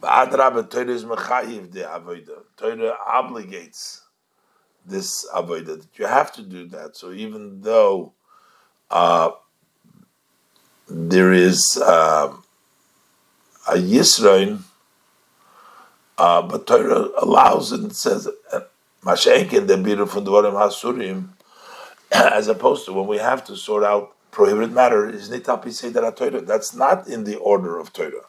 Ba'adrab 0.00 0.70
Torah 0.70 0.88
is 0.88 1.04
Mechayiv 1.04 1.72
the 1.72 1.80
Avodah. 1.80 2.42
Torah 2.56 2.96
obligates 3.08 4.00
this 4.84 5.28
Avodah. 5.34 5.86
You 5.94 6.06
have 6.06 6.32
to 6.34 6.42
do 6.42 6.68
that. 6.68 6.96
So 6.96 7.12
even 7.12 7.60
though 7.60 8.12
uh, 8.90 9.30
there 10.88 11.32
is 11.32 11.82
um, 11.84 12.44
a 13.66 13.74
Yisrain, 13.74 14.62
uh, 16.18 16.42
but 16.42 16.66
Torah 16.66 17.08
allows 17.18 17.72
it 17.72 17.80
and 17.80 17.94
says, 17.94 18.28
Mashenkin, 19.02 19.66
the 19.66 19.76
beautiful 19.76 20.22
Dvarim 20.22 20.52
Hasurim, 20.52 21.28
as 22.12 22.48
opposed 22.48 22.84
to 22.86 22.92
when 22.92 23.06
we 23.06 23.18
have 23.18 23.44
to 23.44 23.56
sort 23.56 23.84
out 23.84 24.14
prohibited 24.30 24.72
matter, 24.72 25.08
is 25.08 25.30
Nitapi 25.30 25.92
that 25.92 26.16
Torah. 26.16 26.40
That's 26.40 26.74
not 26.74 27.08
in 27.08 27.24
the 27.24 27.36
order 27.36 27.78
of 27.78 27.92
Torah. 27.92 28.26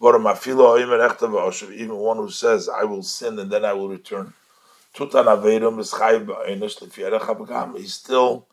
Even 0.00 1.96
one 1.96 2.16
who 2.16 2.30
says, 2.30 2.68
I 2.68 2.84
will 2.84 3.02
sin 3.02 3.38
and 3.38 3.50
then 3.50 3.64
I 3.64 3.72
will 3.72 3.88
return. 3.88 4.32
He's 7.76 7.94
still 7.94 8.46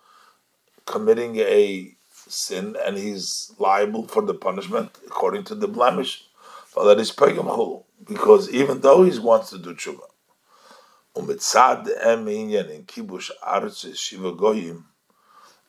committing 0.85 1.37
a 1.37 1.94
sin 2.27 2.75
and 2.85 2.97
he's 2.97 3.53
liable 3.59 4.07
for 4.07 4.21
the 4.21 4.33
punishment 4.33 4.91
according 5.05 5.43
to 5.45 5.55
the 5.55 5.67
blemish. 5.67 6.25
But 6.73 6.85
that 6.85 6.99
is 6.99 7.11
because 7.11 8.49
even 8.49 8.81
though 8.81 9.03
he 9.03 9.19
wants 9.19 9.49
to 9.51 9.57
do 9.57 9.73
tshuva, 9.73 10.01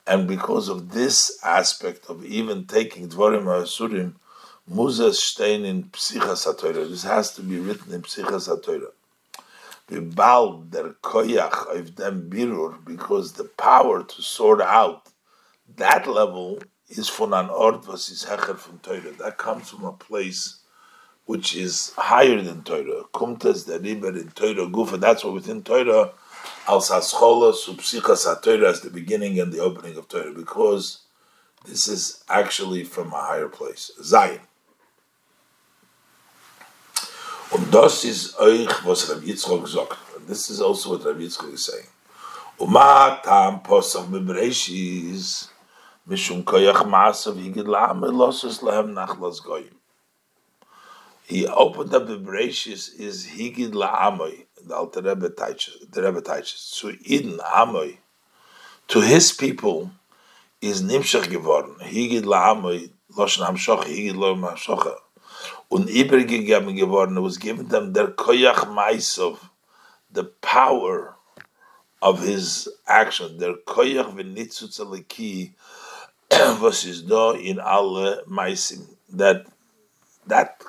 and 0.08 0.28
because 0.28 0.68
of 0.68 0.90
this 0.90 1.38
aspect 1.44 2.06
of 2.08 2.24
even 2.24 2.66
taking 2.66 3.08
dvarim 3.08 3.44
ha'asurim, 3.44 4.14
muzas 4.68 5.14
stein 5.14 5.64
in 5.64 5.84
psichas 5.84 6.44
ha'torah. 6.44 6.88
This 6.88 7.04
has 7.04 7.32
to 7.34 7.42
be 7.42 7.60
written 7.60 7.92
in 7.92 8.02
psichas 8.02 8.48
ha'torah. 8.48 8.90
Koyach 9.88 11.94
them 11.94 12.28
because 12.84 13.34
the 13.34 13.44
power 13.44 14.02
to 14.02 14.22
sort 14.22 14.60
out 14.60 15.08
that 15.74 16.06
level 16.06 16.58
is 16.88 17.08
von 17.08 17.34
an 17.34 17.50
ort 17.50 17.86
was 17.86 18.08
is 18.08 18.24
hecher 18.24 18.56
from 18.56 18.78
Torah. 18.78 19.12
That 19.18 19.38
comes 19.38 19.70
from 19.70 19.84
a 19.84 19.92
place 19.92 20.60
which 21.24 21.56
is 21.56 21.92
higher 21.96 22.40
than 22.40 22.62
Torah. 22.62 23.04
The 23.12 23.80
riber 23.82 24.16
in 24.16 24.30
Torah 24.30 24.68
gufa. 24.68 25.00
That's 25.00 25.24
what 25.24 25.34
within 25.34 25.62
Torah 25.62 26.12
al 26.68 26.80
saschola 26.80 27.52
subsichas 27.52 28.42
Torah 28.42 28.70
as 28.70 28.80
the 28.80 28.90
beginning 28.90 29.40
and 29.40 29.52
the 29.52 29.58
opening 29.58 29.96
of 29.96 30.08
Torah 30.08 30.32
because 30.32 31.00
this 31.66 31.88
is 31.88 32.22
actually 32.28 32.84
from 32.84 33.12
a 33.12 33.20
higher 33.20 33.48
place. 33.48 33.90
Zion. 34.02 34.40
Und 37.52 37.72
das 37.72 38.04
ist 38.04 38.38
euch, 38.38 38.84
was 38.84 39.08
Yitzchok 39.08 39.68
sagt. 39.68 39.98
And 40.16 40.26
this 40.26 40.50
is 40.50 40.60
also 40.60 40.90
what 40.90 41.04
Rabbi 41.04 41.22
Yitzchok 41.22 41.54
is 41.54 41.64
saying. 41.64 41.86
Uma 42.60 43.20
tam 43.22 43.60
posach 43.60 44.06
bebreshis 44.06 45.48
He 46.08 46.28
opened 46.28 46.48
up 51.94 52.06
the 52.06 52.18
bracious 52.18 52.94
is 52.94 53.26
higid 53.26 53.72
la'amoy, 53.72 54.46
the 54.64 54.76
Alter 54.76 55.02
Rebbe 55.02 55.30
teaches, 55.30 56.78
to 56.80 56.96
Eden 57.02 57.40
amoy, 57.40 57.98
to 58.88 59.00
his 59.00 59.32
people 59.32 59.90
is 60.60 60.82
nimshach 60.82 61.28
geworden, 61.28 61.74
higid 61.80 62.22
la'amoy, 62.22 62.90
loshen 63.16 63.44
hamshoch, 63.44 63.84
higid 63.84 64.14
lo 64.14 64.36
hamshocha. 64.36 65.00
und 65.70 65.88
übergegeben 65.88 66.76
geworden. 66.76 67.22
Was 67.22 67.38
given 67.38 67.68
them 67.68 67.92
their 67.92 68.08
koyach 68.08 68.66
maisov, 68.66 69.38
the 70.10 70.24
power 70.24 71.16
of 72.02 72.22
his 72.22 72.68
action. 72.86 73.38
Their 73.38 73.54
koyach 73.54 74.14
v'nitzutz 74.14 74.80
aliki 74.80 75.52
was 76.60 77.02
do 77.02 77.30
in 77.32 77.58
alle 77.58 78.22
maisim. 78.28 78.86
That 79.12 79.46
that 80.26 80.62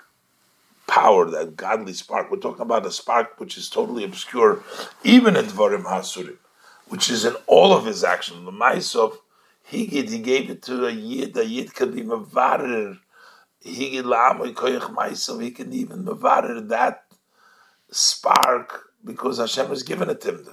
power, 0.87 1.29
that 1.29 1.55
godly 1.55 1.93
spark. 1.93 2.31
We're 2.31 2.37
talking 2.37 2.61
about 2.61 2.85
a 2.85 2.91
spark 2.91 3.39
which 3.39 3.57
is 3.57 3.69
totally 3.69 4.03
obscure, 4.03 4.63
even 5.03 5.35
in 5.35 5.45
Dvarim 5.45 5.83
Hasurim, 5.83 6.37
which 6.87 7.09
is 7.09 7.25
in 7.25 7.35
all 7.47 7.73
of 7.73 7.85
his 7.85 8.03
actions. 8.03 8.45
The 8.45 8.51
Maisov, 8.51 9.17
he, 9.63 9.85
he 9.85 10.19
gave 10.19 10.49
it 10.49 10.61
to 10.63 10.85
a 10.85 10.91
Yid, 10.91 11.35
a 11.35 11.45
Yid 11.45 11.73
can 11.73 11.91
be 11.91 12.03
Mavarir 12.03 12.99
he 13.67 14.01
can 14.01 15.73
even 15.73 16.05
mevarer 16.05 16.67
that 16.69 17.03
spark 17.91 18.83
because 19.03 19.37
Hashem 19.39 19.67
has 19.67 19.83
given 19.83 20.09
it 20.09 20.21
to 20.21 20.29
him. 20.29 20.47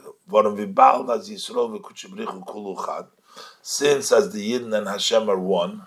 Since 3.63 4.13
as 4.13 4.33
the 4.33 4.53
Yidden 4.53 4.77
and 4.77 4.87
Hashem 4.87 5.29
are 5.29 5.39
one, 5.39 5.87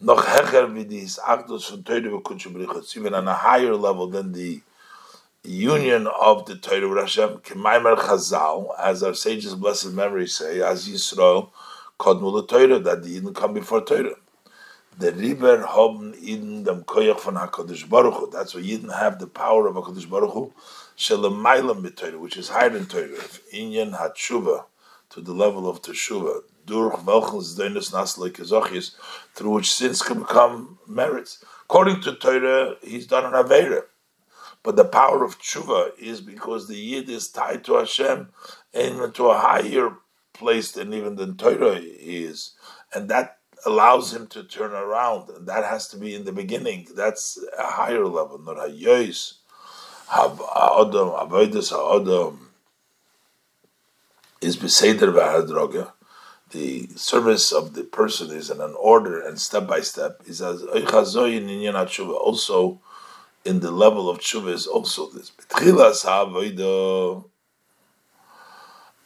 noch 0.00 0.24
hecher 0.24 0.66
vidis 0.72 1.18
achdus 1.18 1.70
von 1.70 1.82
v'kutshe 1.82 2.76
it's 2.78 2.96
even 2.96 3.14
on 3.14 3.28
a 3.28 3.34
higher 3.34 3.74
level 3.74 4.06
than 4.08 4.32
the 4.32 4.60
union 5.42 6.06
of 6.06 6.46
the 6.46 6.56
Torah 6.56 6.88
with 6.88 6.98
Hashem, 6.98 7.38
Kemaimer 7.38 7.96
Chazal, 7.96 8.68
as 8.78 9.02
our 9.02 9.14
sages' 9.14 9.54
blessed 9.54 9.92
memory 9.92 10.26
say, 10.26 10.60
as 10.62 10.88
Yisrael, 10.88 11.50
Kodmul 12.00 12.48
Torah, 12.48 12.78
that 12.78 13.02
the 13.02 13.20
Yidden 13.20 13.34
come 13.34 13.54
before 13.54 13.82
Torah 13.82 14.16
the 14.98 15.12
river 15.12 15.66
haben 15.66 16.14
in 16.14 16.62
dem 16.62 16.84
koyach 16.84 17.20
von 17.20 17.34
Hakadosh 17.34 17.88
Baruch 17.88 18.14
Hu. 18.14 18.30
That's 18.30 18.54
why 18.54 18.60
Yidden 18.60 18.96
have 18.96 19.18
the 19.18 19.26
power 19.26 19.66
of 19.66 19.74
Hakadosh 19.74 20.08
Baruch 20.08 20.32
Hu, 20.32 20.52
shelemaylam 20.96 21.82
b'Torah, 21.84 22.18
which 22.18 22.36
is 22.36 22.48
higher 22.48 22.70
than 22.70 22.86
Torah. 22.86 23.08
Inyan 23.52 23.98
hatshuva 23.98 24.64
to 25.10 25.20
the 25.20 25.32
level 25.32 25.68
of 25.68 25.82
teshuva, 25.82 26.42
durch 26.66 26.94
through 29.34 29.50
which 29.50 29.72
sins 29.72 30.02
can 30.02 30.20
become 30.20 30.78
merits. 30.86 31.44
According 31.64 32.00
to 32.02 32.14
Torah, 32.14 32.76
he's 32.82 33.06
done 33.06 33.24
an 33.24 33.32
avera. 33.32 33.82
But 34.62 34.76
the 34.76 34.84
power 34.84 35.22
of 35.24 35.38
tshuva 35.38 35.98
is 35.98 36.20
because 36.20 36.68
the 36.68 36.76
yid 36.76 37.10
is 37.10 37.28
tied 37.28 37.64
to 37.64 37.74
Hashem 37.74 38.30
and 38.72 39.14
to 39.14 39.26
a 39.26 39.38
higher 39.38 39.96
place 40.32 40.72
than 40.72 40.92
even 40.94 41.16
the 41.16 41.32
Torah 41.32 41.80
is, 41.80 42.54
and 42.92 43.08
that 43.08 43.38
allows 43.66 44.12
him 44.14 44.26
to 44.28 44.42
turn 44.42 44.72
around, 44.72 45.30
and 45.30 45.46
that 45.46 45.64
has 45.64 45.88
to 45.88 45.96
be 45.96 46.14
in 46.14 46.24
the 46.24 46.32
beginning. 46.32 46.86
That's 46.94 47.38
a 47.58 47.64
higher 47.64 48.06
level. 48.06 48.38
Not 48.38 48.58
a 48.58 48.70
hayois, 48.70 49.34
ha'odom, 50.08 51.10
avodas 51.10 51.70
ha'odom 51.70 52.50
is 54.40 54.56
beseder 54.56 55.12
v'hadroga. 55.12 55.92
The 56.54 56.88
service 56.94 57.50
of 57.50 57.74
the 57.74 57.82
person 57.82 58.30
is 58.30 58.48
in 58.48 58.60
an 58.60 58.76
order 58.78 59.18
and 59.18 59.40
step 59.40 59.66
by 59.66 59.80
step. 59.80 60.22
Is 60.24 60.40
as 60.40 60.62
also 60.62 61.26
in 63.44 63.58
the 63.58 63.72
level 63.72 64.08
of 64.08 64.20
tshuva 64.20 64.52
is 64.52 64.68
also 64.68 65.10
this. 65.10 65.32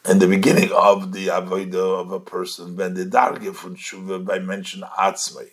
In 0.04 0.18
the 0.18 0.28
beginning 0.28 0.70
of 0.72 1.12
the 1.12 1.28
avodah 1.28 2.00
of 2.02 2.12
a 2.12 2.20
person, 2.20 2.76
when 2.76 2.92
the 2.92 3.06
darge 3.06 3.54
from 3.54 3.76
tshuva 3.76 4.26
by 4.26 4.38
mention 4.40 4.82
atzmei, 4.98 5.52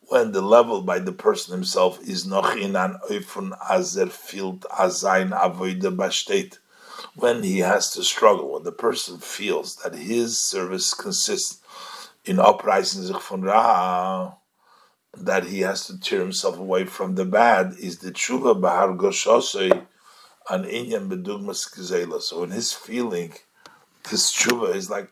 when 0.00 0.32
the 0.32 0.42
level 0.42 0.82
by 0.82 0.98
the 0.98 1.12
person 1.12 1.54
himself 1.54 2.00
is 2.02 2.26
noch 2.26 2.56
in 2.56 2.74
an 2.74 2.98
oifun 3.08 3.56
azer 3.70 4.10
field 4.10 4.66
azayin 4.72 5.30
avodah 5.30 5.94
bashtet, 5.94 6.58
when 7.14 7.42
he 7.42 7.58
has 7.58 7.90
to 7.92 8.02
struggle, 8.04 8.52
when 8.52 8.62
the 8.62 8.72
person 8.72 9.18
feels 9.18 9.76
that 9.76 9.94
his 9.94 10.40
service 10.40 10.94
consists 10.94 11.60
in 12.24 12.38
uprising 12.38 13.02
sich 13.02 13.20
von 13.22 13.42
ra, 13.42 14.34
that 15.16 15.44
he 15.44 15.60
has 15.60 15.86
to 15.86 15.98
tear 15.98 16.20
himself 16.20 16.58
away 16.58 16.84
from 16.84 17.14
the 17.14 17.24
bad, 17.24 17.74
is 17.78 17.98
the 17.98 18.12
tshuva 18.12 18.60
bahar 18.60 18.88
goshosei 18.88 19.86
an 20.48 20.64
inyan 20.64 21.08
bedugmas 21.08 21.68
gzela. 21.72 22.20
So 22.20 22.42
in 22.44 22.50
his 22.50 22.72
feeling 22.72 23.34
this 24.08 24.32
tshuva 24.32 24.74
is 24.74 24.90
like 24.90 25.10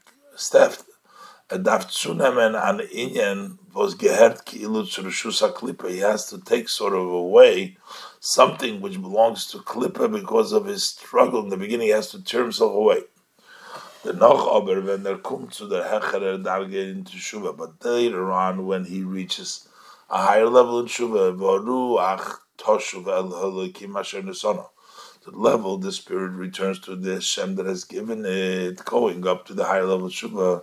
klipa. 5.55 5.91
He 5.91 5.99
has 5.99 6.27
to 6.27 6.39
take 6.41 6.69
sort 6.69 6.93
of 6.95 7.07
away 7.07 7.77
something 8.21 8.81
which 8.81 9.01
belongs 9.01 9.47
to 9.47 9.59
klipa 9.59 10.11
because 10.13 10.53
of 10.53 10.67
his 10.67 10.85
struggle. 10.85 11.43
In 11.43 11.49
the 11.49 11.57
beginning, 11.57 11.89
he 11.89 11.93
has 11.93 12.11
to 12.11 12.23
tear 12.23 12.43
himself 12.43 12.73
away. 12.73 13.03
The 14.05 14.13
noch 14.13 14.47
aber 14.47 14.81
when 14.81 15.03
there 15.03 15.19
comes 15.19 15.57
to 15.57 15.67
the 15.67 15.83
hecherer 15.83 16.43
darge 16.43 16.75
into 16.75 17.17
tshuva, 17.17 17.57
but 17.57 17.85
later 17.85 18.31
on 18.31 18.67
when 18.67 18.85
he 18.85 19.03
reaches 19.03 19.69
a 20.09 20.23
higher 20.23 20.49
level 20.49 20.81
in 20.81 20.87
tshuva, 20.87 21.37
varu 21.37 21.99
ach 21.99 22.41
toshuv 22.59 23.07
el 23.09 23.31
halakim 23.31 23.99
asher 23.99 24.23
nesono 24.23 24.69
the 25.31 25.39
level, 25.39 25.79
the 25.79 25.93
spirit 25.93 26.33
returns 26.33 26.79
to 26.81 26.97
the 26.97 27.15
Hashem 27.15 27.57
that 27.57 27.67
has 27.67 27.85
given 27.85 28.25
it, 28.25 28.85
going 28.85 29.27
up 29.27 29.47
to 29.47 29.55
the 29.55 29.65
higher 29.65 29.85
level 29.85 30.09
Shuvah, 30.09 30.63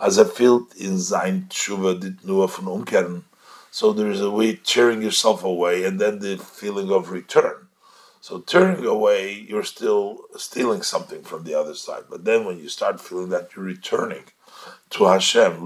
as 0.00 0.18
a 0.18 0.24
field 0.24 0.74
in 0.76 0.98
Zain 0.98 1.46
Shuvah 1.48 2.00
dit 2.00 2.24
nur 2.24 2.48
von 2.48 2.84
Umkehren. 2.84 3.22
So 3.70 3.92
there 3.92 4.10
is 4.10 4.20
a 4.20 4.30
way 4.30 4.56
tearing 4.56 5.02
yourself 5.02 5.44
away, 5.44 5.84
and 5.84 6.00
then 6.00 6.18
the 6.18 6.36
feeling 6.36 6.90
of 6.90 7.10
return. 7.10 7.68
So 8.20 8.40
turning 8.40 8.84
away, 8.84 9.32
you're 9.32 9.62
still 9.62 10.24
stealing 10.36 10.82
something 10.82 11.22
from 11.22 11.44
the 11.44 11.54
other 11.54 11.74
side. 11.74 12.04
But 12.10 12.24
then 12.24 12.44
when 12.44 12.58
you 12.58 12.68
start 12.68 13.00
feeling 13.00 13.30
that 13.30 13.54
you're 13.54 13.64
returning 13.64 14.24
to 14.90 15.04
Hashem, 15.06 15.64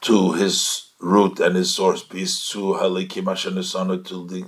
to 0.00 0.32
His 0.32 0.86
root 0.98 1.40
and 1.40 1.56
His 1.56 1.74
source, 1.74 2.02
peace 2.02 2.48
to 2.48 2.58
Halikim 2.58 4.04
to 4.04 4.26
the 4.26 4.44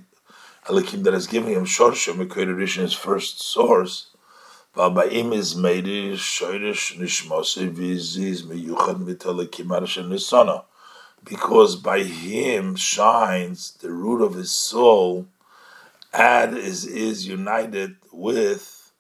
Elikim 0.67 1.05
that 1.05 1.13
is 1.13 1.27
giving 1.27 1.53
him 1.53 1.67
Shorsha 1.67 2.15
Mekir 2.15 2.59
his 2.79 2.95
first 2.95 3.43
source. 3.43 4.14
Is 4.77 5.55
Meiri 5.55 6.15
Shoirish 6.15 6.99
Nishmose 6.99 7.69
Viziz 7.71 8.43
Meyuchad 8.43 9.05
Mitalikim 9.05 9.67
Arashem 9.67 10.09
Nisana. 10.09 10.65
Because 11.23 11.77
by 11.77 12.03
him 12.03 12.75
shines 12.75 13.75
the 13.75 13.93
root 13.93 14.21
of 14.21 14.35
his 14.35 14.51
soul 14.51 15.29
and 16.13 16.59
is, 16.59 16.85
is 16.87 17.25
united 17.25 17.95
with 18.11 18.91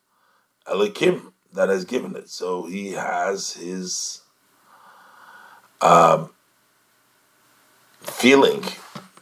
Elikim 0.68 1.32
that 1.52 1.68
has 1.68 1.84
given 1.84 2.14
it. 2.14 2.28
So 2.28 2.66
he 2.66 2.92
has 2.92 3.54
his 3.54 4.22
um, 5.80 6.30
feeling 8.00 8.62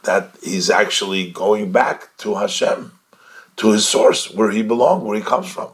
that 0.03 0.35
he's 0.43 0.69
actually 0.69 1.31
going 1.31 1.71
back 1.71 2.15
to 2.17 2.35
Hashem, 2.35 2.91
to 3.55 3.71
his 3.71 3.89
source, 3.89 4.31
where 4.31 4.51
he 4.51 4.61
belongs, 4.61 5.03
where 5.03 5.17
he 5.17 5.23
comes 5.23 5.51
from. 5.51 5.69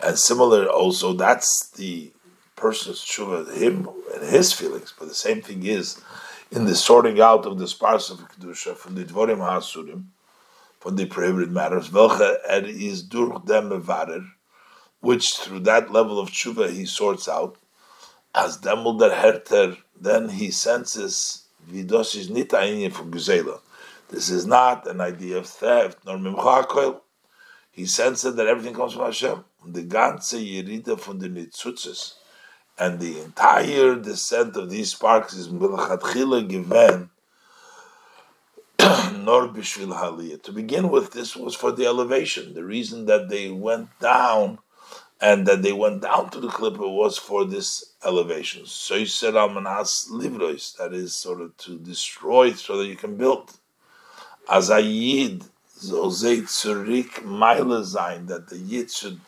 And 0.00 0.18
similar 0.18 0.68
also, 0.68 1.12
that's 1.12 1.70
the 1.70 2.12
person's 2.56 3.04
tshuva, 3.04 3.56
him 3.56 3.88
and 4.14 4.28
his 4.28 4.52
feelings. 4.52 4.92
But 4.98 5.08
the 5.08 5.14
same 5.14 5.42
thing 5.42 5.64
is 5.64 6.00
in 6.50 6.64
the 6.64 6.74
sorting 6.74 7.20
out 7.20 7.46
of 7.46 7.58
the 7.58 7.68
spars 7.68 8.10
of 8.10 8.18
kedusha 8.18 8.76
from 8.76 8.94
the 8.94 9.04
dvorim 9.04 9.38
hasurim, 9.38 10.04
from 10.80 10.96
the 10.96 11.06
prohibited 11.06 11.52
matters. 11.52 11.90
Welche 11.92 12.38
er 12.48 12.64
is 12.64 13.02
durch 13.02 13.44
dem 13.44 13.70
which 15.00 15.36
through 15.36 15.60
that 15.60 15.92
level 15.92 16.18
of 16.18 16.30
tshuva 16.30 16.70
he 16.70 16.84
sorts 16.84 17.28
out 17.28 17.56
as 18.34 18.58
demol 18.58 18.98
der 18.98 19.14
herter, 19.14 19.76
then 20.00 20.28
he 20.28 20.50
senses 20.50 21.44
vidos 21.70 22.14
is 22.14 22.30
nit 22.30 22.54
ein 22.54 22.90
from 22.90 23.10
gzela. 23.10 23.60
This 24.08 24.30
is 24.30 24.46
not 24.46 24.86
an 24.86 25.00
idea 25.00 25.36
of 25.36 25.46
theft 25.46 25.98
nor 26.06 26.16
mimcha 26.16 27.00
He 27.70 27.84
senses 27.84 28.36
that 28.36 28.46
everything 28.46 28.74
comes 28.74 28.94
from 28.94 29.04
Hashem. 29.04 29.44
The 29.66 29.82
ganze 29.82 30.38
yerida 30.40 30.98
from 30.98 31.18
the 31.18 31.28
nitzutzes, 31.28 32.14
and 32.78 33.00
the 33.00 33.20
entire 33.20 33.96
descent 33.96 34.56
of 34.56 34.70
these 34.70 34.92
sparks 34.92 35.34
is 35.34 35.48
milachatchila 35.48 36.48
given 36.48 37.10
nor 39.24 39.48
bishvil 39.48 39.94
haliyah. 39.98 40.42
To 40.44 40.52
begin 40.52 40.88
with, 40.88 41.12
this 41.12 41.36
was 41.36 41.54
for 41.54 41.72
the 41.72 41.84
elevation. 41.84 42.54
The 42.54 42.64
reason 42.64 43.04
that 43.06 43.28
they 43.28 43.50
went 43.50 43.90
down 44.00 44.58
and 45.20 45.46
that 45.46 45.62
they 45.62 45.72
went 45.72 46.00
down 46.02 46.30
to 46.30 46.40
the 46.40 46.48
klipa 46.48 46.90
was 46.90 47.18
for 47.18 47.44
this 47.44 47.92
elevation. 48.04 48.64
So 48.64 48.96
he 48.96 49.06
said 49.06 49.34
Almanas 49.34 50.08
Livrois, 50.10 50.76
that 50.76 50.94
is 50.94 51.14
sort 51.14 51.40
of 51.40 51.56
to 51.58 51.78
destroy 51.78 52.52
so 52.52 52.78
that 52.78 52.86
you 52.86 52.96
can 52.96 53.16
build. 53.16 53.58
As 54.50 54.70
a 54.70 54.80
Yid, 54.80 55.44
Zozei 55.78 56.42
Tzurik 56.42 57.16
that 58.26 58.48
the 58.48 58.56
Yid 58.56 58.90
should 58.90 59.20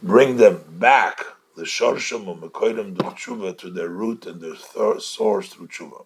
bring 0.00 0.36
them 0.36 0.62
back 0.78 1.24
the 1.56 1.64
shorsham 1.64 2.28
und 2.28 2.40
mekoidem 2.40 2.96
durch 2.96 3.14
tshuva 3.14 3.58
to 3.58 3.68
their 3.68 3.88
root 3.88 4.26
and 4.26 4.40
their 4.40 4.54
source 5.00 5.48
through 5.48 5.66
tshuva. 5.66 6.04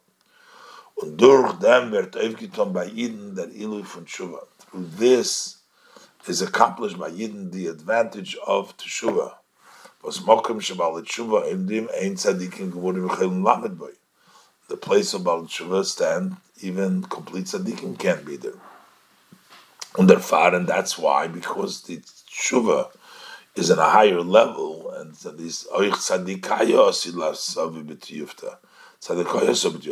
Und 0.97 1.19
durch 1.19 1.59
dem 1.59 1.93
wird 1.93 2.17
aufgetan 2.17 2.73
bei 2.73 2.87
Eden 2.87 3.35
der 3.35 3.49
Ilui 3.49 3.85
von 3.85 4.07
tshuva. 4.07 4.47
Through 4.59 4.87
this 4.97 5.59
is 6.27 6.41
accomplished 6.41 6.99
by 6.99 7.11
Eden 7.11 7.51
the 7.51 7.67
advantage 7.67 8.35
of 8.47 8.75
tshuva. 8.79 9.35
Was 10.03 10.21
mokum 10.21 10.61
shabal 10.61 11.03
tshuva 11.05 11.51
in 11.51 11.67
dem 11.67 11.89
ein 11.95 12.15
tzadikim 12.15 12.73
geworden 12.73 13.07
v'chelim 13.07 13.45
lamed 13.45 13.79
boy. 13.79 13.93
The 14.69 14.77
place 14.77 15.15
of 15.15 15.23
Baal 15.23 15.43
Tshuva 15.43 15.85
stand, 15.85 16.39
even 16.61 17.03
complete 17.03 17.45
tzaddikim 17.47 17.99
can't 17.99 18.25
be 18.25 18.37
there. 18.37 18.53
And 19.99 20.09
therefore, 20.11 20.55
and 20.55 20.67
that's 20.67 20.99
why, 20.99 21.27
because 21.27 21.83
the 21.83 21.99
tshuva 21.99 22.91
is 23.55 23.71
in 23.71 23.79
a 23.79 23.89
higher 23.89 24.21
level, 24.21 24.91
and 24.91 25.15
this 25.15 25.67
oich 25.69 25.93
tzadikayos 25.93 27.07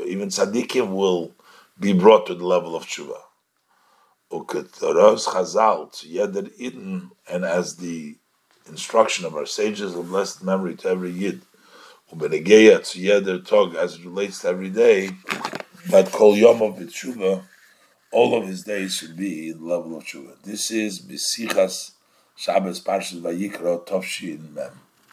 even 0.07 0.29
tzaddikim 0.29 0.95
will 0.95 1.33
be 1.81 1.93
brought 1.93 2.27
to 2.27 2.35
the 2.35 2.47
level 2.47 2.77
of 2.77 2.85
tshuva. 2.85 3.21
And 7.29 7.45
as 7.45 7.77
the 7.77 8.17
instruction 8.67 9.25
of 9.25 9.35
our 9.37 9.47
sages 9.47 9.95
of 9.95 10.09
blessed 10.09 10.43
memory 10.43 10.75
to 10.77 10.89
every 10.89 11.11
yid, 11.11 11.43
as 12.13 12.21
it 12.59 14.05
relates 14.05 14.41
to 14.41 14.49
every 14.49 14.71
day, 14.71 15.11
that 15.89 16.11
kol 16.13 16.37
yom 16.37 16.63
of 16.63 16.77
tshuva, 16.77 17.43
all 18.11 18.35
of 18.37 18.47
his 18.47 18.63
days 18.63 18.95
should 18.95 19.17
be 19.17 19.51
in 19.51 19.59
the 19.59 19.65
level 19.65 19.97
of 19.97 20.05
tshuva. 20.05 20.41
This 20.43 20.71
is 20.71 21.01
bisichas 21.01 21.93
Shabbos 22.37 22.81
Parshas 22.81 23.21
Vayikra 23.21 23.87
Tovshin 23.87 24.53
Mem. 24.53 24.84